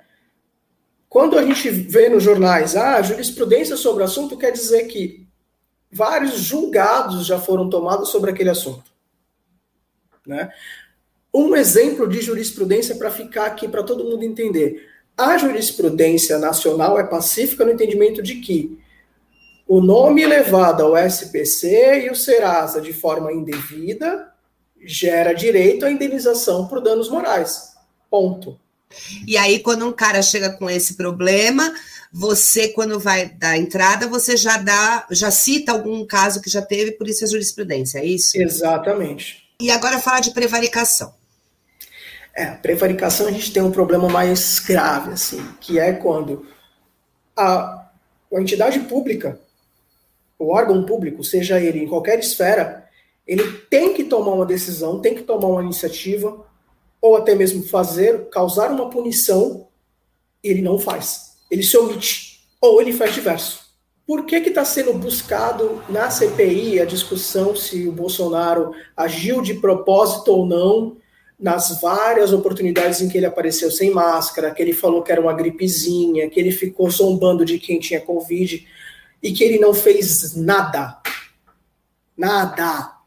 Quando 1.12 1.38
a 1.38 1.44
gente 1.44 1.70
vê 1.70 2.08
nos 2.08 2.24
jornais, 2.24 2.74
ah, 2.74 3.02
jurisprudência 3.02 3.76
sobre 3.76 4.02
o 4.02 4.06
assunto, 4.06 4.38
quer 4.38 4.52
dizer 4.52 4.86
que 4.86 5.28
vários 5.92 6.40
julgados 6.40 7.26
já 7.26 7.38
foram 7.38 7.70
tomados 7.70 8.10
sobre 8.10 8.32
aquele 8.32 8.50
assunto. 8.50 8.90
Né? 10.26 10.50
Um 11.34 11.54
exemplo 11.54 12.08
de 12.08 12.22
jurisprudência 12.22 12.96
para 12.96 13.12
ficar 13.12 13.48
aqui 13.48 13.68
para 13.68 13.84
todo 13.84 14.06
mundo 14.06 14.24
entender. 14.24 14.88
A 15.18 15.38
jurisprudência 15.38 16.38
nacional 16.38 16.98
é 16.98 17.04
pacífica 17.04 17.66
no 17.66 17.72
entendimento 17.72 18.22
de 18.22 18.36
que 18.36 18.80
o 19.74 19.80
nome 19.80 20.22
elevado 20.22 20.84
ao 20.84 20.98
SPC 20.98 22.04
e 22.04 22.10
o 22.10 22.16
Serasa 22.16 22.82
de 22.82 22.92
forma 22.92 23.32
indevida 23.32 24.30
gera 24.84 25.32
direito 25.32 25.86
à 25.86 25.90
indenização 25.90 26.68
por 26.68 26.82
danos 26.82 27.10
morais. 27.10 27.72
Ponto. 28.10 28.60
E 29.26 29.38
aí, 29.38 29.60
quando 29.60 29.88
um 29.88 29.94
cara 29.94 30.22
chega 30.22 30.52
com 30.52 30.70
esse 30.70 30.96
problema, 30.96 31.74
você, 32.12 32.68
quando 32.68 33.00
vai 33.00 33.30
dar 33.30 33.58
entrada, 33.58 34.10
você 34.10 34.36
já 34.36 34.58
dá, 34.58 35.08
já 35.10 35.32
cita 35.32 35.72
algum 35.72 36.06
caso 36.06 36.42
que 36.42 36.50
já 36.50 36.62
teve, 36.62 36.92
por 36.92 37.08
isso 37.08 37.24
a 37.24 37.30
jurisprudência, 37.30 38.00
é 38.00 38.06
isso? 38.06 38.32
Exatamente. 38.36 39.42
E 39.58 39.72
agora 39.72 40.00
falar 40.00 40.20
de 40.20 40.32
prevaricação. 40.32 41.14
É, 42.34 42.48
prevaricação 42.48 43.26
a 43.26 43.32
gente 43.32 43.54
tem 43.54 43.64
um 43.64 43.72
problema 43.72 44.10
mais 44.10 44.60
grave, 44.60 45.14
assim, 45.14 45.42
que 45.62 45.80
é 45.80 45.94
quando 45.94 46.46
a, 47.38 47.90
a 48.34 48.42
entidade 48.42 48.78
pública, 48.82 49.40
o 50.44 50.54
órgão 50.54 50.84
público, 50.84 51.24
seja 51.24 51.60
ele 51.60 51.84
em 51.84 51.88
qualquer 51.88 52.20
esfera, 52.20 52.88
ele 53.28 53.44
tem 53.70 53.94
que 53.94 54.04
tomar 54.04 54.34
uma 54.34 54.46
decisão, 54.46 55.00
tem 55.00 55.16
que 55.16 55.24
tomar 55.24 55.48
uma 55.48 55.64
iniciativa, 55.64 56.46
ou 57.02 57.16
até 57.16 57.36
mesmo 57.36 57.64
fazer, 57.64 58.30
causar 58.30 58.72
uma 58.72 58.90
punição, 58.90 59.68
ele 60.44 60.62
não 60.62 60.78
faz 60.80 61.32
ele 61.52 61.64
se 61.64 61.78
omite, 61.78 62.40
ou 62.62 62.82
ele 62.82 62.94
faz 62.94 63.14
diverso. 63.14 63.60
Por 64.08 64.26
que 64.26 64.36
está 64.38 64.64
sendo 64.64 64.94
buscado 64.94 65.84
na 65.90 66.10
CPI 66.10 66.80
a 66.80 66.86
discussão 66.86 67.56
se 67.56 67.88
o 67.88 67.92
Bolsonaro 67.92 68.72
agiu 68.96 69.42
de 69.42 69.56
propósito 69.56 70.32
ou 70.32 70.46
não 70.46 70.98
nas 71.38 71.82
várias 71.82 72.32
oportunidades 72.32 73.02
em 73.02 73.10
que 73.10 73.18
ele 73.18 73.26
apareceu 73.26 73.70
sem 73.70 73.92
máscara, 73.92 74.52
que 74.52 74.62
ele 74.62 74.74
falou 74.74 75.02
que 75.02 75.12
era 75.12 75.20
uma 75.20 75.34
gripezinha, 75.34 76.30
que 76.30 76.40
ele 76.40 76.52
ficou 76.52 76.90
zombando 76.90 77.44
de 77.44 77.60
quem 77.60 77.80
tinha 77.80 78.00
Covid 78.00 78.66
e 79.22 79.32
que 79.32 79.44
ele 79.44 79.60
não 79.60 79.74
fez 79.74 80.36
nada, 80.36 81.00
nada, 82.18 82.98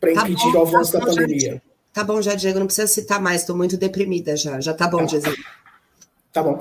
para 0.00 0.14
tá 0.14 0.22
impedir 0.22 0.52
bom, 0.52 0.58
o 0.58 0.62
avanço 0.62 0.92
tá 0.92 0.98
da 0.98 1.06
pandemia. 1.06 1.54
Já, 1.54 1.60
tá 1.92 2.04
bom 2.04 2.22
já, 2.22 2.34
Diego, 2.34 2.58
não 2.58 2.66
precisa 2.66 2.86
citar 2.86 3.20
mais, 3.20 3.42
estou 3.42 3.56
muito 3.56 3.76
deprimida 3.76 4.36
já. 4.36 4.60
Já 4.60 4.74
tá 4.74 4.88
bom, 4.88 4.98
tá. 4.98 5.04
Diego. 5.06 5.36
Tá 6.32 6.42
bom 6.42 6.60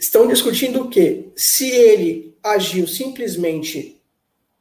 estão 0.00 0.26
discutindo 0.26 0.82
o 0.82 0.88
quê? 0.88 1.26
Se 1.36 1.68
ele 1.68 2.34
agiu 2.42 2.86
simplesmente, 2.86 4.00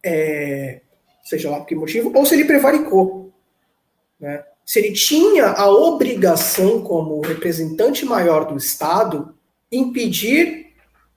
é, 0.03 0.81
seja 1.23 1.49
lá 1.49 1.59
por 1.59 1.67
que 1.67 1.75
motivo, 1.75 2.11
ou 2.13 2.25
se 2.25 2.35
ele 2.35 2.43
prevaricou. 2.43 3.31
Né? 4.19 4.43
Se 4.65 4.79
ele 4.79 4.91
tinha 4.91 5.45
a 5.45 5.71
obrigação, 5.71 6.81
como 6.81 7.21
representante 7.21 8.05
maior 8.05 8.45
do 8.45 8.57
Estado, 8.57 9.33
impedir 9.71 10.68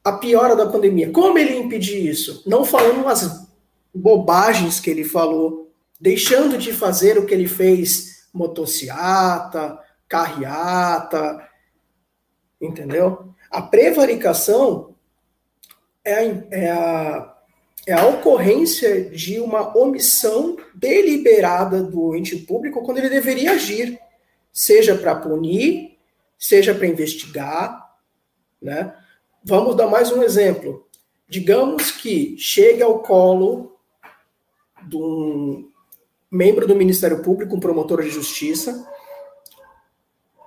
a 0.05 0.13
piora 0.13 0.57
da 0.57 0.67
pandemia. 0.67 1.11
Como 1.11 1.39
ele 1.39 1.57
impedir 1.57 2.07
isso? 2.07 2.43
Não 2.47 2.65
falando 2.65 3.07
as 3.07 3.47
bobagens 3.95 4.81
que 4.81 4.91
ele 4.91 5.05
falou, 5.05 5.71
deixando 6.01 6.59
de 6.59 6.73
fazer 6.73 7.19
o 7.19 7.27
que 7.27 7.35
ele 7.35 7.47
fez, 7.47 8.27
motociata, 8.33 9.79
carreata, 10.09 11.49
entendeu? 12.61 13.35
A 13.51 13.63
prevaricação 13.63 14.95
é 16.05 16.15
a, 16.15 16.23
é 16.51 16.71
a, 16.71 17.37
é 17.87 17.93
a 17.93 18.07
ocorrência 18.07 19.11
de 19.11 19.39
uma 19.39 19.77
omissão 19.77 20.57
deliberada 20.75 21.83
do 21.83 22.17
ente 22.17 22.37
público 22.37 22.83
quando 22.83 22.99
ele 22.99 23.09
deveria 23.09 23.53
agir, 23.53 24.01
seja 24.53 24.97
para 24.97 25.15
punir, 25.15 25.99
seja 26.39 26.75
para 26.75 26.87
investigar. 26.87 27.93
Né? 28.61 28.95
Vamos 29.45 29.77
dar 29.77 29.89
mais 29.89 30.13
um 30.13 30.23
exemplo. 30.23 30.87
Digamos 31.29 31.91
que 31.91 32.37
chegue 32.39 32.83
ao 32.83 33.01
colo 33.01 33.77
de 34.89 34.97
um 34.97 35.69
membro 36.31 36.67
do 36.67 36.77
Ministério 36.77 37.23
Público, 37.23 37.57
um 37.57 37.61
promotor 37.61 38.03
de 38.03 38.11
justiça, 38.11 38.89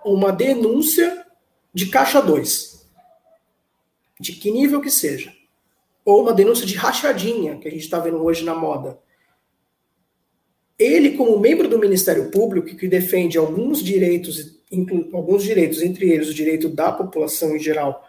uma 0.03 0.31
denúncia 0.31 1.25
de 1.73 1.87
caixa 1.87 2.21
2 2.21 2.75
de 4.19 4.31
que 4.33 4.49
nível 4.49 4.79
que 4.79 4.89
seja, 4.89 5.33
ou 6.05 6.21
uma 6.21 6.33
denúncia 6.33 6.65
de 6.65 6.75
rachadinha, 6.75 7.57
que 7.57 7.67
a 7.67 7.71
gente 7.71 7.83
está 7.83 7.99
vendo 7.99 8.23
hoje 8.23 8.45
na 8.45 8.55
moda. 8.55 8.97
Ele, 10.79 11.17
como 11.17 11.39
membro 11.39 11.67
do 11.67 11.79
Ministério 11.79 12.31
Público, 12.31 12.75
que 12.75 12.87
defende 12.87 13.37
alguns 13.37 13.83
direitos, 13.83 14.57
alguns 15.13 15.43
direitos, 15.43 15.81
entre 15.81 16.09
eles 16.09 16.29
o 16.29 16.33
direito 16.33 16.69
da 16.69 16.91
população 16.91 17.55
em 17.55 17.59
geral, 17.59 18.04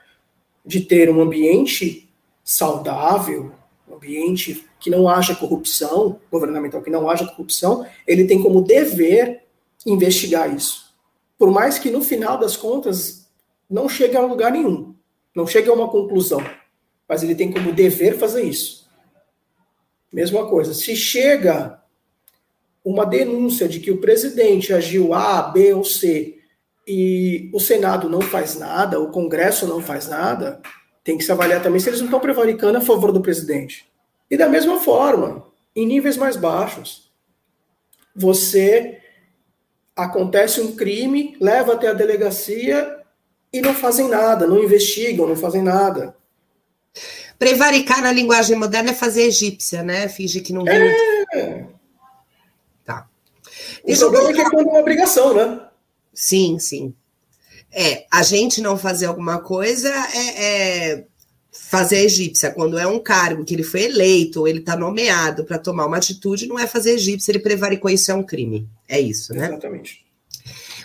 de 0.66 0.80
ter 0.80 1.08
um 1.08 1.20
ambiente 1.20 2.08
saudável, 2.42 3.52
um 3.88 3.94
ambiente 3.94 4.66
que 4.80 4.90
não 4.90 5.08
haja 5.08 5.34
corrupção, 5.34 6.20
governamental 6.30 6.82
que 6.82 6.90
não 6.90 7.08
haja 7.08 7.26
corrupção, 7.26 7.86
ele 8.06 8.24
tem 8.24 8.42
como 8.42 8.60
dever 8.60 9.44
investigar 9.86 10.52
isso. 10.54 10.94
Por 11.38 11.50
mais 11.50 11.78
que 11.78 11.90
no 11.90 12.02
final 12.02 12.38
das 12.38 12.56
contas 12.56 13.28
não 13.70 13.88
chegue 13.88 14.16
a 14.16 14.20
lugar 14.20 14.50
nenhum, 14.52 14.94
não 15.34 15.46
chegue 15.46 15.68
a 15.68 15.72
uma 15.72 15.88
conclusão, 15.88 16.44
mas 17.08 17.22
ele 17.22 17.34
tem 17.34 17.52
como 17.52 17.72
dever 17.72 18.18
fazer 18.18 18.42
isso. 18.42 18.86
Mesma 20.12 20.48
coisa, 20.48 20.72
se 20.72 20.96
chega 20.96 21.80
uma 22.84 23.04
denúncia 23.04 23.68
de 23.68 23.80
que 23.80 23.90
o 23.90 24.00
presidente 24.00 24.72
agiu 24.72 25.12
A, 25.12 25.42
B 25.42 25.74
ou 25.74 25.84
C 25.84 26.35
e 26.86 27.50
o 27.52 27.58
Senado 27.58 28.08
não 28.08 28.20
faz 28.20 28.56
nada, 28.56 29.00
o 29.00 29.10
Congresso 29.10 29.66
não 29.66 29.82
faz 29.82 30.06
nada, 30.06 30.60
tem 31.02 31.18
que 31.18 31.24
se 31.24 31.32
avaliar 31.32 31.62
também 31.62 31.80
se 31.80 31.88
eles 31.88 32.00
não 32.00 32.06
estão 32.06 32.20
prevaricando 32.20 32.78
a 32.78 32.80
favor 32.80 33.10
do 33.10 33.20
presidente. 33.20 33.90
E 34.30 34.36
da 34.36 34.48
mesma 34.48 34.78
forma, 34.78 35.46
em 35.74 35.86
níveis 35.86 36.16
mais 36.16 36.36
baixos, 36.36 37.10
você 38.14 39.00
acontece 39.94 40.60
um 40.60 40.76
crime, 40.76 41.36
leva 41.40 41.74
até 41.74 41.88
a 41.88 41.94
delegacia 41.94 42.96
e 43.52 43.60
não 43.60 43.74
fazem 43.74 44.08
nada, 44.08 44.46
não 44.46 44.62
investigam, 44.62 45.26
não 45.26 45.36
fazem 45.36 45.62
nada. 45.62 46.16
Prevaricar 47.38 48.00
na 48.00 48.12
linguagem 48.12 48.56
moderna 48.56 48.90
é 48.90 48.94
fazer 48.94 49.22
egípcia, 49.22 49.82
né? 49.82 50.08
Fingir 50.08 50.42
que 50.42 50.52
não. 50.52 50.66
É. 50.66 51.66
Tá. 52.84 53.06
O 53.84 53.96
problema 53.96 54.30
é 54.30 54.32
que 54.32 54.40
é 54.40 54.50
quando 54.50 54.68
é 54.68 54.70
uma 54.70 54.80
obrigação, 54.80 55.34
né? 55.34 55.65
Sim, 56.16 56.58
sim. 56.58 56.94
É, 57.70 58.06
a 58.10 58.22
gente 58.22 58.62
não 58.62 58.78
fazer 58.78 59.04
alguma 59.04 59.38
coisa 59.38 59.90
é, 59.90 60.44
é 60.44 61.04
fazer 61.52 61.98
egípcia. 61.98 62.50
Quando 62.50 62.78
é 62.78 62.86
um 62.86 62.98
cargo 62.98 63.44
que 63.44 63.54
ele 63.54 63.62
foi 63.62 63.82
eleito, 63.82 64.40
ou 64.40 64.48
ele 64.48 64.60
está 64.60 64.76
nomeado 64.76 65.44
para 65.44 65.58
tomar 65.58 65.84
uma 65.86 65.98
atitude, 65.98 66.46
não 66.46 66.58
é 66.58 66.66
fazer 66.66 66.92
egípcia, 66.92 67.32
ele 67.32 67.38
prevaricou 67.38 67.90
isso, 67.90 68.10
é 68.10 68.14
um 68.14 68.22
crime. 68.22 68.66
É 68.88 68.98
isso, 68.98 69.34
né? 69.34 69.46
Exatamente. 69.46 70.06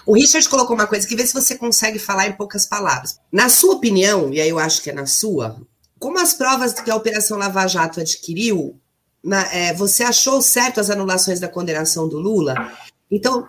O 0.06 0.14
Richard 0.14 0.48
colocou 0.50 0.76
uma 0.76 0.88
coisa 0.88 1.08
que 1.08 1.16
vê 1.16 1.26
se 1.26 1.34
você 1.34 1.56
consegue 1.56 1.98
falar 1.98 2.28
em 2.28 2.34
poucas 2.34 2.66
palavras. 2.66 3.20
Na 3.32 3.48
sua 3.48 3.76
opinião, 3.76 4.34
e 4.34 4.42
aí 4.42 4.50
eu 4.50 4.60
acho 4.60 4.82
que 4.82 4.90
é 4.90 4.94
na 4.94 5.06
sua, 5.06 5.62
como 6.00 6.20
as 6.20 6.34
provas 6.34 6.74
que 6.74 6.90
a 6.90 6.96
Operação 6.96 7.38
Lava 7.38 7.68
Jato 7.68 8.02
adquiriu, 8.02 8.78
na, 9.24 9.44
é, 9.54 9.74
você 9.74 10.04
achou 10.04 10.42
certo 10.42 10.80
as 10.80 10.90
anulações 10.90 11.40
da 11.40 11.48
condenação 11.48 12.10
do 12.10 12.18
Lula? 12.18 12.56
Então, 13.10 13.48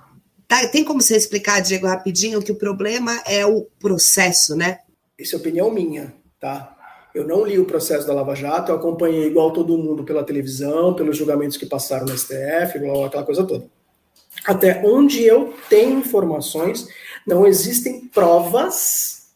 Tá, 0.53 0.69
tem 0.69 0.85
como 0.85 1.01
você 1.01 1.17
explicar, 1.17 1.61
Diego, 1.61 1.87
rapidinho, 1.87 2.43
que 2.43 2.53
o 2.53 2.57
problema 2.57 3.23
é 3.27 3.47
o 3.47 3.63
processo, 3.81 4.55
né? 4.55 4.81
Isso 5.19 5.35
é 5.35 5.39
opinião 5.39 5.71
minha, 5.71 6.13
tá? 6.39 6.77
Eu 7.15 7.27
não 7.27 7.43
li 7.43 7.59
o 7.59 7.65
processo 7.65 8.07
da 8.07 8.13
Lava 8.13 8.35
Jato, 8.35 8.71
eu 8.71 8.77
acompanhei 8.77 9.29
igual 9.29 9.51
todo 9.55 9.79
mundo 9.79 10.05
pela 10.05 10.23
televisão, 10.23 10.93
pelos 10.93 11.17
julgamentos 11.17 11.57
que 11.57 11.65
passaram 11.65 12.05
no 12.05 12.19
STF, 12.19 12.77
aquela 13.07 13.25
coisa 13.25 13.47
toda. 13.47 13.65
Até 14.45 14.83
onde 14.85 15.23
eu 15.23 15.55
tenho 15.71 16.01
informações, 16.01 16.87
não 17.27 17.47
existem 17.47 18.07
provas 18.09 19.33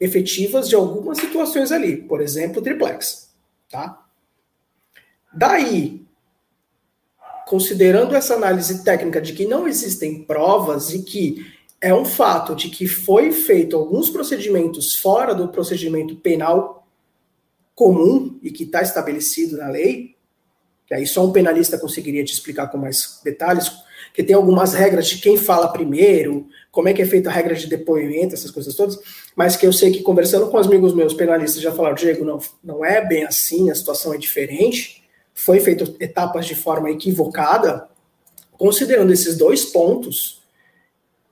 efetivas 0.00 0.70
de 0.70 0.74
algumas 0.74 1.18
situações 1.18 1.70
ali, 1.70 1.98
por 1.98 2.22
exemplo, 2.22 2.62
triplex, 2.62 3.28
tá? 3.70 4.06
Daí 5.34 5.99
considerando 7.50 8.14
essa 8.14 8.34
análise 8.34 8.84
técnica 8.84 9.20
de 9.20 9.32
que 9.32 9.44
não 9.44 9.66
existem 9.66 10.22
provas 10.22 10.94
e 10.94 11.02
que 11.02 11.44
é 11.80 11.92
um 11.92 12.04
fato 12.04 12.54
de 12.54 12.70
que 12.70 12.86
foi 12.86 13.32
feito 13.32 13.76
alguns 13.76 14.08
procedimentos 14.08 14.94
fora 14.94 15.34
do 15.34 15.48
procedimento 15.48 16.14
penal 16.14 16.86
comum 17.74 18.38
e 18.40 18.52
que 18.52 18.62
está 18.62 18.82
estabelecido 18.82 19.56
na 19.56 19.68
lei, 19.68 20.14
que 20.86 20.94
aí 20.94 21.04
só 21.04 21.26
um 21.26 21.32
penalista 21.32 21.76
conseguiria 21.76 22.24
te 22.24 22.32
explicar 22.32 22.68
com 22.68 22.78
mais 22.78 23.20
detalhes, 23.24 23.68
que 24.14 24.22
tem 24.22 24.36
algumas 24.36 24.72
regras 24.72 25.08
de 25.08 25.18
quem 25.18 25.36
fala 25.36 25.72
primeiro, 25.72 26.46
como 26.70 26.88
é 26.88 26.92
que 26.92 27.02
é 27.02 27.06
feita 27.06 27.30
a 27.30 27.32
regra 27.32 27.56
de 27.56 27.66
depoimento, 27.66 28.32
essas 28.32 28.52
coisas 28.52 28.76
todas, 28.76 28.96
mas 29.34 29.56
que 29.56 29.66
eu 29.66 29.72
sei 29.72 29.90
que 29.90 30.04
conversando 30.04 30.48
com 30.50 30.56
os 30.56 30.68
amigos 30.68 30.94
meus 30.94 31.14
penalistas 31.14 31.60
já 31.60 31.72
falaram, 31.72 31.96
Diego, 31.96 32.24
não, 32.24 32.38
não 32.62 32.84
é 32.84 33.04
bem 33.04 33.24
assim, 33.24 33.72
a 33.72 33.74
situação 33.74 34.14
é 34.14 34.18
diferente, 34.18 34.99
foi 35.40 35.58
feito 35.58 35.96
etapas 35.98 36.44
de 36.44 36.54
forma 36.54 36.90
equivocada, 36.90 37.88
considerando 38.58 39.10
esses 39.10 39.38
dois 39.38 39.64
pontos, 39.64 40.42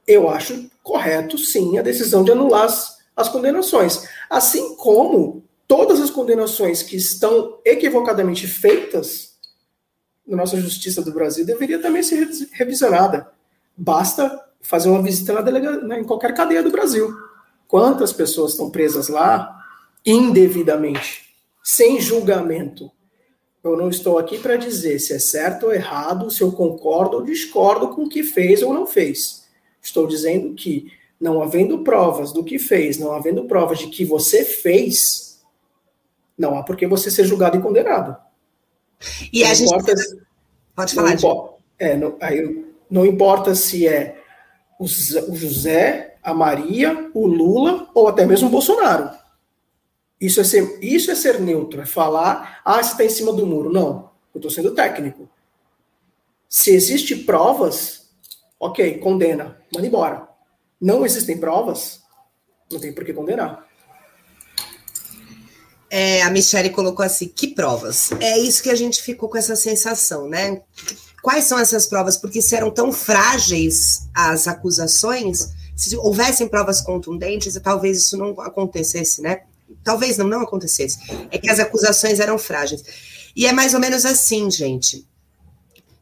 eu 0.07 0.31
acho 0.31 0.71
correto, 0.83 1.37
sim, 1.37 1.77
a 1.77 1.83
decisão 1.83 2.25
de 2.25 2.33
anular 2.33 2.65
as, 2.65 2.97
as 3.15 3.29
condenações. 3.29 4.09
Assim 4.31 4.75
como 4.77 5.45
todas 5.67 6.01
as 6.01 6.09
condenações 6.09 6.83
que 6.83 6.97
estão 6.97 7.59
equivocadamente 7.67 8.47
feitas 8.47 9.35
na 10.27 10.39
nossa 10.39 10.59
justiça 10.59 11.03
do 11.03 11.13
Brasil 11.13 11.45
deveria 11.45 11.79
também 11.79 12.03
ser 12.03 12.27
revisionada. 12.53 13.31
Basta 13.77 14.43
fazer 14.63 14.89
uma 14.89 15.03
visita 15.03 15.35
na 15.35 15.43
delega, 15.43 15.83
né, 15.83 16.01
em 16.01 16.05
qualquer 16.05 16.33
cadeia 16.33 16.63
do 16.63 16.71
Brasil. 16.71 17.15
Quantas 17.67 18.11
pessoas 18.11 18.53
estão 18.53 18.71
presas 18.71 19.09
lá 19.09 19.55
indevidamente, 20.07 21.29
sem 21.63 22.01
julgamento? 22.01 22.91
Eu 23.71 23.77
não 23.77 23.89
estou 23.89 24.19
aqui 24.19 24.39
para 24.39 24.57
dizer 24.57 24.99
se 24.99 25.13
é 25.13 25.19
certo 25.19 25.67
ou 25.67 25.75
errado, 25.75 26.31
se 26.31 26.43
eu 26.43 26.53
concordo 26.53 27.17
ou 27.17 27.25
discordo 27.25 27.89
com 27.89 28.05
o 28.05 28.09
que 28.09 28.23
fez 28.23 28.63
ou 28.63 28.73
não 28.73 28.87
fez. 28.87 29.47
Estou 29.81 30.07
dizendo 30.07 30.55
que, 30.55 30.93
não 31.21 31.43
havendo 31.43 31.83
provas 31.85 32.33
do 32.33 32.45
que 32.45 32.59
fez, 32.59 32.99
não 32.99 33.13
havendo 33.13 33.45
provas 33.45 33.79
de 33.79 33.89
que 33.89 34.05
você 34.05 34.45
fez, 34.45 35.41
não 36.37 36.57
há 36.57 36.63
por 36.63 36.77
que 36.77 36.87
você 36.87 37.11
ser 37.11 37.25
julgado 37.25 37.57
e 37.57 37.63
condenado. 37.63 38.17
E 39.33 39.43
não 39.43 39.51
a 39.51 39.55
gente. 39.55 39.69
Importa, 39.69 39.95
Pode 40.75 40.95
falar, 40.95 41.21
não, 41.21 41.55
é, 41.79 41.97
não, 41.97 42.17
aí, 42.21 42.65
não 42.89 43.05
importa 43.05 43.55
se 43.55 43.87
é 43.87 44.23
o 44.79 44.87
José, 44.87 46.17
a 46.23 46.33
Maria, 46.33 47.11
o 47.13 47.27
Lula 47.27 47.89
ou 47.95 48.07
até 48.07 48.25
mesmo 48.25 48.47
o 48.49 48.51
Bolsonaro. 48.51 49.11
Isso 50.21 50.41
é 50.41 50.45
ser, 50.45 50.79
isso 50.83 51.11
é 51.11 51.15
ser 51.15 51.41
neutro, 51.41 51.81
é 51.81 51.87
falar, 51.87 52.61
ah, 52.65 52.83
você 52.83 52.91
está 52.91 53.05
em 53.05 53.11
cima 53.11 53.33
do 53.33 53.47
muro. 53.47 53.73
Não, 53.73 54.11
eu 54.35 54.39
estou 54.39 54.51
sendo 54.51 54.75
técnico. 54.75 55.29
Se 56.49 56.71
existe 56.71 57.15
provas, 57.15 58.09
ok, 58.59 58.99
condena, 58.99 59.61
manda 59.73 59.87
embora. 59.87 60.29
Não 60.81 61.05
existem 61.05 61.39
provas, 61.39 62.03
não 62.71 62.81
tem 62.81 62.93
por 62.93 63.05
que 63.05 63.13
condenar. 63.13 63.67
É, 65.91 66.23
a 66.23 66.31
Michelle 66.31 66.71
colocou 66.71 67.05
assim: 67.05 67.29
que 67.29 67.49
provas? 67.49 68.11
É 68.21 68.39
isso 68.39 68.63
que 68.63 68.71
a 68.71 68.75
gente 68.75 69.03
ficou 69.03 69.29
com 69.29 69.39
essa 69.39 69.57
sensação, 69.57 70.29
né? 70.29 70.63
Quais 71.23 71.45
são 71.45 71.59
essas 71.59 71.87
provas? 71.87 72.17
Porque 72.17 72.43
se 72.43 72.55
eram 72.55 72.71
tão 72.71 72.93
frágeis 72.93 74.09
as 74.15 74.47
acusações, 74.47 75.53
se 75.75 75.97
houvessem 75.97 76.49
provas 76.49 76.81
contundentes, 76.81 77.59
talvez 77.63 77.99
isso 77.99 78.17
não 78.17 78.39
acontecesse, 78.41 79.23
né? 79.23 79.43
Talvez 79.89 80.19
não, 80.19 80.29
não 80.29 80.43
acontecesse, 80.43 80.99
é 81.31 81.39
que 81.39 81.49
as 81.49 81.59
acusações 81.59 82.21
eram 82.21 82.37
frágeis. 82.37 82.85
E 83.35 83.47
é 83.47 83.53
mais 83.55 83.73
ou 83.73 83.81
menos 83.81 84.05
assim, 84.05 84.51
gente. 84.51 85.09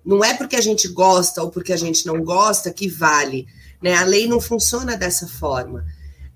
Não 0.05 0.25
é 0.25 0.35
porque 0.35 0.57
a 0.57 0.61
gente 0.61 0.89
gosta 0.89 1.41
ou 1.41 1.53
porque 1.53 1.73
a 1.73 1.77
gente 1.77 2.05
não 2.05 2.21
gosta 2.21 2.73
que 2.73 2.89
vale. 2.89 3.47
Né? 3.81 3.95
A 3.95 4.03
lei 4.03 4.27
não 4.27 4.41
funciona 4.41 4.97
dessa 4.97 5.29
forma. 5.29 5.87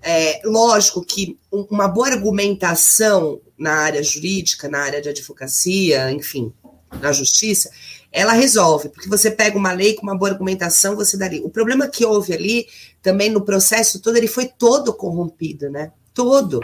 É, 0.01 0.39
lógico 0.45 1.03
que 1.03 1.37
uma 1.51 1.89
boa 1.89 2.07
argumentação 2.07 3.41
na 3.57 3.73
área 3.73 4.01
jurídica, 4.01 4.69
na 4.69 4.79
área 4.79 5.01
de 5.01 5.09
advocacia, 5.09 6.09
enfim, 6.09 6.53
na 7.01 7.11
justiça, 7.11 7.69
ela 8.13 8.31
resolve, 8.31 8.87
porque 8.87 9.09
você 9.09 9.29
pega 9.29 9.57
uma 9.57 9.73
lei 9.73 9.95
com 9.95 10.03
uma 10.03 10.17
boa 10.17 10.31
argumentação, 10.31 10.95
você 10.95 11.17
daria. 11.17 11.45
O 11.45 11.49
problema 11.49 11.89
que 11.89 12.05
houve 12.05 12.33
ali, 12.33 12.65
também 13.01 13.29
no 13.29 13.41
processo 13.41 13.99
todo, 13.99 14.15
ele 14.15 14.27
foi 14.27 14.45
todo 14.47 14.93
corrompido, 14.93 15.69
né? 15.69 15.91
Todo. 16.13 16.61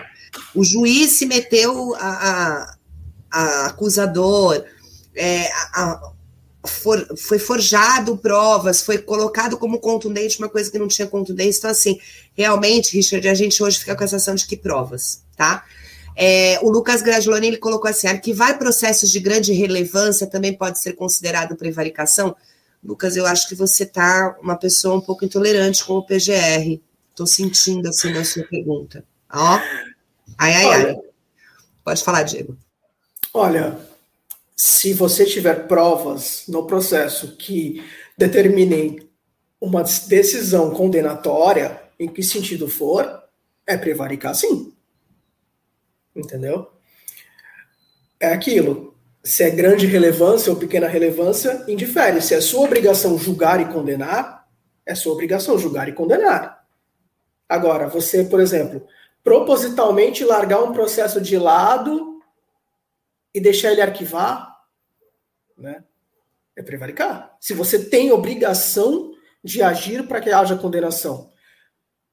O 0.54 0.64
juiz 0.64 1.14
se 1.14 1.26
meteu 1.26 1.96
a, 1.96 2.08
a, 2.08 2.78
a 3.32 3.66
acusador, 3.68 4.64
é, 5.16 5.48
a, 5.74 6.12
for, 6.66 7.08
foi 7.18 7.40
forjado 7.40 8.18
provas, 8.18 8.82
foi 8.82 8.98
colocado 8.98 9.58
como 9.58 9.80
contundente 9.80 10.38
uma 10.40 10.50
coisa 10.50 10.70
que 10.70 10.78
não 10.78 10.88
tinha 10.88 11.08
contundência. 11.08 11.60
Então, 11.60 11.72
assim, 11.72 12.00
realmente, 12.36 12.96
Richard, 12.96 13.28
a 13.28 13.34
gente 13.34 13.62
hoje 13.64 13.80
fica 13.80 13.96
com 13.96 14.04
a 14.04 14.08
sensação 14.08 14.36
de 14.36 14.46
que 14.46 14.58
provas, 14.58 15.24
tá? 15.36 15.64
É, 16.16 16.60
o 16.64 16.70
Lucas 16.70 17.04
Gragioloni, 17.04 17.48
ele 17.48 17.58
colocou 17.58 17.90
assim, 17.90 18.08
arquivar 18.08 18.58
processos 18.58 19.12
de 19.12 19.20
grande 19.20 19.54
relevância 19.54 20.26
também 20.26 20.52
pode 20.52 20.82
ser 20.82 20.94
considerado 20.94 21.56
prevaricação? 21.56 22.36
Lucas, 22.84 23.16
eu 23.16 23.26
acho 23.26 23.48
que 23.48 23.54
você 23.54 23.86
tá 23.86 24.36
uma 24.42 24.56
pessoa 24.56 24.96
um 24.96 25.02
pouco 25.02 25.26
intolerante 25.26 25.86
com 25.86 25.94
o 25.94 26.04
PGR. 26.04 26.82
Estou 27.12 27.28
sentindo 27.28 27.88
assim 27.90 28.12
na 28.12 28.24
sua 28.24 28.44
pergunta. 28.44 29.04
Ó. 29.32 29.60
Ai, 30.38 30.54
ai, 30.54 30.66
Olha, 30.66 30.88
ai. 30.90 30.98
Pode 31.84 32.04
falar, 32.04 32.24
Diego. 32.24 32.58
Olha, 33.34 33.80
se 34.56 34.94
você 34.94 35.26
tiver 35.26 35.68
provas 35.68 36.44
no 36.48 36.66
processo 36.66 37.36
que 37.38 37.84
determinem 38.18 39.08
uma 39.60 39.84
decisão 39.84 40.72
condenatória, 40.72 41.82
em 42.00 42.08
que 42.08 42.22
sentido 42.22 42.68
for, 42.68 43.24
é 43.66 43.78
prevaricar 43.78 44.36
sim. 44.36 44.74
Entendeu? 46.16 46.72
É 48.20 48.34
aquilo. 48.34 48.96
Se 49.24 49.44
é 49.44 49.50
grande 49.50 49.86
relevância 49.86 50.52
ou 50.52 50.58
pequena 50.58 50.88
relevância, 50.88 51.64
indifere. 51.68 52.22
Se 52.22 52.34
é 52.34 52.42
sua 52.42 52.62
obrigação 52.62 53.18
julgar 53.18 53.60
e 53.60 53.72
condenar, 53.72 54.48
é 54.86 54.96
sua 54.96 55.14
obrigação 55.14 55.60
julgar 55.60 55.90
e 55.90 55.94
condenar. 55.94 56.66
Agora, 57.48 57.88
você, 57.88 58.24
por 58.24 58.40
exemplo, 58.40 58.88
propositalmente 59.28 60.24
largar 60.24 60.64
um 60.64 60.72
processo 60.72 61.20
de 61.20 61.38
lado 61.38 62.22
e 63.34 63.42
deixar 63.42 63.74
ele 63.74 63.82
arquivar, 63.82 64.58
né? 65.58 65.84
É 66.56 66.64
prevaricar. 66.64 67.36
Se 67.38 67.54
você 67.54 67.90
tem 67.90 68.10
obrigação 68.10 69.12
de 69.44 69.62
agir 69.62 70.08
para 70.08 70.22
que 70.22 70.30
haja 70.30 70.56
condenação, 70.56 71.30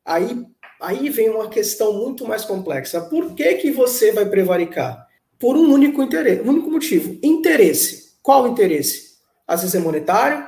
aí, 0.05 0.45
aí 0.81 1.09
vem 1.09 1.31
uma 1.31 1.49
questão 1.49 1.93
muito 1.93 2.27
mais 2.27 2.45
complexa. 2.45 3.03
Por 3.03 3.33
que, 3.37 3.55
que 3.59 3.71
você 3.71 4.11
vai 4.11 4.29
prevaricar? 4.29 5.07
Por 5.39 5.57
um 5.57 5.73
único 5.73 6.03
interesse, 6.03 6.43
um 6.43 6.49
único 6.49 6.69
motivo: 6.69 7.17
interesse. 7.23 8.17
Qual 8.23 8.49
interesse? 8.49 9.19
Às 9.47 9.61
vezes 9.61 9.77
é 9.77 9.79
monetário, 9.79 10.45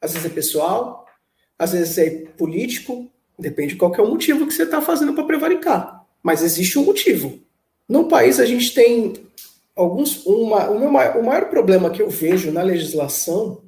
às 0.00 0.12
vezes 0.12 0.30
é 0.30 0.32
pessoal, 0.32 1.04
às 1.58 1.72
vezes 1.72 1.98
é 1.98 2.10
político, 2.38 3.10
depende 3.40 3.74
de 3.74 3.78
qual 3.78 3.94
é 3.94 4.00
o 4.00 4.08
motivo 4.08 4.46
que 4.46 4.54
você 4.54 4.64
está 4.64 4.80
fazendo 4.80 5.14
para 5.14 5.24
prevaricar. 5.24 6.04
Mas 6.22 6.42
existe 6.42 6.78
um 6.78 6.84
motivo. 6.84 7.40
No 7.88 8.08
país 8.08 8.38
a 8.38 8.46
gente 8.46 8.72
tem 8.72 9.14
alguns. 9.74 10.24
Uma, 10.26 10.70
o, 10.70 10.78
meu, 10.78 10.88
o 10.88 11.24
maior 11.24 11.48
problema 11.48 11.90
que 11.90 12.02
eu 12.02 12.10
vejo 12.10 12.52
na 12.52 12.62
legislação, 12.62 13.62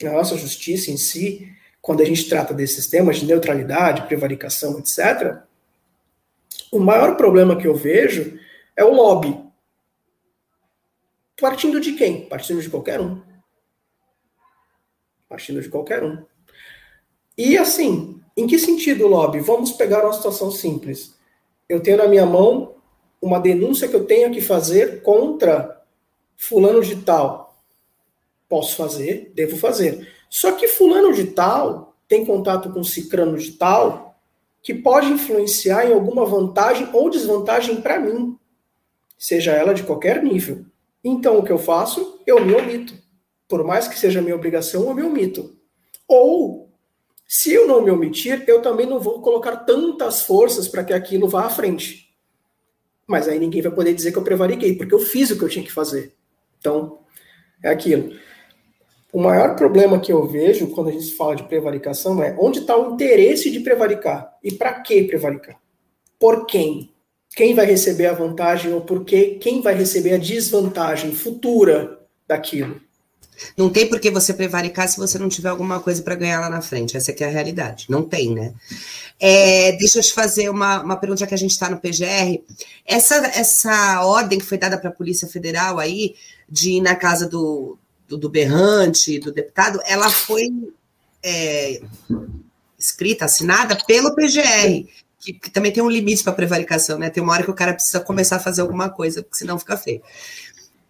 na 0.00 0.12
nossa 0.12 0.36
justiça 0.36 0.90
em 0.90 0.96
si, 0.96 1.48
quando 1.80 2.00
a 2.00 2.04
gente 2.04 2.28
trata 2.28 2.54
desses 2.54 2.86
temas 2.86 3.18
de 3.18 3.26
neutralidade, 3.26 4.06
prevaricação, 4.06 4.78
etc., 4.78 5.42
o 6.70 6.78
maior 6.78 7.16
problema 7.16 7.56
que 7.56 7.66
eu 7.66 7.74
vejo 7.74 8.38
é 8.76 8.84
o 8.84 8.94
lobby. 8.94 9.38
Partindo 11.38 11.80
de 11.80 11.92
quem? 11.92 12.26
Partindo 12.26 12.62
de 12.62 12.70
qualquer 12.70 13.00
um. 13.00 13.20
Partindo 15.28 15.60
de 15.60 15.68
qualquer 15.68 16.02
um. 16.02 16.24
E 17.36 17.58
assim, 17.58 18.21
em 18.36 18.46
que 18.46 18.58
sentido 18.58 19.06
lobby? 19.06 19.40
Vamos 19.40 19.72
pegar 19.72 20.04
uma 20.04 20.12
situação 20.12 20.50
simples. 20.50 21.14
Eu 21.68 21.80
tenho 21.80 21.98
na 21.98 22.08
minha 22.08 22.26
mão 22.26 22.74
uma 23.20 23.38
denúncia 23.38 23.88
que 23.88 23.94
eu 23.94 24.04
tenho 24.04 24.32
que 24.32 24.40
fazer 24.40 25.02
contra 25.02 25.80
fulano 26.36 26.82
de 26.82 26.96
tal. 26.96 27.56
Posso 28.48 28.76
fazer, 28.76 29.32
devo 29.34 29.56
fazer. 29.56 30.08
Só 30.28 30.52
que 30.52 30.66
fulano 30.66 31.12
de 31.12 31.28
tal 31.28 31.94
tem 32.08 32.24
contato 32.24 32.70
com 32.70 32.82
cicrano 32.82 33.38
de 33.38 33.52
tal 33.52 34.18
que 34.62 34.74
pode 34.74 35.06
influenciar 35.06 35.86
em 35.86 35.92
alguma 35.92 36.24
vantagem 36.24 36.88
ou 36.92 37.10
desvantagem 37.10 37.80
para 37.80 37.98
mim, 37.98 38.38
seja 39.18 39.52
ela 39.52 39.74
de 39.74 39.82
qualquer 39.82 40.22
nível. 40.22 40.64
Então 41.02 41.38
o 41.38 41.42
que 41.42 41.50
eu 41.50 41.58
faço? 41.58 42.20
Eu 42.26 42.44
me 42.44 42.54
omito. 42.54 42.94
Por 43.48 43.64
mais 43.64 43.88
que 43.88 43.98
seja 43.98 44.22
minha 44.22 44.36
obrigação, 44.36 44.88
eu 44.88 44.94
me 44.94 45.02
omito. 45.02 45.56
Ou, 46.06 46.61
se 47.32 47.50
eu 47.50 47.66
não 47.66 47.80
me 47.80 47.90
omitir, 47.90 48.44
eu 48.46 48.60
também 48.60 48.84
não 48.84 49.00
vou 49.00 49.22
colocar 49.22 49.56
tantas 49.56 50.20
forças 50.20 50.68
para 50.68 50.84
que 50.84 50.92
aquilo 50.92 51.26
vá 51.26 51.46
à 51.46 51.48
frente. 51.48 52.14
Mas 53.06 53.26
aí 53.26 53.38
ninguém 53.38 53.62
vai 53.62 53.72
poder 53.72 53.94
dizer 53.94 54.12
que 54.12 54.18
eu 54.18 54.22
prevariquei, 54.22 54.76
porque 54.76 54.94
eu 54.94 54.98
fiz 54.98 55.30
o 55.30 55.38
que 55.38 55.42
eu 55.42 55.48
tinha 55.48 55.64
que 55.64 55.72
fazer. 55.72 56.12
Então, 56.58 56.98
é 57.64 57.70
aquilo. 57.70 58.14
O 59.10 59.18
maior 59.18 59.56
problema 59.56 59.98
que 59.98 60.12
eu 60.12 60.26
vejo 60.26 60.66
quando 60.74 60.90
a 60.90 60.92
gente 60.92 61.14
fala 61.14 61.34
de 61.34 61.44
prevaricação 61.44 62.22
é 62.22 62.36
onde 62.38 62.58
está 62.58 62.76
o 62.76 62.92
interesse 62.92 63.50
de 63.50 63.60
prevaricar 63.60 64.36
e 64.44 64.52
para 64.52 64.82
que 64.82 65.04
prevaricar? 65.04 65.58
Por 66.20 66.44
quem? 66.44 66.92
Quem 67.34 67.54
vai 67.54 67.64
receber 67.64 68.08
a 68.08 68.12
vantagem 68.12 68.74
ou 68.74 68.82
por 68.82 69.06
que 69.06 69.36
quem 69.36 69.62
vai 69.62 69.74
receber 69.74 70.12
a 70.12 70.18
desvantagem 70.18 71.12
futura 71.12 71.98
daquilo? 72.28 72.78
Não 73.56 73.70
tem 73.70 73.88
por 73.88 73.98
que 73.98 74.10
você 74.10 74.32
prevaricar 74.32 74.88
se 74.88 74.98
você 74.98 75.18
não 75.18 75.28
tiver 75.28 75.48
alguma 75.48 75.80
coisa 75.80 76.02
para 76.02 76.14
ganhar 76.14 76.40
lá 76.40 76.48
na 76.48 76.60
frente. 76.60 76.96
Essa 76.96 77.10
aqui 77.10 77.24
é 77.24 77.26
a 77.26 77.30
realidade. 77.30 77.86
Não 77.88 78.02
tem, 78.02 78.34
né? 78.34 78.52
É, 79.18 79.72
deixa 79.72 79.98
eu 79.98 80.02
te 80.02 80.12
fazer 80.12 80.48
uma, 80.48 80.82
uma 80.82 80.96
pergunta 80.96 81.26
que 81.26 81.34
a 81.34 81.38
gente 81.38 81.52
está 81.52 81.68
no 81.68 81.78
PGR. 81.78 82.42
Essa, 82.86 83.16
essa 83.28 84.04
ordem 84.04 84.38
que 84.38 84.44
foi 84.44 84.58
dada 84.58 84.78
para 84.78 84.90
a 84.90 84.92
Polícia 84.92 85.28
Federal 85.28 85.78
aí, 85.78 86.14
de 86.48 86.72
ir 86.72 86.80
na 86.80 86.94
casa 86.94 87.28
do, 87.28 87.78
do, 88.08 88.16
do 88.16 88.28
berrante, 88.28 89.18
do 89.18 89.32
deputado, 89.32 89.80
ela 89.86 90.10
foi 90.10 90.48
é, 91.22 91.80
escrita, 92.78 93.24
assinada 93.24 93.78
pelo 93.86 94.14
PGR. 94.14 94.86
Que, 95.18 95.32
que, 95.34 95.50
também 95.50 95.70
tem 95.70 95.82
um 95.82 95.88
limite 95.88 96.24
para 96.24 96.32
prevaricação, 96.32 96.98
né? 96.98 97.08
Tem 97.08 97.22
uma 97.22 97.32
hora 97.32 97.44
que 97.44 97.50
o 97.50 97.54
cara 97.54 97.72
precisa 97.72 98.00
começar 98.00 98.36
a 98.36 98.40
fazer 98.40 98.60
alguma 98.60 98.90
coisa, 98.90 99.22
porque 99.22 99.38
senão 99.38 99.56
fica 99.56 99.76
feio. 99.76 100.02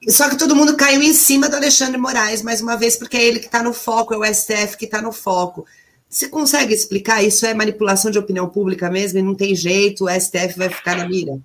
Só 0.09 0.28
que 0.28 0.36
todo 0.36 0.57
mundo 0.57 0.76
caiu 0.76 1.03
em 1.03 1.12
cima 1.12 1.48
do 1.48 1.57
Alexandre 1.57 1.96
Moraes, 1.96 2.42
mais 2.42 2.61
uma 2.61 2.76
vez, 2.76 2.96
porque 2.96 3.16
é 3.16 3.24
ele 3.24 3.38
que 3.38 3.46
está 3.46 3.62
no 3.62 3.72
foco, 3.72 4.12
é 4.12 4.18
o 4.18 4.34
STF 4.34 4.76
que 4.76 4.86
está 4.86 5.00
no 5.00 5.12
foco. 5.12 5.64
Você 6.09 6.28
consegue 6.28 6.74
explicar? 6.74 7.22
Isso 7.22 7.46
é 7.46 7.55
manipulação 7.55 8.11
de 8.11 8.18
opinião 8.18 8.48
pública 8.48 8.90
mesmo 8.90 9.18
e 9.18 9.22
não 9.22 9.34
tem 9.34 9.55
jeito, 9.55 10.05
o 10.05 10.11
STF 10.11 10.59
vai 10.59 10.68
ficar 10.68 10.96
na 10.96 11.09
mira? 11.09 11.38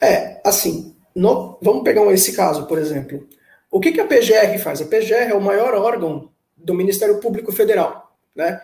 É, 0.00 0.40
assim, 0.44 0.96
no, 1.14 1.58
vamos 1.62 1.84
pegar 1.84 2.04
esse 2.12 2.32
caso, 2.32 2.66
por 2.66 2.78
exemplo. 2.78 3.28
O 3.70 3.78
que, 3.78 3.92
que 3.92 4.00
a 4.00 4.06
PGR 4.06 4.58
faz? 4.58 4.80
A 4.80 4.86
PGR 4.86 5.30
é 5.30 5.34
o 5.34 5.40
maior 5.40 5.74
órgão 5.74 6.30
do 6.56 6.74
Ministério 6.74 7.20
Público 7.20 7.52
Federal. 7.52 8.16
Né? 8.34 8.60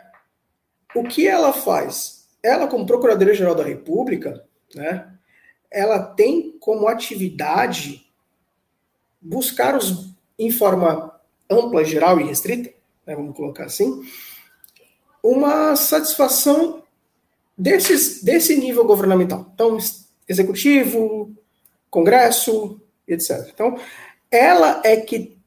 O 0.95 1.05
que 1.05 1.29
ela 1.29 1.53
faz? 1.53 2.27
Ela, 2.43 2.67
como 2.67 2.87
Procuradora-Geral 2.87 3.55
da 3.55 3.65
República, 3.65 4.45
né, 4.75 5.07
ela 5.71 5.99
tem 5.99 6.57
como 6.59 6.89
atividade 6.89 8.08
buscar 9.21 9.77
os, 9.77 10.15
em 10.39 10.51
forma 10.51 11.15
ampla, 11.51 11.85
geral 11.85 12.21
e 12.21 12.25
restrita, 12.25 12.71
né, 13.07 13.15
vamos 13.15 13.37
colocar 13.37 13.65
assim, 13.65 14.03
uma 15.23 15.75
satisfação 15.77 16.83
desses, 17.57 18.23
desse 18.23 18.57
nível 18.57 18.85
governamental. 18.85 19.51
Então, 19.55 19.79
executivo, 20.29 21.35
congresso, 21.91 22.81
etc. 23.07 23.49
Então, 23.53 23.79
ela 24.31 24.81
é 24.85 24.97
que 24.97 25.39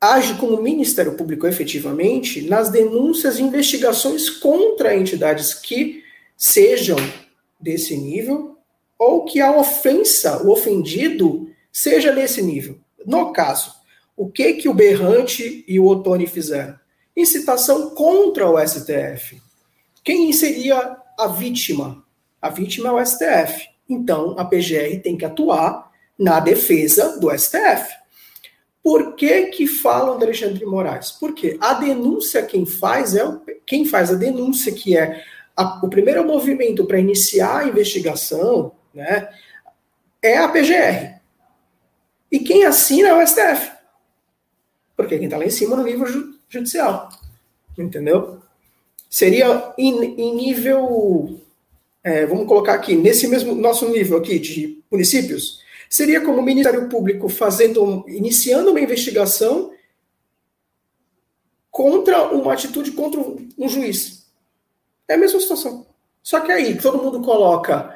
age 0.00 0.34
como 0.34 0.62
Ministério 0.62 1.14
Público 1.14 1.46
efetivamente 1.46 2.42
nas 2.48 2.68
denúncias 2.70 3.38
e 3.38 3.42
investigações 3.42 4.30
contra 4.30 4.96
entidades 4.96 5.54
que 5.54 6.04
sejam 6.36 6.96
desse 7.58 7.96
nível 7.96 8.58
ou 8.98 9.24
que 9.24 9.40
a 9.40 9.54
ofensa, 9.56 10.42
o 10.42 10.50
ofendido, 10.50 11.50
seja 11.72 12.12
nesse 12.14 12.40
nível. 12.40 12.78
No 13.06 13.32
caso, 13.32 13.72
o 14.16 14.28
que 14.28 14.54
que 14.54 14.68
o 14.68 14.74
Berrante 14.74 15.64
e 15.68 15.78
o 15.78 15.86
Ottoni 15.86 16.26
fizeram? 16.26 16.76
Incitação 17.16 17.90
contra 17.90 18.50
o 18.50 18.58
STF. 18.58 19.40
Quem 20.02 20.32
seria 20.32 20.96
a 21.18 21.28
vítima? 21.28 22.04
A 22.42 22.50
vítima 22.50 22.88
é 22.88 22.92
o 22.92 23.06
STF. 23.06 23.68
Então, 23.88 24.34
a 24.36 24.44
PGR 24.44 25.00
tem 25.02 25.16
que 25.16 25.24
atuar 25.24 25.90
na 26.18 26.40
defesa 26.40 27.18
do 27.20 27.30
STF. 27.30 27.94
Por 28.82 29.14
que 29.14 29.46
que 29.46 29.66
falam 29.66 30.18
de 30.18 30.24
Alexandre 30.24 30.58
de 30.58 30.66
Moraes? 30.66 31.12
Porque 31.12 31.56
a 31.60 31.74
denúncia 31.74 32.42
quem 32.42 32.66
faz 32.66 33.14
é 33.14 33.22
quem 33.64 33.84
faz 33.84 34.10
a 34.10 34.14
denúncia 34.14 34.72
que 34.72 34.96
é 34.96 35.24
a, 35.56 35.84
o 35.84 35.88
primeiro 35.88 36.24
movimento 36.24 36.84
para 36.86 37.00
iniciar 37.00 37.58
a 37.58 37.68
investigação, 37.68 38.72
né, 38.94 39.28
é 40.22 40.38
a 40.38 40.48
PGR. 40.48 41.15
E 42.36 42.40
quem 42.40 42.64
assina 42.64 43.08
é 43.08 43.14
o 43.14 43.26
STF. 43.26 43.72
Porque 44.94 45.16
quem 45.16 45.24
está 45.24 45.38
lá 45.38 45.46
em 45.46 45.50
cima 45.50 45.74
no 45.74 45.82
nível 45.82 46.06
judicial. 46.50 47.08
Entendeu? 47.78 48.42
Seria 49.08 49.72
em, 49.78 50.20
em 50.20 50.34
nível. 50.36 51.40
É, 52.04 52.26
vamos 52.26 52.46
colocar 52.46 52.74
aqui, 52.74 52.94
nesse 52.94 53.26
mesmo 53.26 53.54
nosso 53.54 53.88
nível 53.88 54.18
aqui 54.18 54.38
de 54.38 54.82
municípios, 54.92 55.62
seria 55.88 56.20
como 56.20 56.40
o 56.40 56.42
Ministério 56.42 56.90
Público 56.90 57.26
fazendo, 57.26 58.04
iniciando 58.06 58.70
uma 58.70 58.80
investigação 58.80 59.72
contra 61.70 62.34
uma 62.34 62.52
atitude 62.52 62.92
contra 62.92 63.18
um 63.18 63.66
juiz. 63.66 64.26
É 65.08 65.14
a 65.14 65.18
mesma 65.18 65.40
situação. 65.40 65.86
Só 66.22 66.40
que 66.40 66.52
aí 66.52 66.76
todo 66.76 67.02
mundo 67.02 67.22
coloca 67.22 67.95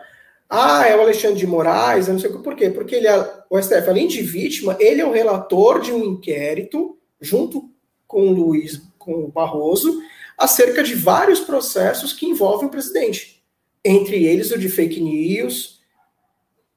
ah, 0.51 0.85
é 0.85 0.97
o 0.97 1.01
Alexandre 1.01 1.39
de 1.39 1.47
Moraes, 1.47 2.09
eu 2.09 2.15
não 2.15 2.21
sei 2.21 2.29
por 2.29 2.57
quê. 2.57 2.71
Porque 2.71 2.97
ele 2.97 3.07
é, 3.07 3.43
o 3.49 3.63
STF, 3.63 3.89
além 3.89 4.09
de 4.09 4.21
vítima, 4.21 4.77
ele 4.81 5.01
é 5.01 5.07
o 5.07 5.13
relator 5.13 5.81
de 5.81 5.93
um 5.93 6.05
inquérito, 6.05 6.99
junto 7.21 7.71
com 8.05 8.29
o 8.29 8.33
Luiz, 8.33 8.83
com 8.99 9.13
o 9.25 9.29
Barroso, 9.29 10.03
acerca 10.37 10.83
de 10.83 10.97
vários 10.97 11.39
processos 11.39 12.13
que 12.13 12.27
envolvem 12.27 12.67
o 12.67 12.71
presidente. 12.71 13.41
Entre 13.85 14.25
eles 14.25 14.51
o 14.51 14.59
de 14.59 14.69
fake 14.69 15.01
news, 15.01 15.81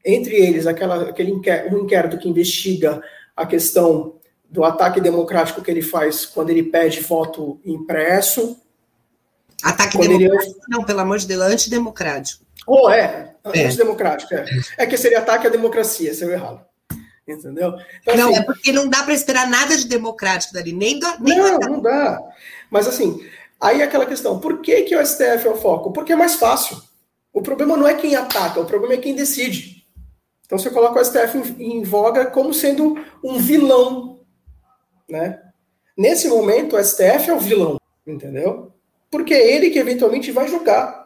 entre 0.06 0.36
eles 0.36 0.68
aquela, 0.68 1.10
aquele 1.10 1.32
inquérito, 1.32 1.76
um 1.76 1.80
inquérito 1.80 2.18
que 2.20 2.30
investiga 2.30 3.02
a 3.36 3.46
questão 3.48 4.18
do 4.48 4.64
ataque 4.64 5.02
democrático 5.02 5.64
que 5.64 5.72
ele 5.72 5.82
faz 5.82 6.28
quando 6.28 6.52
ele 6.52 6.62
pede 6.62 7.00
voto 7.00 7.60
impresso. 7.66 8.56
Ataque 9.64 9.98
democrático? 9.98 10.52
Ele... 10.52 10.66
Não, 10.70 10.84
pelo 10.84 11.00
amor 11.00 11.18
de 11.18 11.26
Deus, 11.26 11.42
antidemocrático. 11.42 12.43
Ou 12.66 12.86
oh, 12.86 12.90
é, 12.90 13.36
antidemocrático, 13.46 14.34
é. 14.34 14.46
É 14.78 14.86
que 14.86 14.98
seria 14.98 15.20
ataque 15.20 15.48
à 15.48 15.50
democracia, 15.50 16.14
seu 16.14 16.32
errado. 16.32 16.66
Entendeu? 17.28 17.74
Então, 18.02 18.18
não, 18.18 18.30
assim, 18.30 18.40
é 18.40 18.44
porque 18.44 18.72
não 18.72 18.90
dá 18.90 19.04
para 19.04 19.14
esperar 19.14 19.50
nada 19.50 19.78
de 19.78 19.88
democrático 19.88 20.54
dali, 20.54 20.74
nem 20.74 21.00
do. 21.00 21.08
Nem 21.22 21.38
não, 21.38 21.60
não 21.60 21.82
dá. 21.82 22.22
Mas 22.70 22.88
assim, 22.88 23.26
aí 23.62 23.82
é 23.82 23.84
aquela 23.86 24.06
questão: 24.06 24.40
por 24.40 24.62
que, 24.62 24.84
que 24.84 24.96
o 24.96 25.06
STF 25.06 25.48
é 25.48 25.50
o 25.50 25.56
foco? 25.56 25.92
Porque 25.94 26.12
é 26.12 26.18
mais 26.18 26.36
fácil. 26.36 26.78
O 27.32 27.42
problema 27.42 27.78
não 27.78 27.88
é 27.88 27.96
quem 27.96 28.16
ataca, 28.16 28.60
o 28.60 28.66
problema 28.66 28.96
é 28.96 28.98
quem 28.98 29.16
decide. 29.16 29.86
Então 30.46 30.58
você 30.60 30.70
coloca 30.70 31.00
o 31.00 31.04
STF 31.04 31.38
em, 31.38 31.80
em 31.80 31.84
voga 31.84 32.26
como 32.26 32.54
sendo 32.54 32.96
um 33.24 33.40
vilão. 33.40 34.20
Né? 35.10 35.40
Nesse 35.98 36.28
momento, 36.28 36.76
o 36.76 36.84
STF 36.84 37.30
é 37.30 37.34
o 37.34 37.40
vilão, 37.40 37.80
entendeu? 38.06 38.72
Porque 39.10 39.34
é 39.34 39.56
ele 39.56 39.70
que 39.70 39.80
eventualmente 39.80 40.32
vai 40.32 40.48
julgar. 40.48 41.03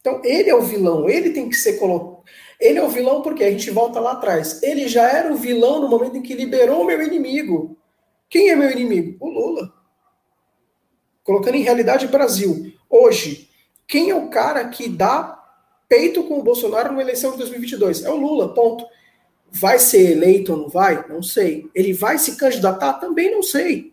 Então, 0.00 0.20
ele 0.24 0.48
é 0.48 0.54
o 0.54 0.62
vilão, 0.62 1.08
ele 1.08 1.30
tem 1.30 1.48
que 1.48 1.56
ser 1.56 1.74
colocado. 1.74 2.20
Ele 2.58 2.78
é 2.78 2.82
o 2.82 2.88
vilão 2.88 3.22
porque 3.22 3.42
a 3.42 3.50
gente 3.50 3.70
volta 3.70 3.98
lá 3.98 4.12
atrás. 4.12 4.62
Ele 4.62 4.86
já 4.86 5.08
era 5.08 5.32
o 5.32 5.36
vilão 5.36 5.80
no 5.80 5.88
momento 5.88 6.16
em 6.16 6.22
que 6.22 6.34
liberou 6.34 6.82
o 6.82 6.86
meu 6.86 7.02
inimigo. 7.02 7.76
Quem 8.28 8.50
é 8.50 8.56
meu 8.56 8.70
inimigo? 8.70 9.16
O 9.18 9.30
Lula. 9.30 9.72
Colocando 11.24 11.54
em 11.54 11.62
realidade 11.62 12.06
o 12.06 12.10
Brasil. 12.10 12.72
Hoje, 12.88 13.48
quem 13.88 14.10
é 14.10 14.14
o 14.14 14.28
cara 14.28 14.68
que 14.68 14.88
dá 14.88 15.42
peito 15.88 16.22
com 16.24 16.38
o 16.38 16.42
Bolsonaro 16.42 16.92
na 16.92 17.00
eleição 17.00 17.32
de 17.32 17.38
2022? 17.38 18.04
É 18.04 18.10
o 18.10 18.16
Lula, 18.16 18.52
ponto. 18.54 18.86
Vai 19.50 19.78
ser 19.78 20.12
eleito 20.12 20.52
ou 20.52 20.58
não 20.58 20.68
vai? 20.68 21.08
Não 21.08 21.22
sei. 21.22 21.68
Ele 21.74 21.92
vai 21.92 22.18
se 22.18 22.36
candidatar? 22.36 22.94
Também 22.94 23.30
não 23.30 23.42
sei. 23.42 23.92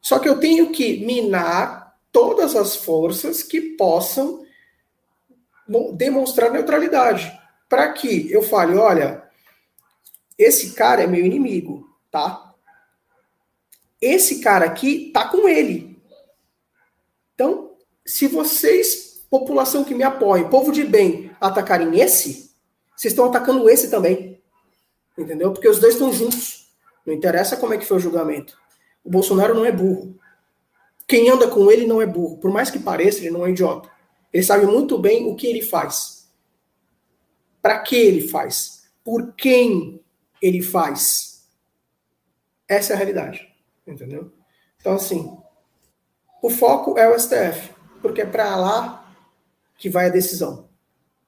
Só 0.00 0.18
que 0.18 0.28
eu 0.28 0.38
tenho 0.38 0.70
que 0.70 1.04
minar 1.06 1.96
todas 2.12 2.54
as 2.54 2.76
forças 2.76 3.42
que 3.42 3.60
possam 3.60 4.43
demonstrar 5.94 6.50
neutralidade. 6.50 7.32
Para 7.68 7.92
que 7.92 8.30
eu 8.30 8.42
fale, 8.42 8.76
olha, 8.76 9.22
esse 10.38 10.72
cara 10.72 11.02
é 11.02 11.06
meu 11.06 11.24
inimigo, 11.24 11.88
tá? 12.10 12.54
Esse 14.00 14.40
cara 14.40 14.66
aqui 14.66 15.10
tá 15.12 15.28
com 15.28 15.48
ele. 15.48 15.98
Então, 17.34 17.72
se 18.06 18.26
vocês, 18.26 19.24
população 19.30 19.82
que 19.82 19.94
me 19.94 20.02
apoia, 20.02 20.48
povo 20.48 20.70
de 20.70 20.84
bem, 20.84 21.30
atacarem 21.40 21.98
esse, 22.00 22.54
vocês 22.94 23.12
estão 23.12 23.26
atacando 23.26 23.68
esse 23.68 23.90
também. 23.90 24.40
Entendeu? 25.16 25.52
Porque 25.52 25.68
os 25.68 25.78
dois 25.78 25.94
estão 25.94 26.12
juntos. 26.12 26.68
Não 27.06 27.14
interessa 27.14 27.56
como 27.56 27.74
é 27.74 27.78
que 27.78 27.86
foi 27.86 27.96
o 27.96 28.00
julgamento. 28.00 28.58
O 29.04 29.10
Bolsonaro 29.10 29.54
não 29.54 29.64
é 29.64 29.72
burro. 29.72 30.18
Quem 31.06 31.30
anda 31.30 31.48
com 31.48 31.70
ele 31.70 31.86
não 31.86 32.00
é 32.00 32.06
burro. 32.06 32.38
Por 32.38 32.50
mais 32.50 32.70
que 32.70 32.78
pareça, 32.78 33.20
ele 33.20 33.30
não 33.30 33.46
é 33.46 33.50
idiota. 33.50 33.90
Ele 34.34 34.42
sabe 34.42 34.66
muito 34.66 34.98
bem 34.98 35.30
o 35.30 35.36
que 35.36 35.46
ele 35.46 35.62
faz. 35.62 36.28
Para 37.62 37.78
que 37.78 37.94
ele 37.94 38.26
faz? 38.26 38.82
Por 39.04 39.32
quem 39.34 40.00
ele 40.42 40.60
faz? 40.60 41.46
Essa 42.66 42.92
é 42.92 42.96
a 42.96 42.98
realidade. 42.98 43.48
Entendeu? 43.86 44.32
Então, 44.80 44.94
assim, 44.94 45.38
o 46.42 46.50
foco 46.50 46.98
é 46.98 47.08
o 47.08 47.16
STF, 47.16 47.70
porque 48.02 48.22
é 48.22 48.26
para 48.26 48.56
lá 48.56 49.08
que 49.78 49.88
vai 49.88 50.06
a 50.06 50.10
decisão. 50.10 50.68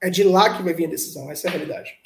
É 0.01 0.11
de 0.11 0.25
lá 0.25 0.57
que 0.57 0.63
vai 0.65 0.75
vir 0.75 0.87
a 0.87 0.91
decisão. 0.91 1.31
Essa 1.31 1.47
é 1.47 1.49
a 1.49 1.53
realidade. 1.53 1.97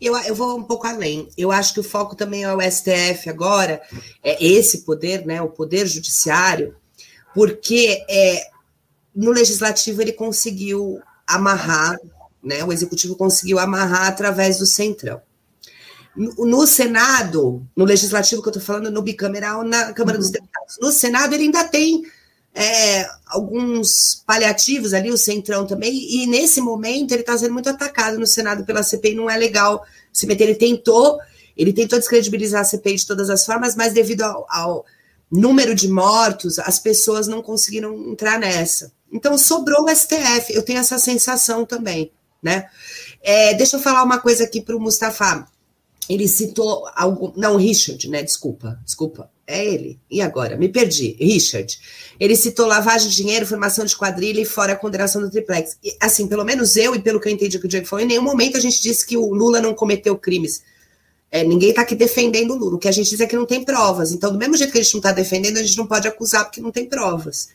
Eu, 0.00 0.16
eu 0.16 0.34
vou 0.34 0.56
um 0.56 0.62
pouco 0.62 0.86
além. 0.86 1.28
Eu 1.36 1.52
acho 1.52 1.74
que 1.74 1.80
o 1.80 1.84
foco 1.84 2.16
também 2.16 2.44
é 2.44 2.54
o 2.54 2.60
STF 2.62 3.28
agora, 3.28 3.82
é 4.22 4.42
esse 4.42 4.78
poder, 4.86 5.26
né, 5.26 5.42
o 5.42 5.50
poder 5.50 5.86
judiciário, 5.86 6.74
porque 7.34 8.02
é, 8.08 8.50
no 9.14 9.30
legislativo 9.30 10.00
ele 10.00 10.12
conseguiu 10.12 11.00
amarrar, 11.26 11.96
né, 12.42 12.64
o 12.64 12.72
executivo 12.72 13.16
conseguiu 13.16 13.58
amarrar 13.58 14.08
através 14.08 14.58
do 14.58 14.66
centrão. 14.66 15.20
No, 16.16 16.46
no 16.46 16.66
Senado, 16.66 17.64
no 17.76 17.84
legislativo 17.84 18.42
que 18.42 18.48
eu 18.48 18.52
estou 18.52 18.62
falando, 18.62 18.90
no 18.90 19.02
bicameral, 19.02 19.62
na 19.62 19.92
Câmara 19.92 20.16
uhum. 20.16 20.22
dos 20.22 20.30
Deputados, 20.30 20.78
no 20.80 20.90
Senado 20.90 21.34
ele 21.34 21.44
ainda 21.44 21.64
tem 21.64 22.02
é, 22.54 23.08
alguns 23.26 24.22
paliativos 24.26 24.92
ali, 24.92 25.10
o 25.10 25.18
Centrão 25.18 25.66
também, 25.66 25.92
e 25.92 26.26
nesse 26.26 26.60
momento 26.60 27.12
ele 27.12 27.20
está 27.20 27.36
sendo 27.38 27.52
muito 27.52 27.68
atacado 27.68 28.18
no 28.18 28.26
Senado 28.26 28.64
pela 28.64 28.82
CPI, 28.82 29.14
não 29.14 29.30
é 29.30 29.36
legal 29.36 29.84
se 30.12 30.26
meter. 30.26 30.44
Ele 30.44 30.54
tentou, 30.56 31.18
ele 31.56 31.72
tentou 31.72 31.98
descredibilizar 31.98 32.62
a 32.62 32.64
CPI 32.64 32.96
de 32.96 33.06
todas 33.06 33.30
as 33.30 33.46
formas, 33.46 33.76
mas 33.76 33.92
devido 33.92 34.22
ao, 34.22 34.46
ao 34.50 34.86
número 35.30 35.74
de 35.74 35.88
mortos, 35.88 36.58
as 36.58 36.78
pessoas 36.78 37.28
não 37.28 37.42
conseguiram 37.42 37.94
entrar 38.10 38.38
nessa. 38.38 38.92
Então 39.12 39.36
sobrou 39.36 39.84
o 39.84 39.88
STF, 39.88 40.52
eu 40.52 40.62
tenho 40.62 40.78
essa 40.78 40.98
sensação 40.98 41.66
também, 41.66 42.12
né? 42.42 42.66
É, 43.22 43.54
deixa 43.54 43.76
eu 43.76 43.80
falar 43.80 44.02
uma 44.02 44.18
coisa 44.18 44.44
aqui 44.44 44.60
para 44.60 44.76
o 44.76 44.80
Mustafa. 44.80 45.46
Ele 46.08 46.26
citou 46.26 46.88
algo. 46.94 47.32
Não, 47.36 47.56
Richard, 47.56 48.08
né? 48.08 48.22
Desculpa, 48.22 48.80
desculpa. 48.84 49.30
É 49.46 49.64
ele. 49.64 49.98
E 50.10 50.20
agora? 50.20 50.56
Me 50.56 50.68
perdi. 50.68 51.16
Richard. 51.20 51.78
Ele 52.18 52.34
citou 52.34 52.66
lavagem 52.66 53.08
de 53.08 53.16
dinheiro, 53.16 53.46
formação 53.46 53.84
de 53.84 53.96
quadrilha 53.96 54.40
e 54.40 54.44
fora 54.44 54.72
a 54.72 54.76
condenação 54.76 55.20
do 55.20 55.30
triplex. 55.30 55.76
E, 55.84 55.96
assim, 56.00 56.26
pelo 56.26 56.44
menos 56.44 56.76
eu, 56.76 56.94
e 56.94 57.00
pelo 57.00 57.20
que 57.20 57.28
eu 57.28 57.32
entendi 57.32 57.58
que 57.58 57.66
o 57.66 57.68
Diego 57.68 57.86
falou, 57.86 58.04
em 58.04 58.08
nenhum 58.08 58.22
momento 58.22 58.56
a 58.56 58.60
gente 58.60 58.80
disse 58.82 59.06
que 59.06 59.16
o 59.16 59.32
Lula 59.32 59.60
não 59.60 59.74
cometeu 59.74 60.16
crimes. 60.16 60.62
É, 61.30 61.44
ninguém 61.44 61.70
está 61.70 61.82
aqui 61.82 61.94
defendendo 61.94 62.52
o 62.52 62.56
Lula. 62.56 62.76
O 62.76 62.78
que 62.78 62.88
a 62.88 62.92
gente 62.92 63.10
diz 63.10 63.20
é 63.20 63.26
que 63.26 63.36
não 63.36 63.46
tem 63.46 63.64
provas. 63.64 64.10
Então, 64.10 64.32
do 64.32 64.38
mesmo 64.38 64.56
jeito 64.56 64.72
que 64.72 64.78
a 64.78 64.82
gente 64.82 64.94
não 64.94 65.00
está 65.00 65.12
defendendo, 65.12 65.58
a 65.58 65.62
gente 65.62 65.78
não 65.78 65.86
pode 65.86 66.08
acusar 66.08 66.44
porque 66.44 66.60
não 66.60 66.72
tem 66.72 66.86
provas. 66.86 67.50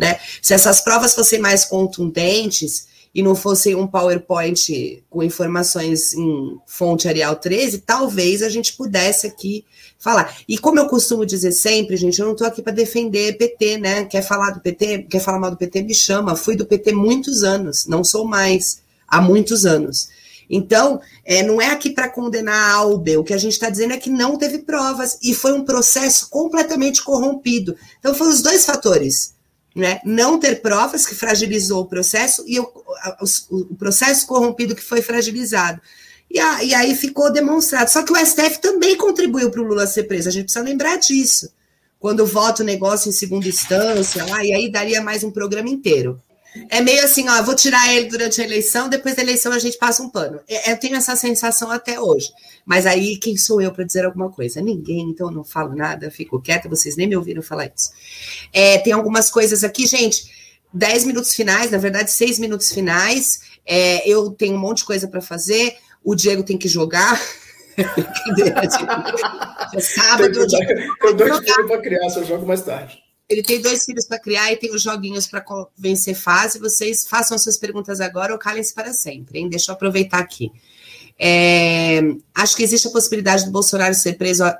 Né? 0.00 0.18
Se 0.40 0.54
essas 0.54 0.80
provas 0.80 1.14
fossem 1.14 1.38
mais 1.38 1.66
contundentes, 1.66 2.88
e 3.14 3.22
não 3.22 3.34
fosse 3.34 3.74
um 3.74 3.86
PowerPoint 3.86 5.02
com 5.10 5.22
informações 5.22 6.14
em 6.14 6.58
fonte 6.64 7.08
Arial 7.08 7.34
13, 7.36 7.78
talvez 7.78 8.42
a 8.42 8.48
gente 8.48 8.76
pudesse 8.76 9.26
aqui 9.26 9.64
falar. 9.98 10.36
E 10.48 10.56
como 10.56 10.78
eu 10.78 10.86
costumo 10.86 11.26
dizer 11.26 11.52
sempre, 11.52 11.96
gente, 11.96 12.20
eu 12.20 12.26
não 12.26 12.32
estou 12.32 12.46
aqui 12.46 12.62
para 12.62 12.72
defender 12.72 13.36
PT, 13.36 13.78
né? 13.78 14.04
Quer 14.04 14.22
falar 14.22 14.50
do 14.50 14.60
PT, 14.60 15.06
quer 15.10 15.20
falar 15.20 15.40
mal 15.40 15.50
do 15.50 15.56
PT, 15.56 15.82
me 15.82 15.94
chama. 15.94 16.36
Fui 16.36 16.54
do 16.54 16.64
PT 16.64 16.92
muitos 16.92 17.42
anos, 17.42 17.86
não 17.86 18.04
sou 18.04 18.24
mais, 18.24 18.80
há 19.08 19.20
muitos 19.20 19.66
anos. 19.66 20.08
Então, 20.48 21.00
é, 21.24 21.42
não 21.42 21.60
é 21.60 21.66
aqui 21.66 21.90
para 21.90 22.08
condenar 22.08 22.54
a 22.54 22.74
Albe, 22.74 23.16
o 23.16 23.24
que 23.24 23.34
a 23.34 23.38
gente 23.38 23.52
está 23.52 23.70
dizendo 23.70 23.92
é 23.92 23.98
que 23.98 24.10
não 24.10 24.36
teve 24.36 24.60
provas 24.60 25.18
e 25.22 25.34
foi 25.34 25.52
um 25.52 25.64
processo 25.64 26.28
completamente 26.28 27.02
corrompido. 27.02 27.76
Então, 27.98 28.14
foram 28.14 28.30
os 28.30 28.42
dois 28.42 28.64
fatores 28.64 29.34
né? 29.74 30.00
Não 30.04 30.38
ter 30.38 30.60
provas 30.60 31.06
que 31.06 31.14
fragilizou 31.14 31.82
o 31.82 31.86
processo 31.86 32.44
e 32.46 32.58
o, 32.58 32.64
o, 32.64 33.56
o 33.56 33.74
processo 33.76 34.26
corrompido 34.26 34.74
que 34.74 34.82
foi 34.82 35.00
fragilizado. 35.02 35.80
E, 36.30 36.38
a, 36.38 36.62
e, 36.62 36.74
aí 36.74 36.94
ficou 36.94 37.32
demonstrado. 37.32 37.90
Só 37.90 38.02
que 38.02 38.12
o 38.12 38.16
STF 38.16 38.60
também 38.60 38.96
contribuiu 38.96 39.50
para 39.50 39.60
o 39.60 39.64
Lula 39.64 39.86
ser 39.86 40.04
preso. 40.04 40.28
A 40.28 40.32
gente 40.32 40.44
precisa 40.44 40.64
lembrar 40.64 40.96
disso. 40.96 41.50
Quando 41.98 42.24
vota 42.24 42.62
o 42.62 42.66
negócio 42.66 43.08
em 43.08 43.12
segunda 43.12 43.48
instância, 43.48 44.24
lá, 44.24 44.44
e 44.44 44.52
aí 44.52 44.70
daria 44.70 45.02
mais 45.02 45.24
um 45.24 45.30
programa 45.30 45.68
inteiro. 45.68 46.20
É 46.68 46.80
meio 46.80 47.04
assim, 47.04 47.28
ó, 47.28 47.42
vou 47.42 47.54
tirar 47.54 47.92
ele 47.94 48.08
durante 48.08 48.40
a 48.40 48.44
eleição, 48.44 48.88
depois 48.88 49.14
da 49.14 49.22
eleição 49.22 49.52
a 49.52 49.58
gente 49.58 49.78
passa 49.78 50.02
um 50.02 50.08
pano. 50.08 50.40
Eu 50.66 50.76
tenho 50.78 50.96
essa 50.96 51.14
sensação 51.14 51.70
até 51.70 52.00
hoje. 52.00 52.30
Mas 52.64 52.86
aí, 52.86 53.16
quem 53.16 53.36
sou 53.36 53.60
eu 53.60 53.72
para 53.72 53.84
dizer 53.84 54.04
alguma 54.04 54.30
coisa? 54.30 54.60
Ninguém, 54.60 55.10
então 55.10 55.28
eu 55.28 55.34
não 55.34 55.44
falo 55.44 55.74
nada, 55.74 56.10
fico 56.10 56.40
quieta, 56.40 56.68
vocês 56.68 56.96
nem 56.96 57.06
me 57.06 57.16
ouviram 57.16 57.42
falar 57.42 57.66
isso. 57.66 57.90
É, 58.52 58.78
tem 58.78 58.92
algumas 58.92 59.30
coisas 59.30 59.62
aqui, 59.64 59.86
gente. 59.86 60.30
Dez 60.72 61.04
minutos 61.04 61.34
finais, 61.34 61.70
na 61.70 61.78
verdade, 61.78 62.10
seis 62.10 62.38
minutos 62.38 62.72
finais. 62.72 63.40
É, 63.66 64.08
eu 64.08 64.30
tenho 64.30 64.54
um 64.54 64.58
monte 64.58 64.78
de 64.78 64.84
coisa 64.84 65.08
para 65.08 65.20
fazer. 65.20 65.76
O 66.02 66.14
Diego 66.14 66.42
tem 66.42 66.58
que 66.58 66.68
jogar. 66.68 67.20
é 69.74 69.80
sábado. 69.80 70.38
Eu 70.40 71.14
dou 71.14 71.42
tempo 71.42 71.66
para 71.66 71.80
criar, 71.80 72.06
eu 72.16 72.24
jogo 72.24 72.46
mais 72.46 72.62
tarde. 72.62 72.98
Ele 73.30 73.44
tem 73.44 73.60
dois 73.60 73.84
filhos 73.84 74.06
para 74.06 74.18
criar 74.18 74.52
e 74.52 74.56
tem 74.56 74.74
os 74.74 74.82
joguinhos 74.82 75.28
para 75.28 75.44
vencer 75.78 76.16
fase. 76.16 76.58
Vocês 76.58 77.06
façam 77.06 77.38
suas 77.38 77.56
perguntas 77.56 78.00
agora 78.00 78.32
ou 78.32 78.38
calem-se 78.40 78.74
para 78.74 78.92
sempre, 78.92 79.38
hein? 79.38 79.48
Deixa 79.48 79.70
eu 79.70 79.76
aproveitar 79.76 80.18
aqui. 80.18 80.50
É, 81.16 82.00
acho 82.34 82.56
que 82.56 82.64
existe 82.64 82.88
a 82.88 82.90
possibilidade 82.90 83.44
do 83.44 83.52
Bolsonaro 83.52 83.94
ser 83.94 84.14
preso. 84.14 84.42
É, 84.44 84.58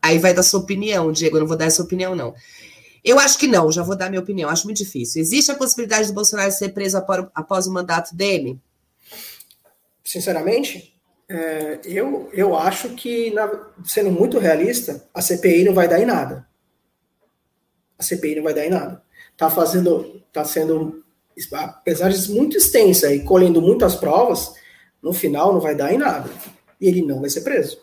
aí 0.00 0.20
vai 0.20 0.32
dar 0.32 0.44
sua 0.44 0.60
opinião, 0.60 1.10
Diego. 1.10 1.36
Eu 1.36 1.40
não 1.40 1.48
vou 1.48 1.56
dar 1.56 1.64
essa 1.64 1.82
opinião, 1.82 2.14
não. 2.14 2.32
Eu 3.04 3.18
acho 3.18 3.36
que 3.36 3.48
não, 3.48 3.72
já 3.72 3.82
vou 3.82 3.96
dar 3.96 4.08
minha 4.08 4.22
opinião. 4.22 4.48
Acho 4.48 4.66
muito 4.66 4.78
difícil. 4.78 5.20
Existe 5.20 5.50
a 5.50 5.56
possibilidade 5.56 6.06
do 6.06 6.14
Bolsonaro 6.14 6.52
ser 6.52 6.68
preso 6.68 6.96
após, 6.96 7.26
após 7.34 7.66
o 7.66 7.72
mandato 7.72 8.14
dele? 8.14 8.56
Sinceramente, 10.04 10.94
é, 11.28 11.80
eu, 11.84 12.30
eu 12.32 12.56
acho 12.56 12.90
que, 12.90 13.32
na, 13.32 13.50
sendo 13.84 14.12
muito 14.12 14.38
realista, 14.38 15.04
a 15.12 15.20
CPI 15.20 15.64
não 15.64 15.74
vai 15.74 15.88
dar 15.88 16.00
em 16.00 16.06
nada. 16.06 16.48
A 18.00 18.02
CPI 18.02 18.36
não 18.36 18.42
vai 18.42 18.54
dar 18.54 18.64
em 18.64 18.70
nada. 18.70 19.02
Tá 19.36 19.50
fazendo, 19.50 20.22
tá 20.32 20.42
sendo, 20.42 21.04
apesar 21.52 22.08
de 22.08 22.32
muito 22.32 22.56
extensa 22.56 23.12
e 23.12 23.22
colhendo 23.22 23.60
muitas 23.60 23.94
provas, 23.94 24.54
no 25.02 25.12
final 25.12 25.52
não 25.52 25.60
vai 25.60 25.74
dar 25.74 25.92
em 25.92 25.98
nada. 25.98 26.30
E 26.80 26.88
ele 26.88 27.02
não 27.02 27.20
vai 27.20 27.28
ser 27.28 27.42
preso. 27.42 27.78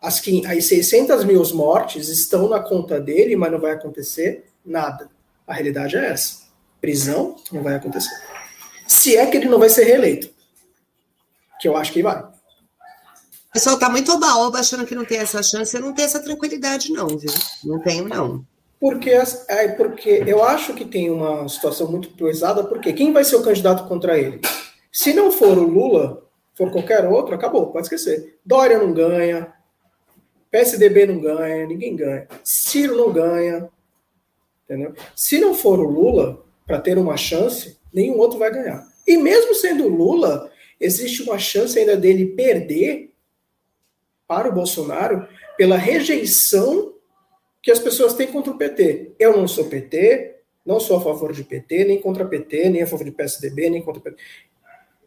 As, 0.00 0.22
as 0.46 0.64
600 0.66 1.24
mil 1.24 1.42
mortes 1.54 2.08
estão 2.08 2.48
na 2.48 2.60
conta 2.60 3.00
dele, 3.00 3.34
mas 3.34 3.50
não 3.50 3.60
vai 3.60 3.72
acontecer 3.72 4.44
nada. 4.64 5.10
A 5.44 5.52
realidade 5.52 5.96
é 5.96 6.06
essa. 6.06 6.44
Prisão 6.80 7.34
não 7.50 7.64
vai 7.64 7.74
acontecer. 7.74 8.14
Se 8.86 9.16
é 9.16 9.26
que 9.26 9.36
ele 9.36 9.48
não 9.48 9.58
vai 9.58 9.70
ser 9.70 9.84
reeleito. 9.84 10.30
que 11.60 11.66
eu 11.66 11.76
acho 11.76 11.92
que 11.92 12.02
vai. 12.02 12.22
O 12.22 13.52
pessoal 13.52 13.76
tá 13.76 13.88
muito 13.88 14.12
oba-oba 14.12 14.60
achando 14.60 14.86
que 14.86 14.94
não 14.94 15.04
tem 15.04 15.18
essa 15.18 15.42
chance. 15.42 15.76
Eu 15.76 15.80
não 15.80 15.92
tenho 15.92 16.06
essa 16.06 16.22
tranquilidade, 16.22 16.92
não, 16.92 17.08
viu? 17.08 17.32
Não 17.64 17.80
tenho, 17.80 18.08
não. 18.08 18.46
Porque, 18.84 19.12
é, 19.48 19.68
porque 19.68 20.24
eu 20.26 20.44
acho 20.44 20.74
que 20.74 20.84
tem 20.84 21.08
uma 21.08 21.48
situação 21.48 21.90
muito 21.90 22.10
pesada, 22.10 22.62
porque 22.62 22.92
quem 22.92 23.14
vai 23.14 23.24
ser 23.24 23.36
o 23.36 23.42
candidato 23.42 23.88
contra 23.88 24.18
ele? 24.18 24.42
Se 24.92 25.14
não 25.14 25.32
for 25.32 25.56
o 25.56 25.62
Lula, 25.62 26.22
for 26.54 26.70
qualquer 26.70 27.06
outro, 27.06 27.34
acabou, 27.34 27.68
pode 27.68 27.86
esquecer. 27.86 28.38
Dória 28.44 28.76
não 28.76 28.92
ganha, 28.92 29.54
PSDB 30.50 31.06
não 31.06 31.18
ganha, 31.18 31.66
ninguém 31.66 31.96
ganha. 31.96 32.28
Ciro 32.44 32.94
não 32.94 33.10
ganha. 33.10 33.70
Entendeu? 34.64 34.92
Se 35.16 35.38
não 35.38 35.54
for 35.54 35.78
o 35.78 35.88
Lula, 35.88 36.44
para 36.66 36.78
ter 36.78 36.98
uma 36.98 37.16
chance, 37.16 37.78
nenhum 37.90 38.18
outro 38.18 38.38
vai 38.38 38.52
ganhar. 38.52 38.86
E 39.08 39.16
mesmo 39.16 39.54
sendo 39.54 39.88
Lula, 39.88 40.52
existe 40.78 41.22
uma 41.22 41.38
chance 41.38 41.78
ainda 41.78 41.96
dele 41.96 42.26
perder 42.36 43.14
para 44.28 44.50
o 44.50 44.52
Bolsonaro 44.52 45.26
pela 45.56 45.78
rejeição 45.78 46.92
que 47.64 47.70
as 47.70 47.78
pessoas 47.78 48.12
têm 48.12 48.26
contra 48.26 48.52
o 48.52 48.58
PT. 48.58 49.12
Eu 49.18 49.34
não 49.34 49.48
sou 49.48 49.64
PT, 49.64 50.36
não 50.66 50.78
sou 50.78 50.98
a 50.98 51.00
favor 51.00 51.32
de 51.32 51.42
PT, 51.42 51.84
nem 51.84 52.00
contra 52.00 52.26
PT, 52.26 52.68
nem 52.68 52.82
a 52.82 52.86
favor 52.86 53.04
de 53.04 53.10
PSDB, 53.10 53.70
nem 53.70 53.82
contra 53.82 54.02
PT. 54.02 54.22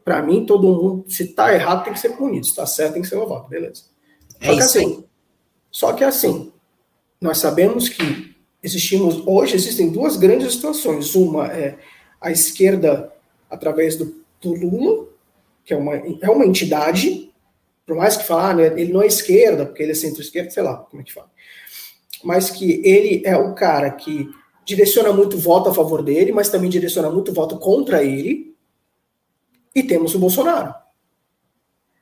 Para 0.04 0.24
mim, 0.24 0.44
todo 0.44 0.68
mundo, 0.68 1.06
se 1.08 1.24
está 1.24 1.54
errado, 1.54 1.84
tem 1.84 1.94
que 1.94 2.00
ser 2.00 2.18
punido. 2.18 2.46
Se 2.46 2.52
está 2.52 2.66
certo, 2.66 2.94
tem 2.94 3.04
que 3.04 3.08
ser 3.08 3.16
louvado. 3.16 3.48
Beleza. 3.48 3.84
É 4.42 4.48
só 4.48 4.56
que 4.56 4.62
assim, 4.62 5.06
só 5.70 5.94
que 5.94 6.04
assim, 6.04 6.52
nós 7.22 7.38
sabemos 7.38 7.90
que 7.90 8.36
existimos, 8.64 9.22
hoje 9.28 9.56
existem 9.56 9.92
duas 9.92 10.18
grandes 10.18 10.54
situações. 10.54 11.14
Uma 11.14 11.48
é 11.48 11.78
a 12.20 12.32
esquerda 12.32 13.14
através 13.50 13.96
do, 13.98 14.24
do 14.42 14.54
Lula, 14.54 15.08
que 15.64 15.76
é 15.76 15.78
uma, 15.78 15.96
é 15.96 16.30
uma 16.30 16.46
entidade, 16.46 17.32
por 17.86 17.96
mais 17.96 18.18
que 18.18 18.26
falar, 18.26 18.50
ah, 18.50 18.54
né, 18.56 18.66
ele 18.66 18.92
não 18.92 19.04
é 19.04 19.08
esquerda, 19.08 19.64
porque 19.64 19.84
ele 19.84 19.92
é 19.92 19.96
centro-esquerda, 19.96 20.50
sei 20.50 20.64
lá 20.64 20.78
como 20.78 21.04
é 21.04 21.06
que 21.06 21.14
fala. 21.14 21.30
Mas 22.24 22.50
que 22.50 22.82
ele 22.84 23.22
é 23.26 23.38
o 23.38 23.54
cara 23.54 23.92
que 23.92 24.30
direciona 24.66 25.14
muito 25.14 25.38
voto 25.38 25.70
a 25.70 25.74
favor 25.74 26.04
dele, 26.04 26.32
mas 26.32 26.50
também 26.50 26.70
direciona 26.70 27.10
muito 27.10 27.34
voto 27.34 27.58
contra 27.58 28.04
ele. 28.04 28.56
E 29.74 29.84
temos 29.84 30.14
o 30.16 30.20
Bolsonaro, 30.20 30.74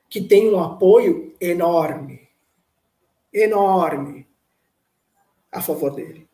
que 0.10 0.22
tem 0.22 0.52
um 0.52 0.60
apoio 0.60 1.36
enorme, 1.40 2.28
enorme 3.34 4.26
a 5.52 5.62
favor 5.62 5.92
dele. 5.94 6.28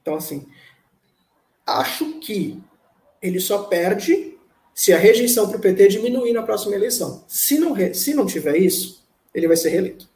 Então, 0.00 0.14
assim, 0.14 0.46
acho 1.66 2.18
que 2.20 2.62
ele 3.20 3.40
só 3.40 3.64
perde 3.64 4.36
se 4.74 4.92
a 4.92 4.98
rejeição 4.98 5.48
para 5.48 5.56
o 5.56 5.60
PT 5.60 5.88
diminuir 5.88 6.32
na 6.32 6.42
próxima 6.42 6.74
eleição. 6.74 7.24
Se 7.26 7.58
não, 7.58 7.74
se 7.94 8.14
não 8.14 8.26
tiver 8.26 8.56
isso, 8.56 9.06
ele 9.34 9.48
vai 9.48 9.56
ser 9.56 9.70
reeleito. 9.70 10.08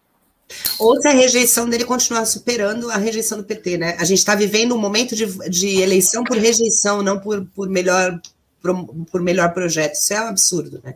Ou 0.78 1.00
se 1.00 1.08
a 1.08 1.12
rejeição 1.12 1.68
dele 1.68 1.84
continuar 1.84 2.24
superando 2.24 2.90
a 2.90 2.96
rejeição 2.96 3.38
do 3.38 3.44
PT, 3.44 3.78
né? 3.78 3.96
A 3.98 4.04
gente 4.04 4.18
está 4.18 4.34
vivendo 4.34 4.74
um 4.74 4.78
momento 4.78 5.14
de, 5.14 5.26
de, 5.48 5.80
eleição 5.80 6.24
por 6.24 6.36
rejeição, 6.36 7.02
não 7.02 7.18
por, 7.18 7.44
por, 7.54 7.68
melhor, 7.68 8.20
por, 8.60 8.86
por 9.10 9.22
melhor 9.22 9.52
projeto. 9.52 9.94
Isso 9.94 10.12
é 10.12 10.20
um 10.20 10.28
absurdo, 10.28 10.80
né? 10.82 10.94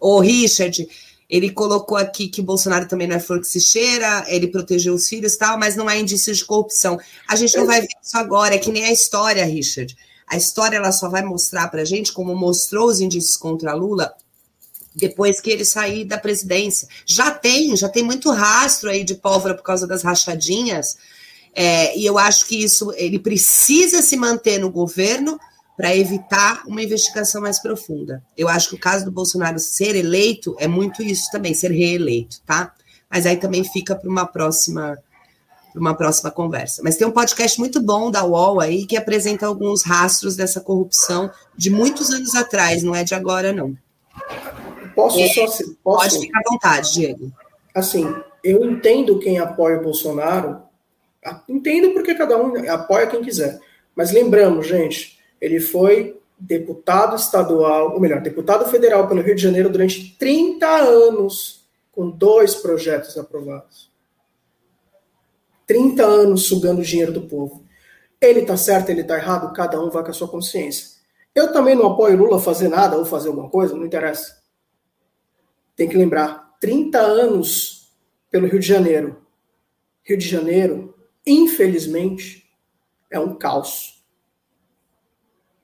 O 0.00 0.18
Richard, 0.20 0.88
ele 1.28 1.50
colocou 1.50 1.96
aqui 1.96 2.28
que 2.28 2.42
Bolsonaro 2.42 2.88
também 2.88 3.06
não 3.06 3.16
é 3.16 3.20
flor 3.20 3.40
que 3.40 3.46
se 3.46 3.60
cheira, 3.60 4.24
ele 4.26 4.48
protegeu 4.48 4.94
os 4.94 5.08
filhos 5.08 5.34
e 5.34 5.38
tal, 5.38 5.58
mas 5.58 5.76
não 5.76 5.88
há 5.88 5.96
indícios 5.96 6.38
de 6.38 6.44
corrupção. 6.44 6.98
A 7.28 7.36
gente 7.36 7.56
não 7.56 7.66
vai 7.66 7.80
ver 7.80 7.88
isso 8.02 8.18
agora, 8.18 8.54
é 8.54 8.58
que 8.58 8.72
nem 8.72 8.84
a 8.84 8.92
história, 8.92 9.44
Richard. 9.44 9.96
A 10.26 10.36
história 10.36 10.76
ela 10.76 10.92
só 10.92 11.08
vai 11.08 11.22
mostrar 11.22 11.68
para 11.68 11.84
gente, 11.84 12.12
como 12.12 12.34
mostrou 12.34 12.88
os 12.88 13.00
indícios 13.00 13.36
contra 13.36 13.74
Lula, 13.74 14.14
depois 14.94 15.40
que 15.40 15.50
ele 15.50 15.64
sair 15.64 16.04
da 16.04 16.18
presidência. 16.18 16.88
Já 17.06 17.30
tem, 17.30 17.76
já 17.76 17.88
tem 17.88 18.02
muito 18.02 18.30
rastro 18.30 18.90
aí 18.90 19.04
de 19.04 19.14
pólvora 19.14 19.54
por 19.54 19.62
causa 19.62 19.86
das 19.86 20.02
rachadinhas, 20.02 20.96
é, 21.54 21.96
e 21.98 22.06
eu 22.06 22.18
acho 22.18 22.46
que 22.46 22.62
isso 22.62 22.92
ele 22.96 23.18
precisa 23.18 24.00
se 24.00 24.16
manter 24.16 24.58
no 24.58 24.70
governo 24.70 25.38
para 25.76 25.94
evitar 25.96 26.62
uma 26.66 26.82
investigação 26.82 27.40
mais 27.40 27.58
profunda. 27.58 28.22
Eu 28.36 28.48
acho 28.48 28.70
que 28.70 28.74
o 28.74 28.78
caso 28.78 29.04
do 29.04 29.12
Bolsonaro 29.12 29.58
ser 29.58 29.94
eleito 29.96 30.54
é 30.58 30.66
muito 30.66 31.02
isso 31.02 31.30
também, 31.30 31.54
ser 31.54 31.70
reeleito, 31.70 32.40
tá? 32.46 32.72
Mas 33.10 33.26
aí 33.26 33.36
também 33.36 33.64
fica 33.64 33.94
para 33.94 34.08
uma 34.08 34.26
próxima 34.26 34.98
uma 35.74 35.94
próxima 35.94 36.30
conversa. 36.30 36.82
Mas 36.84 36.96
tem 36.96 37.06
um 37.06 37.10
podcast 37.10 37.58
muito 37.58 37.80
bom 37.80 38.10
da 38.10 38.22
UOL 38.24 38.60
aí 38.60 38.84
que 38.84 38.94
apresenta 38.94 39.46
alguns 39.46 39.82
rastros 39.82 40.36
dessa 40.36 40.60
corrupção 40.60 41.30
de 41.56 41.70
muitos 41.70 42.10
anos 42.10 42.34
atrás, 42.34 42.82
não 42.82 42.94
é 42.94 43.02
de 43.02 43.14
agora, 43.14 43.54
não. 43.54 43.74
Posso 44.94 45.18
é, 45.18 45.28
só 45.28 45.46
se, 45.46 45.74
posso... 45.82 45.98
Pode 45.98 46.18
ficar 46.20 46.38
à 46.38 46.50
vontade, 46.50 46.92
Diego. 46.92 47.32
Assim, 47.74 48.14
eu 48.44 48.64
entendo 48.64 49.18
quem 49.18 49.38
apoia 49.38 49.78
o 49.78 49.82
Bolsonaro, 49.82 50.62
entendo 51.48 51.92
porque 51.92 52.14
cada 52.14 52.36
um 52.36 52.70
apoia 52.70 53.06
quem 53.06 53.22
quiser. 53.22 53.58
Mas 53.94 54.12
lembramos, 54.12 54.66
gente, 54.66 55.18
ele 55.40 55.60
foi 55.60 56.20
deputado 56.38 57.14
estadual, 57.14 57.92
ou 57.92 58.00
melhor, 58.00 58.20
deputado 58.20 58.68
federal 58.68 59.06
pelo 59.06 59.22
Rio 59.22 59.34
de 59.34 59.42
Janeiro 59.42 59.70
durante 59.70 60.16
30 60.18 60.66
anos, 60.66 61.64
com 61.92 62.10
dois 62.10 62.54
projetos 62.54 63.16
aprovados. 63.16 63.90
30 65.66 66.02
anos 66.04 66.48
sugando 66.48 66.80
o 66.80 66.84
dinheiro 66.84 67.12
do 67.12 67.22
povo. 67.22 67.64
Ele 68.20 68.40
está 68.40 68.56
certo, 68.56 68.90
ele 68.90 69.02
está 69.02 69.16
errado, 69.16 69.52
cada 69.52 69.80
um 69.80 69.90
vai 69.90 70.02
com 70.02 70.10
a 70.10 70.14
sua 70.14 70.28
consciência. 70.28 71.00
Eu 71.34 71.52
também 71.52 71.74
não 71.74 71.86
apoio 71.86 72.16
Lula 72.16 72.40
fazer 72.40 72.68
nada 72.68 72.96
ou 72.96 73.04
fazer 73.04 73.28
alguma 73.28 73.48
coisa, 73.48 73.74
não 73.74 73.86
interessa. 73.86 74.41
Tem 75.76 75.88
que 75.88 75.96
lembrar, 75.96 76.56
30 76.60 76.98
anos 76.98 77.92
pelo 78.30 78.46
Rio 78.46 78.60
de 78.60 78.66
Janeiro. 78.66 79.22
Rio 80.04 80.16
de 80.16 80.28
Janeiro, 80.28 80.94
infelizmente, 81.26 82.50
é 83.10 83.18
um 83.18 83.34
caos. 83.34 84.04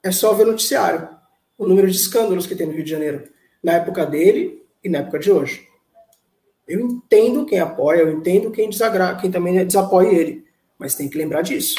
É 0.02 0.10
só 0.12 0.32
ver 0.32 0.44
o 0.44 0.52
noticiário, 0.52 1.08
o 1.56 1.66
número 1.66 1.90
de 1.90 1.96
escândalos 1.96 2.46
que 2.46 2.54
tem 2.54 2.66
no 2.66 2.72
Rio 2.72 2.84
de 2.84 2.90
Janeiro, 2.90 3.28
na 3.62 3.72
época 3.72 4.06
dele 4.06 4.64
e 4.82 4.88
na 4.88 4.98
época 4.98 5.18
de 5.18 5.30
hoje. 5.30 5.68
Eu 6.66 6.80
entendo 6.80 7.46
quem 7.46 7.58
apoia, 7.58 8.00
eu 8.00 8.12
entendo 8.12 8.50
quem 8.50 8.68
quem 9.20 9.30
também 9.30 9.64
desapoia 9.64 10.08
ele, 10.08 10.44
mas 10.78 10.94
tem 10.94 11.08
que 11.08 11.16
lembrar 11.16 11.42
disso. 11.42 11.76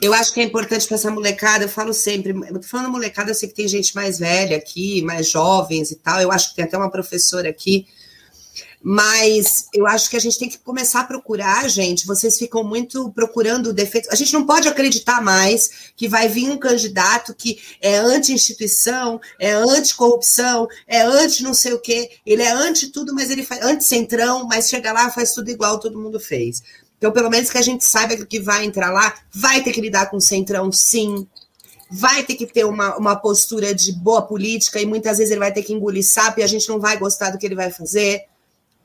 Eu 0.00 0.12
acho 0.12 0.32
que 0.32 0.40
é 0.40 0.44
importante 0.44 0.86
para 0.86 0.96
essa 0.96 1.10
molecada, 1.10 1.64
eu 1.64 1.68
falo 1.68 1.92
sempre, 1.92 2.34
falando 2.62 2.90
molecada, 2.90 3.30
eu 3.30 3.34
sei 3.34 3.48
que 3.48 3.54
tem 3.54 3.68
gente 3.68 3.94
mais 3.94 4.18
velha 4.18 4.56
aqui, 4.56 5.02
mais 5.02 5.28
jovens 5.28 5.90
e 5.90 5.96
tal, 5.96 6.20
eu 6.20 6.30
acho 6.30 6.50
que 6.50 6.56
tem 6.56 6.64
até 6.64 6.76
uma 6.76 6.90
professora 6.90 7.48
aqui 7.48 7.86
mas 8.82 9.66
eu 9.74 9.86
acho 9.86 10.08
que 10.08 10.16
a 10.16 10.20
gente 10.20 10.38
tem 10.38 10.48
que 10.48 10.58
começar 10.58 11.00
a 11.00 11.04
procurar, 11.04 11.68
gente. 11.68 12.06
Vocês 12.06 12.38
ficam 12.38 12.64
muito 12.64 13.10
procurando 13.12 13.74
defeitos. 13.74 14.10
A 14.10 14.14
gente 14.14 14.32
não 14.32 14.46
pode 14.46 14.68
acreditar 14.68 15.20
mais 15.20 15.92
que 15.94 16.08
vai 16.08 16.28
vir 16.28 16.48
um 16.50 16.56
candidato 16.56 17.34
que 17.34 17.60
é 17.80 17.98
anti-instituição, 17.98 19.20
é 19.38 19.52
anti-corrupção, 19.52 20.66
é 20.86 21.02
anti 21.02 21.42
não 21.42 21.52
sei 21.52 21.74
o 21.74 21.78
quê. 21.78 22.10
Ele 22.24 22.42
é 22.42 22.50
anti 22.50 22.88
tudo, 22.88 23.14
mas 23.14 23.30
ele 23.30 23.42
faz 23.42 23.62
anti-centrão, 23.62 24.46
mas 24.46 24.68
chega 24.68 24.92
lá 24.92 25.10
faz 25.10 25.34
tudo 25.34 25.50
igual 25.50 25.78
todo 25.78 26.00
mundo 26.00 26.18
fez. 26.18 26.62
Então, 27.00 27.10
pelo 27.10 27.30
menos 27.30 27.48
que 27.48 27.56
a 27.56 27.62
gente 27.62 27.82
saiba 27.82 28.14
que 28.14 28.38
vai 28.38 28.64
entrar 28.64 28.90
lá 28.90 29.14
vai 29.32 29.62
ter 29.62 29.72
que 29.72 29.80
lidar 29.80 30.10
com 30.10 30.18
o 30.18 30.20
centrão, 30.20 30.70
sim 30.70 31.26
vai 31.90 32.22
ter 32.22 32.34
que 32.34 32.46
ter 32.46 32.64
uma, 32.64 32.96
uma 32.96 33.16
postura 33.16 33.74
de 33.74 33.90
boa 33.90 34.22
política 34.22 34.78
e 34.80 34.86
muitas 34.86 35.18
vezes 35.18 35.32
ele 35.32 35.40
vai 35.40 35.52
ter 35.52 35.62
que 35.62 35.72
engolir 35.72 36.06
sapo 36.06 36.38
e 36.38 36.42
a 36.42 36.46
gente 36.46 36.68
não 36.68 36.78
vai 36.78 36.96
gostar 36.96 37.30
do 37.30 37.38
que 37.38 37.46
ele 37.46 37.56
vai 37.56 37.70
fazer 37.70 38.26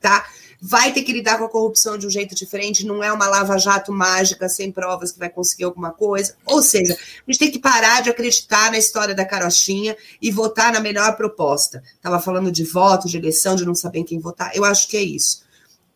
tá? 0.00 0.24
Vai 0.60 0.92
ter 0.92 1.02
que 1.02 1.12
lidar 1.12 1.36
com 1.38 1.44
a 1.44 1.48
corrupção 1.48 1.98
de 1.98 2.06
um 2.06 2.10
jeito 2.10 2.34
diferente, 2.34 2.86
não 2.86 3.02
é 3.02 3.12
uma 3.12 3.28
lava-jato 3.28 3.92
mágica 3.92 4.48
sem 4.48 4.72
provas 4.72 5.12
que 5.12 5.18
vai 5.18 5.28
conseguir 5.28 5.64
alguma 5.64 5.90
coisa. 5.90 6.34
Ou 6.46 6.62
seja, 6.62 6.94
a 6.94 7.30
gente 7.30 7.38
tem 7.38 7.50
que 7.50 7.58
parar 7.58 8.02
de 8.02 8.08
acreditar 8.08 8.70
na 8.70 8.78
história 8.78 9.14
da 9.14 9.24
carochinha 9.24 9.96
e 10.20 10.30
votar 10.30 10.72
na 10.72 10.80
melhor 10.80 11.14
proposta. 11.16 11.82
Estava 11.94 12.18
falando 12.18 12.50
de 12.50 12.64
voto, 12.64 13.06
de 13.06 13.18
eleição, 13.18 13.54
de 13.54 13.66
não 13.66 13.74
saber 13.74 13.98
em 13.98 14.04
quem 14.04 14.18
votar. 14.18 14.56
Eu 14.56 14.64
acho 14.64 14.88
que 14.88 14.96
é 14.96 15.02
isso. 15.02 15.44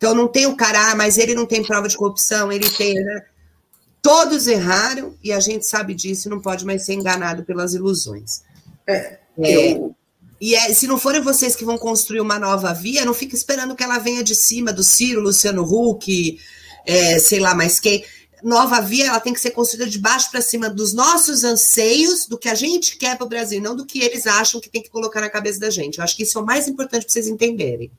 Então 0.01 0.15
não 0.15 0.27
tem 0.27 0.47
o 0.47 0.55
cara, 0.55 0.89
ah, 0.89 0.95
mas 0.95 1.19
ele 1.19 1.35
não 1.35 1.45
tem 1.45 1.61
prova 1.61 1.87
de 1.87 1.95
corrupção, 1.95 2.51
ele 2.51 2.67
tem, 2.71 2.95
né? 2.95 3.23
Todos 4.01 4.47
erraram 4.47 5.13
e 5.23 5.31
a 5.31 5.39
gente 5.39 5.67
sabe 5.67 5.93
disso 5.93 6.27
e 6.27 6.31
não 6.31 6.41
pode 6.41 6.65
mais 6.65 6.83
ser 6.83 6.95
enganado 6.95 7.43
pelas 7.43 7.75
ilusões. 7.75 8.41
É, 8.87 9.19
é, 9.37 9.73
eu, 9.73 9.95
e 10.41 10.55
é, 10.55 10.73
se 10.73 10.87
não 10.87 10.97
forem 10.97 11.21
vocês 11.21 11.55
que 11.55 11.63
vão 11.63 11.77
construir 11.77 12.19
uma 12.19 12.39
nova 12.39 12.73
via, 12.73 13.05
não 13.05 13.13
fica 13.13 13.35
esperando 13.35 13.75
que 13.75 13.83
ela 13.83 13.99
venha 13.99 14.23
de 14.23 14.33
cima 14.33 14.73
do 14.73 14.83
Ciro, 14.83 15.21
Luciano 15.21 15.61
Huck, 15.61 16.39
é, 16.83 17.19
sei 17.19 17.39
lá 17.39 17.53
mais 17.53 17.79
quem. 17.79 18.03
Nova 18.41 18.81
via 18.81 19.05
ela 19.05 19.19
tem 19.19 19.33
que 19.33 19.39
ser 19.39 19.51
construída 19.51 19.87
de 19.87 19.99
baixo 19.99 20.31
para 20.31 20.41
cima 20.41 20.67
dos 20.67 20.93
nossos 20.93 21.43
anseios, 21.43 22.25
do 22.25 22.39
que 22.39 22.49
a 22.49 22.55
gente 22.55 22.97
quer 22.97 23.17
para 23.17 23.25
o 23.27 23.29
Brasil, 23.29 23.61
não 23.61 23.75
do 23.75 23.85
que 23.85 23.99
eles 23.99 24.25
acham 24.25 24.59
que 24.59 24.67
tem 24.67 24.81
que 24.81 24.89
colocar 24.89 25.21
na 25.21 25.29
cabeça 25.29 25.59
da 25.59 25.69
gente. 25.69 25.99
Eu 25.99 26.03
acho 26.03 26.17
que 26.17 26.23
isso 26.23 26.39
é 26.39 26.41
o 26.41 26.45
mais 26.45 26.67
importante 26.67 27.03
para 27.03 27.13
vocês 27.13 27.27
entenderem. 27.27 27.91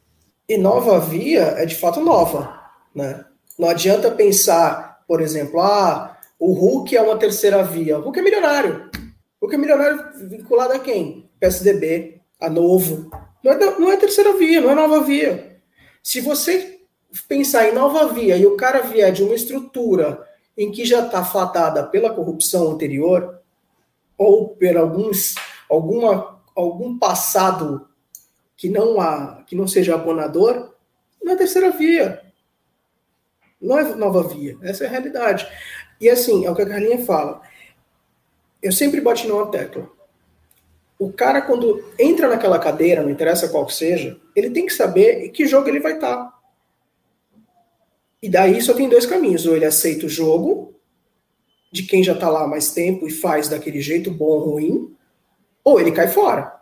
E 0.49 0.57
nova 0.59 0.99
via 0.99 1.55
é 1.57 1.64
de 1.64 1.74
fato 1.74 2.01
nova, 2.01 2.61
né? 2.95 3.24
Não 3.59 3.68
adianta 3.68 4.11
pensar, 4.11 5.03
por 5.07 5.20
exemplo, 5.20 5.61
ah, 5.61 6.18
o 6.38 6.53
Hulk 6.53 6.97
é 6.97 7.03
uma 7.03 7.16
terceira 7.16 7.62
via. 7.62 7.99
O 7.99 8.03
Hulk 8.03 8.18
é 8.18 8.22
milionário. 8.22 8.90
O 9.40 9.47
Hulk 9.47 9.55
é 9.55 9.59
milionário 9.59 10.28
vinculado 10.28 10.72
a 10.72 10.78
quem? 10.78 11.30
PSDB, 11.38 12.20
a 12.40 12.51
Novo, 12.51 13.11
Não 13.43 13.53
é, 13.53 13.78
não 13.78 13.90
é 13.90 13.97
terceira 13.97 14.32
via, 14.34 14.61
não 14.61 14.70
é 14.70 14.74
nova 14.74 15.01
via. 15.01 15.61
Se 16.03 16.20
você 16.20 16.80
pensar 17.28 17.68
em 17.68 17.74
nova 17.74 18.12
via 18.12 18.36
e 18.36 18.47
o 18.47 18.57
cara 18.57 18.82
vier 18.82 19.12
de 19.12 19.22
uma 19.22 19.34
estrutura 19.34 20.26
em 20.57 20.70
que 20.70 20.84
já 20.84 21.05
está 21.07 21.24
fatada 21.24 21.84
pela 21.84 22.12
corrupção 22.12 22.70
anterior, 22.72 23.40
ou 24.18 24.49
por 24.49 24.76
alguns, 24.76 25.34
alguma, 25.68 26.40
algum 26.55 26.99
passado 26.99 27.88
que 28.62 28.68
não 28.68 29.00
há, 29.00 29.42
que 29.44 29.56
não 29.56 29.66
seja 29.66 29.96
abonador, 29.96 30.72
é 31.26 31.34
terceira 31.34 31.72
via. 31.72 32.22
Não 33.60 33.76
é 33.76 33.82
nova 33.96 34.22
via. 34.22 34.56
Essa 34.62 34.84
é 34.84 34.86
a 34.86 34.90
realidade. 34.90 35.48
E 36.00 36.08
assim, 36.08 36.46
é 36.46 36.50
o 36.50 36.54
que 36.54 36.62
a 36.62 36.68
Carlinha 36.68 37.04
fala. 37.04 37.42
Eu 38.62 38.70
sempre 38.70 39.00
bati 39.00 39.26
numa 39.26 39.50
tecla. 39.50 39.90
O 40.96 41.12
cara, 41.12 41.42
quando 41.42 41.92
entra 41.98 42.28
naquela 42.28 42.56
cadeira, 42.56 43.02
não 43.02 43.10
interessa 43.10 43.48
qual 43.48 43.66
que 43.66 43.74
seja, 43.74 44.16
ele 44.36 44.50
tem 44.50 44.64
que 44.64 44.72
saber 44.72 45.30
que 45.30 45.44
jogo 45.44 45.68
ele 45.68 45.80
vai 45.80 45.94
estar. 45.94 46.32
E 48.22 48.28
daí 48.28 48.62
só 48.62 48.74
tem 48.74 48.88
dois 48.88 49.06
caminhos. 49.06 49.44
Ou 49.44 49.56
ele 49.56 49.64
aceita 49.64 50.06
o 50.06 50.08
jogo, 50.08 50.72
de 51.72 51.82
quem 51.82 52.04
já 52.04 52.12
está 52.12 52.28
lá 52.28 52.44
há 52.44 52.46
mais 52.46 52.70
tempo 52.70 53.08
e 53.08 53.10
faz 53.10 53.48
daquele 53.48 53.80
jeito 53.80 54.08
bom 54.08 54.26
ou 54.26 54.50
ruim, 54.50 54.96
ou 55.64 55.80
ele 55.80 55.90
cai 55.90 56.06
fora. 56.06 56.61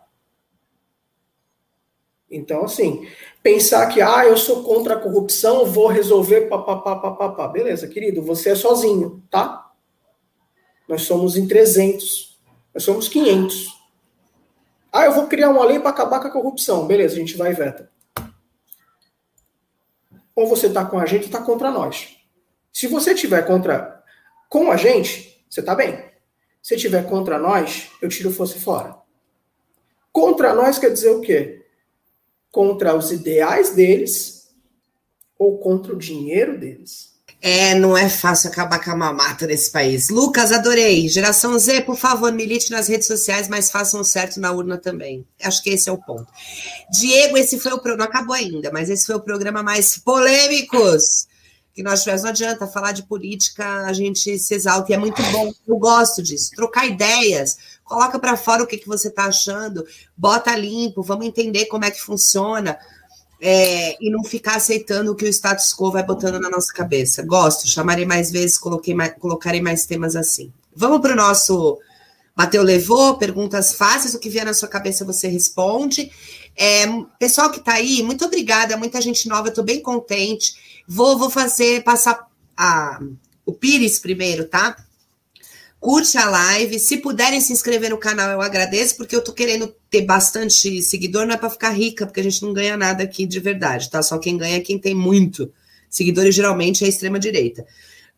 Então, 2.31 2.63
assim, 2.63 3.05
pensar 3.43 3.87
que, 3.87 4.01
ah, 4.01 4.25
eu 4.25 4.37
sou 4.37 4.63
contra 4.63 4.93
a 4.95 4.99
corrupção, 4.99 5.65
vou 5.65 5.87
resolver, 5.87 6.47
papapá, 6.47 6.95
papapá. 6.95 7.47
Beleza, 7.49 7.89
querido, 7.89 8.21
você 8.21 8.51
é 8.51 8.55
sozinho, 8.55 9.21
tá? 9.29 9.69
Nós 10.87 11.01
somos 11.01 11.35
em 11.35 11.45
300. 11.45 12.39
Nós 12.73 12.83
somos 12.83 13.09
500. 13.09 13.81
Ah, 14.93 15.05
eu 15.05 15.13
vou 15.13 15.27
criar 15.27 15.49
uma 15.49 15.65
lei 15.65 15.79
para 15.79 15.89
acabar 15.89 16.21
com 16.21 16.27
a 16.27 16.31
corrupção. 16.31 16.87
Beleza, 16.87 17.15
a 17.15 17.19
gente 17.19 17.35
vai 17.35 17.51
e 17.51 17.55
veta. 17.55 17.91
Ou 20.33 20.47
você 20.47 20.67
está 20.67 20.85
com 20.85 20.97
a 20.97 21.05
gente 21.05 21.23
ou 21.23 21.27
está 21.27 21.41
contra 21.41 21.69
nós. 21.69 22.17
Se 22.71 22.87
você 22.87 23.13
tiver 23.13 23.41
contra 23.45 24.01
com 24.49 24.71
a 24.71 24.77
gente, 24.77 25.45
você 25.49 25.59
está 25.59 25.75
bem. 25.75 26.11
Se 26.61 26.77
tiver 26.77 27.07
contra 27.09 27.37
nós, 27.37 27.89
eu 28.01 28.07
tiro 28.07 28.29
você 28.29 28.57
fora. 28.57 28.95
Contra 30.11 30.53
nós 30.53 30.77
quer 30.77 30.91
dizer 30.91 31.09
o 31.09 31.21
quê? 31.21 31.60
Contra 32.51 32.95
os 32.95 33.11
ideais 33.11 33.71
deles 33.71 34.49
ou 35.37 35.57
contra 35.57 35.93
o 35.93 35.97
dinheiro 35.97 36.59
deles. 36.59 37.11
É, 37.41 37.73
não 37.73 37.97
é 37.97 38.07
fácil 38.07 38.51
acabar 38.51 38.83
com 38.83 38.91
a 38.91 38.95
mamata 38.95 39.47
nesse 39.47 39.71
país. 39.71 40.09
Lucas, 40.09 40.51
adorei. 40.51 41.09
Geração 41.09 41.57
Z, 41.57 41.81
por 41.81 41.95
favor, 41.95 42.31
milite 42.31 42.69
nas 42.69 42.87
redes 42.87 43.07
sociais, 43.07 43.47
mas 43.47 43.71
façam 43.71 44.03
certo 44.03 44.39
na 44.39 44.51
urna 44.51 44.77
também. 44.77 45.25
Acho 45.41 45.63
que 45.63 45.71
esse 45.71 45.89
é 45.89 45.91
o 45.91 45.97
ponto. 45.97 46.27
Diego, 46.91 47.35
esse 47.37 47.59
foi 47.59 47.71
o 47.71 47.79
programa, 47.79 48.03
não 48.03 48.11
acabou 48.11 48.35
ainda, 48.35 48.71
mas 48.71 48.91
esse 48.91 49.07
foi 49.07 49.15
o 49.15 49.21
programa 49.21 49.63
mais 49.63 49.97
polêmicos 49.97 51.25
que 51.73 51.83
nós 51.83 52.01
tivemos. 52.01 52.23
Não 52.23 52.29
adianta 52.29 52.67
falar 52.67 52.91
de 52.91 53.03
política, 53.03 53.85
a 53.85 53.93
gente 53.93 54.37
se 54.37 54.53
exalta, 54.53 54.91
e 54.91 54.95
é 54.95 54.97
muito 54.97 55.21
bom. 55.31 55.53
Eu 55.67 55.77
gosto 55.77 56.21
disso. 56.21 56.51
Trocar 56.55 56.85
ideias, 56.85 57.57
coloca 57.83 58.19
para 58.19 58.37
fora 58.37 58.63
o 58.63 58.67
que, 58.67 58.77
que 58.77 58.87
você 58.87 59.07
está 59.07 59.25
achando, 59.25 59.85
bota 60.15 60.55
limpo, 60.55 61.03
vamos 61.03 61.25
entender 61.25 61.65
como 61.65 61.85
é 61.85 61.91
que 61.91 62.01
funciona 62.01 62.77
é, 63.41 63.97
e 63.99 64.11
não 64.11 64.23
ficar 64.23 64.57
aceitando 64.57 65.11
o 65.11 65.15
que 65.15 65.25
o 65.25 65.27
status 65.27 65.73
quo 65.73 65.91
vai 65.91 66.03
botando 66.03 66.39
na 66.39 66.49
nossa 66.49 66.71
cabeça. 66.71 67.23
Gosto, 67.23 67.67
chamarei 67.67 68.05
mais 68.05 68.31
vezes, 68.31 68.57
coloquei 68.57 68.93
mais, 68.93 69.13
colocarei 69.17 69.61
mais 69.61 69.85
temas 69.85 70.15
assim. 70.15 70.53
Vamos 70.75 71.01
para 71.01 71.13
o 71.13 71.15
nosso 71.15 71.79
Mateu 72.35 72.61
Levou, 72.61 73.17
perguntas 73.17 73.73
fáceis, 73.73 74.13
o 74.13 74.19
que 74.19 74.29
vier 74.29 74.45
na 74.45 74.53
sua 74.53 74.69
cabeça 74.69 75.03
você 75.03 75.27
responde. 75.27 76.11
É, 76.55 76.85
pessoal 77.19 77.49
que 77.49 77.59
está 77.59 77.73
aí, 77.73 78.03
muito 78.03 78.23
obrigada, 78.23 78.77
muita 78.77 79.01
gente 79.01 79.27
nova, 79.27 79.49
estou 79.49 79.63
bem 79.63 79.81
contente. 79.81 80.53
Vou, 80.87 81.17
vou 81.17 81.29
fazer, 81.29 81.83
passar 81.83 82.27
a, 82.55 82.99
o 83.45 83.53
Pires 83.53 83.99
primeiro, 83.99 84.45
tá? 84.45 84.75
curte 85.81 86.15
a 86.15 86.29
live. 86.29 86.79
Se 86.79 86.97
puderem 86.97 87.41
se 87.41 87.51
inscrever 87.51 87.89
no 87.89 87.97
canal, 87.97 88.29
eu 88.29 88.41
agradeço, 88.41 88.95
porque 88.95 89.15
eu 89.15 89.23
tô 89.23 89.33
querendo 89.33 89.75
ter 89.89 90.03
bastante 90.03 90.81
seguidor, 90.83 91.25
não 91.25 91.33
é 91.33 91.37
para 91.37 91.49
ficar 91.49 91.71
rica, 91.71 92.05
porque 92.05 92.19
a 92.19 92.23
gente 92.23 92.43
não 92.43 92.53
ganha 92.53 92.77
nada 92.77 93.03
aqui 93.03 93.25
de 93.25 93.39
verdade, 93.39 93.89
tá? 93.89 94.01
Só 94.03 94.19
quem 94.19 94.37
ganha 94.37 94.57
é 94.57 94.61
quem 94.61 94.77
tem 94.77 94.93
muito. 94.93 95.51
Seguidores 95.89 96.35
geralmente 96.35 96.83
é 96.83 96.85
a 96.85 96.89
extrema 96.89 97.19
direita. 97.19 97.65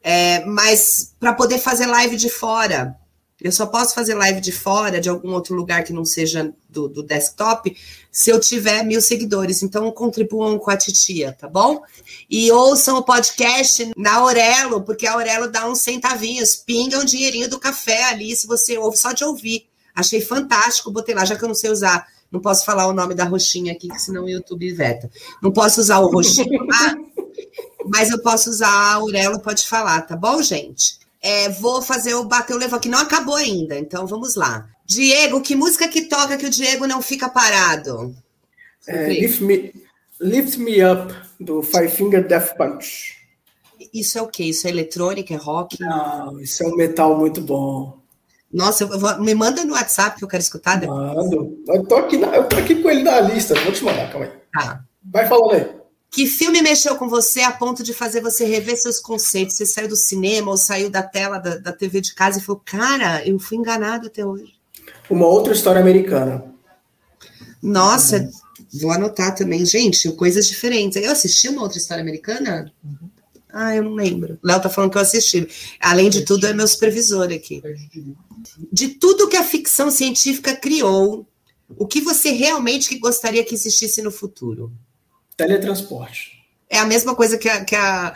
É, 0.03 0.43
mas 0.45 1.15
para 1.17 1.33
poder 1.33 1.57
fazer 1.57 1.85
live 1.85 2.17
de 2.17 2.29
fora, 2.29 2.95
eu 3.43 3.51
só 3.51 3.65
posso 3.65 3.93
fazer 3.93 4.15
live 4.15 4.39
de 4.39 4.53
fora, 4.53 5.01
de 5.01 5.09
algum 5.09 5.33
outro 5.33 5.53
lugar 5.53 5.83
que 5.83 5.91
não 5.91 6.05
seja 6.05 6.53
do, 6.69 6.87
do 6.87 7.03
desktop, 7.03 7.75
se 8.09 8.29
eu 8.29 8.39
tiver 8.39 8.83
mil 8.83 9.01
seguidores. 9.01 9.61
Então, 9.61 9.91
contribuam 9.91 10.57
com 10.57 10.71
a 10.71 10.77
titia, 10.77 11.33
tá 11.33 11.45
bom? 11.45 11.83
E 12.29 12.49
ouçam 12.53 12.97
o 12.97 13.03
podcast 13.03 13.91
na 13.97 14.15
Aurelo, 14.15 14.81
porque 14.83 15.05
a 15.05 15.11
Aurelo 15.11 15.51
dá 15.51 15.67
uns 15.67 15.81
centavinhos, 15.81 16.55
pinga 16.55 16.97
um 16.97 17.03
dinheirinho 17.03 17.49
do 17.49 17.59
café 17.59 18.05
ali, 18.05 18.33
se 18.33 18.47
você 18.47 18.77
ouve, 18.77 18.97
só 18.97 19.11
de 19.11 19.25
ouvir. 19.25 19.67
Achei 19.93 20.21
fantástico, 20.21 20.89
botei 20.89 21.13
lá, 21.13 21.25
já 21.25 21.35
que 21.35 21.43
eu 21.43 21.49
não 21.49 21.55
sei 21.55 21.69
usar. 21.69 22.07
Não 22.31 22.39
posso 22.39 22.65
falar 22.65 22.87
o 22.87 22.93
nome 22.93 23.13
da 23.13 23.25
roxinha 23.25 23.73
aqui, 23.73 23.89
senão 23.99 24.23
o 24.23 24.29
YouTube 24.29 24.71
veta. 24.73 25.11
Não 25.41 25.51
posso 25.51 25.81
usar 25.81 25.99
o 25.99 26.07
roxinho 26.07 26.63
lá, 26.65 26.95
mas 27.85 28.09
eu 28.09 28.19
posso 28.19 28.49
usar 28.49 28.69
a 28.69 28.93
Aurelo, 28.93 29.41
pode 29.41 29.67
falar, 29.67 30.01
tá 30.03 30.15
bom, 30.15 30.41
gente? 30.41 31.02
É, 31.23 31.47
vou 31.47 31.81
fazer 31.81 32.13
o 32.15 32.25
bater 32.25 32.53
o 32.53 32.59
levou, 32.59 32.79
que 32.79 32.89
não 32.89 32.99
acabou 32.99 33.35
ainda, 33.35 33.79
então 33.79 34.05
vamos 34.05 34.35
lá. 34.35 34.67
Diego, 34.85 35.39
que 35.39 35.55
música 35.55 35.87
que 35.87 36.01
toca 36.01 36.37
que 36.37 36.45
o 36.45 36.49
Diego 36.49 36.85
não 36.85 37.01
fica 37.01 37.29
parado? 37.29 38.13
É, 38.85 39.07
lift, 39.07 39.41
me, 39.41 39.73
lift 40.19 40.57
Me 40.57 40.83
Up, 40.83 41.13
do 41.39 41.63
Five 41.63 41.87
Finger 41.87 42.27
Death 42.27 42.57
Punch. 42.57 43.15
Isso 43.93 44.17
é 44.17 44.21
o 44.21 44.27
quê? 44.27 44.43
Isso 44.43 44.67
é 44.67 44.69
eletrônica, 44.69 45.33
é 45.33 45.37
rock? 45.37 45.79
Não, 45.79 46.39
isso 46.41 46.61
é 46.61 46.67
um 46.67 46.75
metal 46.75 47.17
muito 47.17 47.39
bom. 47.39 47.97
Nossa, 48.51 48.85
vou, 48.85 49.19
me 49.19 49.33
manda 49.33 49.63
no 49.63 49.73
WhatsApp 49.73 50.17
que 50.17 50.23
eu 50.23 50.27
quero 50.27 50.43
escutar 50.43 50.75
depois. 50.75 51.15
Mando. 51.15 51.63
Eu 51.67 51.85
tô 51.85 51.95
aqui, 51.95 52.17
na, 52.17 52.35
eu 52.35 52.43
tô 52.47 52.57
aqui 52.57 52.75
com 52.75 52.89
ele 52.89 53.03
na 53.03 53.21
lista, 53.21 53.55
vou 53.61 53.71
te 53.71 53.83
mandar, 53.83 54.11
calma 54.11 54.25
aí. 54.25 54.31
Tá. 54.53 54.83
Vai 55.11 55.27
falando 55.27 55.53
aí. 55.53 55.82
Que 56.13 56.27
filme 56.27 56.61
mexeu 56.61 56.95
com 56.95 57.09
você 57.09 57.41
a 57.41 57.51
ponto 57.51 57.81
de 57.81 57.91
fazer 57.91 58.21
você 58.21 58.45
rever 58.45 58.77
seus 58.77 58.99
conceitos? 58.99 59.55
Você 59.55 59.65
saiu 59.65 59.87
do 59.87 59.95
cinema 59.95 60.51
ou 60.51 60.57
saiu 60.57 60.87
da 60.87 61.01
tela 61.01 61.39
da, 61.39 61.57
da 61.57 61.73
TV 61.73 62.01
de 62.01 62.13
casa 62.13 62.37
e 62.37 62.41
falou, 62.43 62.61
cara, 62.63 63.27
eu 63.27 63.39
fui 63.39 63.57
enganado 63.57 64.05
até 64.05 64.23
hoje. 64.23 64.53
Uma 65.09 65.25
outra 65.25 65.53
história 65.53 65.81
americana. 65.81 66.45
Nossa, 67.59 68.17
uhum. 68.19 68.31
vou 68.79 68.91
anotar 68.91 69.33
também. 69.33 69.65
Gente, 69.65 70.11
coisas 70.11 70.47
diferentes. 70.47 71.01
Eu 71.01 71.11
assisti 71.11 71.49
uma 71.49 71.63
outra 71.63 71.79
história 71.79 72.03
americana? 72.03 72.71
Uhum. 72.83 73.09
Ah, 73.51 73.75
eu 73.75 73.81
não 73.81 73.95
lembro. 73.95 74.37
Léo 74.43 74.61
tá 74.61 74.69
falando 74.69 74.91
que 74.91 74.99
eu 74.99 75.01
assisti. 75.01 75.47
Além 75.79 76.11
de 76.11 76.23
tudo, 76.25 76.45
é 76.45 76.53
meu 76.53 76.67
supervisor 76.67 77.31
aqui. 77.31 77.59
De 78.71 78.89
tudo 78.89 79.27
que 79.27 79.37
a 79.37 79.43
ficção 79.43 79.89
científica 79.89 80.55
criou, 80.55 81.25
o 81.75 81.87
que 81.87 82.01
você 82.01 82.29
realmente 82.29 82.99
gostaria 82.99 83.43
que 83.43 83.55
existisse 83.55 83.99
no 84.03 84.11
futuro? 84.11 84.71
Teletransporte. 85.47 86.31
É 86.69 86.79
a 86.79 86.85
mesma 86.85 87.15
coisa 87.15 87.37
que 87.37 87.49
a, 87.49 87.63
que 87.63 87.75
a, 87.75 88.13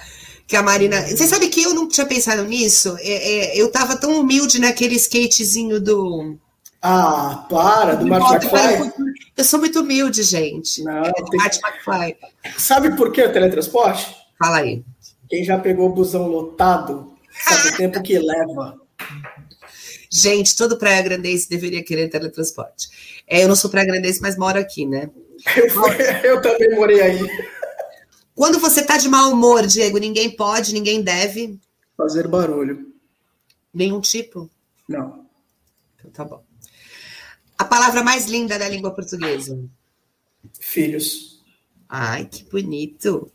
que 0.48 0.56
a 0.56 0.64
Marina. 0.64 1.02
Você 1.02 1.28
sabe 1.28 1.50
que 1.50 1.62
eu 1.62 1.74
não 1.74 1.88
tinha 1.88 2.06
pensado 2.06 2.44
nisso? 2.46 2.98
É, 3.00 3.58
é, 3.58 3.62
eu 3.62 3.72
tava 3.72 3.98
tão 3.98 4.20
humilde 4.20 4.60
naquele 4.60 4.96
skatezinho 4.96 5.80
do. 5.80 6.38
Ah, 6.82 7.46
para, 7.50 7.96
do 7.96 8.08
Martin 8.08 8.46
McFly. 8.48 8.94
Eu 9.36 9.44
sou 9.44 9.60
muito 9.60 9.82
humilde, 9.82 10.24
gente. 10.24 10.84
Não, 10.84 11.04
é, 11.04 11.12
tem... 11.12 11.38
Martin 11.38 11.60
McFly. 11.66 12.18
Sabe 12.58 12.96
por 12.96 13.12
que 13.12 13.22
o 13.22 13.32
teletransporte? 13.32 14.16
Fala 14.40 14.58
aí. 14.60 14.84
Quem 15.30 15.44
já 15.44 15.60
pegou 15.60 15.90
o 15.90 15.94
busão 15.94 16.28
lotado 16.28 17.14
sabe 17.32 17.70
o 17.70 17.78
tempo 17.78 18.02
que 18.02 18.18
leva. 18.18 18.80
Gente, 20.10 20.56
todo 20.56 20.78
Praia 20.78 21.02
Grandense 21.02 21.50
deveria 21.50 21.84
querer 21.84 22.10
teletransporte. 22.10 22.88
É, 23.28 23.44
eu 23.44 23.48
não 23.48 23.56
sou 23.56 23.70
Praia 23.70 23.88
Grandense, 23.88 24.22
mas 24.22 24.38
moro 24.38 24.58
aqui, 24.58 24.86
né? 24.86 25.10
Eu, 26.24 26.32
eu 26.32 26.42
também 26.42 26.76
morei 26.76 27.02
aí. 27.02 27.20
Quando 28.36 28.60
você 28.60 28.84
tá 28.84 28.98
de 28.98 29.10
mau 29.10 29.32
humor, 29.32 29.66
Diego, 29.66 29.98
ninguém 29.98 30.30
pode, 30.30 30.74
ninguém 30.74 31.02
deve. 31.02 31.60
Fazer 31.96 32.28
barulho. 32.28 32.94
Nenhum 33.74 34.00
tipo? 34.00 34.50
Não. 34.88 35.26
Então 35.96 36.12
tá 36.12 36.24
bom. 36.24 36.44
A 37.58 37.66
palavra 37.66 38.04
mais 38.04 38.28
linda 38.28 38.60
da 38.60 38.70
língua 38.70 38.92
portuguesa? 38.92 39.60
Filhos. 40.60 41.44
Ai, 41.90 42.26
que 42.26 42.44
bonito. 42.44 43.32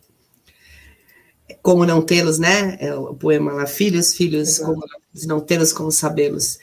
Como 1.61 1.84
não 1.84 2.00
tê-los, 2.00 2.38
né? 2.38 2.76
É 2.80 2.94
o 2.94 3.14
poema 3.14 3.53
lá, 3.53 3.66
filhos, 3.66 4.14
filhos, 4.14 4.61
Exato. 4.61 4.72
como 4.72 4.84
não 5.26 5.40
tê-los, 5.40 5.72
como 5.72 5.90
sabê-los. 5.90 6.59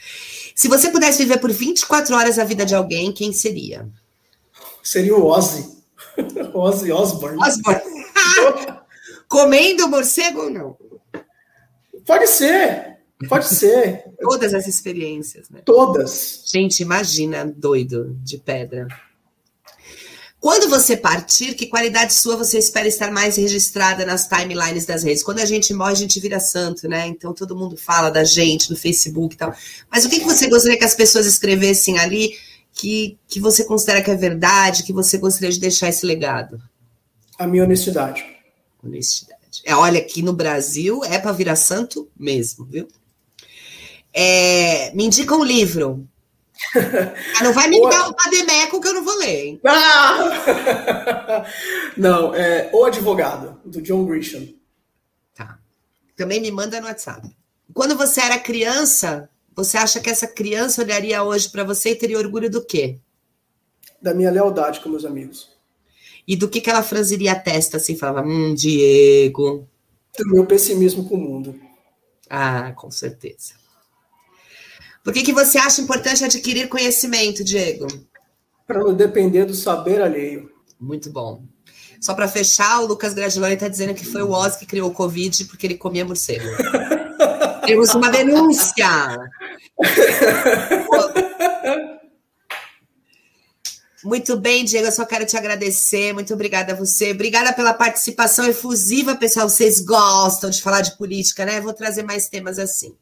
Se 0.55 0.67
você 0.67 0.89
pudesse 0.89 1.19
viver 1.23 1.39
por 1.39 1.51
24 1.51 2.15
horas 2.15 2.39
a 2.39 2.43
vida 2.43 2.65
de 2.65 2.75
alguém, 2.75 3.11
quem 3.11 3.31
seria? 3.31 3.89
Seria 4.89 5.15
o 5.15 5.23
Ozzy. 5.23 5.69
Ozzy 6.51 6.91
Osbourne. 6.91 7.37
Osbourne. 7.37 7.81
Comendo 9.29 9.87
morcego 9.87 10.45
ou 10.45 10.49
não? 10.49 10.77
Pode 12.07 12.25
ser. 12.25 12.97
Pode 13.27 13.47
ser. 13.53 14.05
Todas 14.19 14.51
as 14.51 14.65
experiências, 14.65 15.47
né? 15.51 15.61
Todas. 15.63 16.43
Gente, 16.47 16.79
imagina, 16.79 17.45
doido 17.45 18.17
de 18.23 18.39
pedra. 18.39 18.87
Quando 20.39 20.67
você 20.67 20.97
partir, 20.97 21.53
que 21.53 21.67
qualidade 21.67 22.11
sua 22.15 22.35
você 22.35 22.57
espera 22.57 22.87
estar 22.87 23.11
mais 23.11 23.35
registrada 23.37 24.03
nas 24.07 24.27
timelines 24.27 24.87
das 24.87 25.03
redes? 25.03 25.21
Quando 25.21 25.37
a 25.37 25.45
gente 25.45 25.71
morre, 25.71 25.91
a 25.91 25.95
gente 25.95 26.19
vira 26.19 26.39
santo, 26.39 26.87
né? 26.87 27.05
Então 27.05 27.31
todo 27.31 27.55
mundo 27.55 27.77
fala 27.77 28.09
da 28.09 28.23
gente 28.23 28.71
no 28.71 28.75
Facebook 28.75 29.35
e 29.35 29.37
tal. 29.37 29.53
Mas 29.91 30.03
o 30.03 30.09
que, 30.09 30.17
que 30.17 30.25
você 30.25 30.47
gostaria 30.47 30.79
que 30.79 30.85
as 30.85 30.95
pessoas 30.95 31.27
escrevessem 31.27 31.99
ali 31.99 32.33
que, 32.79 33.17
que 33.27 33.39
você 33.39 33.65
considera 33.65 34.01
que 34.01 34.09
é 34.09 34.15
verdade, 34.15 34.83
que 34.83 34.93
você 34.93 35.17
gostaria 35.17 35.51
de 35.51 35.59
deixar 35.59 35.89
esse 35.89 36.05
legado? 36.05 36.61
A 37.37 37.45
minha 37.45 37.63
honestidade. 37.63 38.25
Honestidade. 38.83 39.61
É, 39.65 39.75
olha, 39.75 39.99
aqui 39.99 40.21
no 40.21 40.31
Brasil 40.31 41.03
é 41.03 41.19
para 41.19 41.33
virar 41.33 41.57
santo 41.57 42.09
mesmo, 42.17 42.65
viu? 42.65 42.87
É, 44.13 44.93
me 44.93 45.05
indica 45.05 45.35
um 45.35 45.43
livro. 45.43 46.07
Ah, 47.39 47.43
não 47.43 47.53
vai 47.53 47.69
me 47.69 47.81
dar 47.89 48.09
o 48.09 48.13
Pademeco 48.13 48.81
que 48.81 48.87
eu 48.89 48.93
não 48.93 49.03
vou 49.03 49.17
ler, 49.17 49.45
hein? 49.45 49.61
Ah! 49.65 51.45
Não, 51.95 52.35
é 52.35 52.69
O 52.73 52.83
Advogado, 52.83 53.57
do 53.63 53.81
John 53.81 54.05
Grisham. 54.05 54.45
Tá. 55.33 55.57
Também 56.17 56.41
me 56.41 56.51
manda 56.51 56.81
no 56.81 56.87
WhatsApp. 56.87 57.33
Quando 57.73 57.95
você 57.95 58.19
era 58.19 58.37
criança, 58.37 59.29
você 59.55 59.77
acha 59.77 59.99
que 59.99 60.09
essa 60.09 60.27
criança 60.27 60.81
olharia 60.81 61.23
hoje 61.23 61.49
para 61.49 61.63
você 61.63 61.91
e 61.91 61.95
teria 61.95 62.17
orgulho 62.17 62.49
do 62.49 62.65
quê? 62.65 62.99
Da 64.01 64.13
minha 64.13 64.31
lealdade 64.31 64.79
com 64.79 64.89
meus 64.89 65.05
amigos. 65.05 65.49
E 66.27 66.35
do 66.35 66.47
que, 66.47 66.61
que 66.61 66.69
ela 66.69 66.83
franziria 66.83 67.31
a 67.31 67.39
testa 67.39 67.77
assim, 67.77 67.97
falava, 67.97 68.27
hum, 68.27 68.53
Diego. 68.53 69.67
Do 70.17 70.29
meu 70.29 70.45
pessimismo 70.45 71.07
com 71.07 71.15
o 71.15 71.17
mundo. 71.17 71.59
Ah, 72.29 72.71
com 72.73 72.91
certeza. 72.91 73.53
Por 75.03 75.13
que, 75.13 75.23
que 75.23 75.33
você 75.33 75.57
acha 75.57 75.81
importante 75.81 76.23
adquirir 76.23 76.69
conhecimento, 76.69 77.43
Diego? 77.43 77.87
Para 78.67 78.79
não 78.79 78.93
depender 78.93 79.45
do 79.45 79.55
saber 79.55 80.01
alheio. 80.01 80.51
Muito 80.79 81.11
bom. 81.11 81.43
Só 81.99 82.13
para 82.13 82.27
fechar, 82.27 82.81
o 82.81 82.85
Lucas 82.85 83.13
Gradiloni 83.13 83.55
está 83.55 83.67
dizendo 83.67 83.93
que 83.93 84.05
foi 84.05 84.21
o 84.21 84.31
Oz 84.31 84.55
que 84.55 84.65
criou 84.65 84.89
o 84.89 84.93
Covid 84.93 85.45
porque 85.45 85.67
ele 85.67 85.77
comia 85.77 86.05
morcego. 86.05 86.45
Temos 87.69 87.93
uma 87.93 88.09
denúncia. 88.09 88.87
Muito 94.03 94.37
bem, 94.37 94.65
Diego, 94.65 94.87
eu 94.87 94.91
só 94.91 95.05
quero 95.05 95.23
te 95.23 95.37
agradecer. 95.37 96.11
Muito 96.11 96.33
obrigada 96.33 96.73
a 96.73 96.75
você. 96.75 97.11
Obrigada 97.11 97.53
pela 97.53 97.71
participação 97.73 98.47
efusiva, 98.47 99.15
pessoal. 99.15 99.47
Vocês 99.47 99.81
gostam 99.81 100.49
de 100.49 100.63
falar 100.63 100.81
de 100.81 100.97
política, 100.97 101.45
né? 101.45 101.61
Vou 101.61 101.73
trazer 101.73 102.01
mais 102.01 102.27
temas 102.27 102.57
assim. 102.57 102.95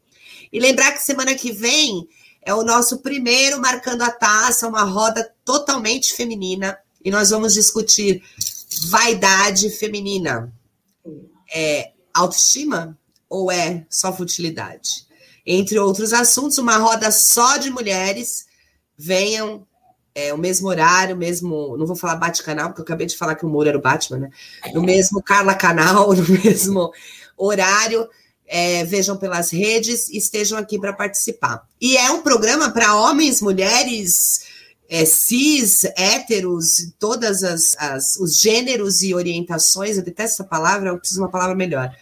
E 0.52 0.60
lembrar 0.60 0.92
que 0.92 1.02
semana 1.02 1.34
que 1.34 1.50
vem 1.50 2.06
é 2.42 2.52
o 2.52 2.62
nosso 2.62 2.98
primeiro 2.98 3.58
Marcando 3.58 4.02
a 4.02 4.10
Taça, 4.10 4.68
uma 4.68 4.82
roda 4.82 5.32
totalmente 5.46 6.12
feminina. 6.12 6.78
E 7.02 7.10
nós 7.10 7.30
vamos 7.30 7.54
discutir 7.54 8.22
vaidade 8.90 9.70
feminina. 9.70 10.52
É 11.54 11.92
autoestima 12.12 12.98
ou 13.28 13.50
é 13.50 13.86
só 13.90 14.14
futilidade? 14.16 15.06
Entre 15.50 15.78
outros 15.78 16.12
assuntos, 16.12 16.58
uma 16.58 16.76
roda 16.76 17.10
só 17.10 17.56
de 17.56 17.70
mulheres. 17.70 18.46
Venham, 18.96 19.66
é, 20.14 20.32
o 20.34 20.38
mesmo 20.38 20.68
horário, 20.68 21.14
o 21.14 21.18
mesmo. 21.18 21.76
Não 21.78 21.86
vou 21.86 21.96
falar 21.96 22.16
bate-canal, 22.16 22.68
porque 22.68 22.80
eu 22.80 22.84
acabei 22.84 23.06
de 23.06 23.16
falar 23.16 23.34
que 23.34 23.46
o 23.46 23.48
Moro 23.48 23.68
era 23.68 23.78
o 23.78 23.80
Batman, 23.80 24.18
né? 24.18 24.30
No 24.74 24.82
mesmo 24.82 25.22
Carla 25.22 25.54
Canal, 25.54 26.12
no 26.14 26.28
mesmo 26.28 26.92
horário. 27.36 28.08
É, 28.46 28.84
vejam 28.84 29.16
pelas 29.16 29.50
redes 29.50 30.08
e 30.08 30.16
estejam 30.16 30.58
aqui 30.58 30.78
para 30.78 30.92
participar. 30.92 31.66
E 31.80 31.96
é 31.96 32.10
um 32.10 32.22
programa 32.22 32.70
para 32.70 32.96
homens, 32.96 33.42
mulheres, 33.42 34.40
é, 34.88 35.04
cis, 35.04 35.84
héteros, 35.96 36.92
todas 36.98 37.44
as, 37.44 37.76
as, 37.78 38.16
os 38.16 38.38
gêneros 38.38 39.02
e 39.02 39.14
orientações. 39.14 39.98
Eu 39.98 40.02
detesto 40.02 40.42
essa 40.42 40.44
palavra, 40.44 40.88
eu 40.88 40.98
preciso 40.98 41.20
de 41.20 41.24
uma 41.24 41.30
palavra 41.30 41.54
melhor 41.54 41.94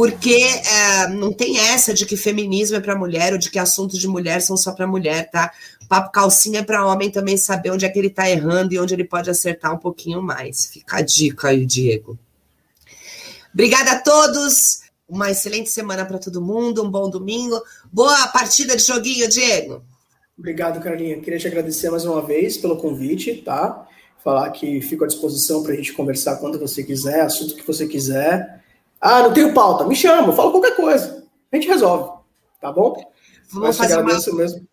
porque 0.00 0.32
é, 0.34 1.08
não 1.08 1.30
tem 1.30 1.58
essa 1.58 1.92
de 1.92 2.06
que 2.06 2.16
feminismo 2.16 2.74
é 2.74 2.80
para 2.80 2.96
mulher 2.96 3.34
ou 3.34 3.38
de 3.38 3.50
que 3.50 3.58
assuntos 3.58 3.98
de 3.98 4.08
mulher 4.08 4.40
são 4.40 4.56
só 4.56 4.72
para 4.72 4.86
mulher, 4.86 5.30
tá? 5.30 5.52
Papo 5.90 6.10
calcinha 6.10 6.60
é 6.60 6.62
para 6.62 6.86
homem 6.86 7.10
também 7.10 7.36
saber 7.36 7.70
onde 7.70 7.84
é 7.84 7.88
que 7.90 7.98
ele 7.98 8.08
está 8.08 8.26
errando 8.26 8.72
e 8.72 8.78
onde 8.78 8.94
ele 8.94 9.04
pode 9.04 9.28
acertar 9.28 9.74
um 9.74 9.76
pouquinho 9.76 10.22
mais. 10.22 10.64
Fica 10.64 10.96
a 10.96 11.00
dica 11.02 11.48
aí, 11.48 11.66
Diego. 11.66 12.18
Obrigada 13.52 13.90
a 13.90 13.98
todos. 14.00 14.80
Uma 15.06 15.30
excelente 15.30 15.68
semana 15.68 16.06
para 16.06 16.16
todo 16.16 16.40
mundo, 16.40 16.82
um 16.82 16.90
bom 16.90 17.10
domingo. 17.10 17.60
Boa 17.92 18.26
partida 18.28 18.78
de 18.78 18.82
joguinho, 18.82 19.28
Diego. 19.28 19.82
Obrigado, 20.38 20.82
Carlinha. 20.82 21.20
Queria 21.20 21.38
te 21.38 21.46
agradecer 21.46 21.90
mais 21.90 22.06
uma 22.06 22.22
vez 22.22 22.56
pelo 22.56 22.78
convite, 22.78 23.34
tá? 23.44 23.86
Falar 24.24 24.48
que 24.48 24.80
fico 24.80 25.04
à 25.04 25.06
disposição 25.06 25.62
para 25.62 25.74
a 25.74 25.76
gente 25.76 25.92
conversar 25.92 26.36
quando 26.36 26.58
você 26.58 26.82
quiser, 26.82 27.20
assunto 27.20 27.54
que 27.54 27.66
você 27.66 27.86
quiser. 27.86 28.59
Ah, 29.00 29.22
não 29.22 29.32
tenho 29.32 29.54
pauta. 29.54 29.86
Me 29.86 29.96
chama, 29.96 30.32
fala 30.32 30.50
qualquer 30.50 30.76
coisa. 30.76 31.24
A 31.50 31.56
gente 31.56 31.68
resolve. 31.68 32.20
Tá 32.60 32.70
bom? 32.70 32.94
Vamos 33.52 33.76
fazer 33.76 33.96
uma, 33.96 34.04
mesmo. 34.04 34.68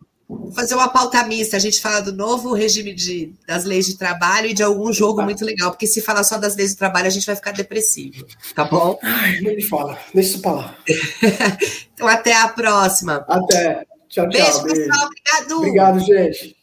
fazer 0.53 0.75
uma 0.75 0.89
pauta 0.89 1.23
mista. 1.23 1.55
A 1.55 1.59
gente 1.59 1.82
fala 1.82 2.01
do 2.01 2.11
novo 2.11 2.53
regime 2.53 2.93
de, 2.93 3.34
das 3.47 3.63
leis 3.63 3.86
de 3.86 3.97
trabalho 3.97 4.47
e 4.47 4.53
de 4.53 4.61
algum 4.61 4.91
jogo 4.91 5.17
tá. 5.17 5.23
muito 5.23 5.45
legal. 5.45 5.71
Porque 5.71 5.88
se 5.88 6.01
falar 6.01 6.23
só 6.23 6.38
das 6.38 6.55
leis 6.55 6.71
de 6.71 6.78
trabalho, 6.78 7.07
a 7.07 7.11
gente 7.11 7.25
vai 7.25 7.36
ficar 7.36 7.51
depressivo. 7.51 8.25
Tá 8.53 8.65
bom? 8.65 8.99
Ai, 9.01 9.39
nem 9.39 9.55
me 9.55 9.63
fala. 9.63 9.97
Deixa 10.13 10.32
isso 10.32 10.41
pra 10.41 10.51
lá. 10.51 10.78
então, 11.93 12.07
até 12.07 12.36
a 12.36 12.49
próxima. 12.49 13.25
Até. 13.28 13.86
Tchau, 14.09 14.28
tchau. 14.28 14.41
Beijo, 14.41 14.63
beijo. 14.63 14.82
pessoal. 14.82 15.07
Obrigado. 15.07 15.57
Obrigado, 15.57 15.99
gente. 16.01 16.57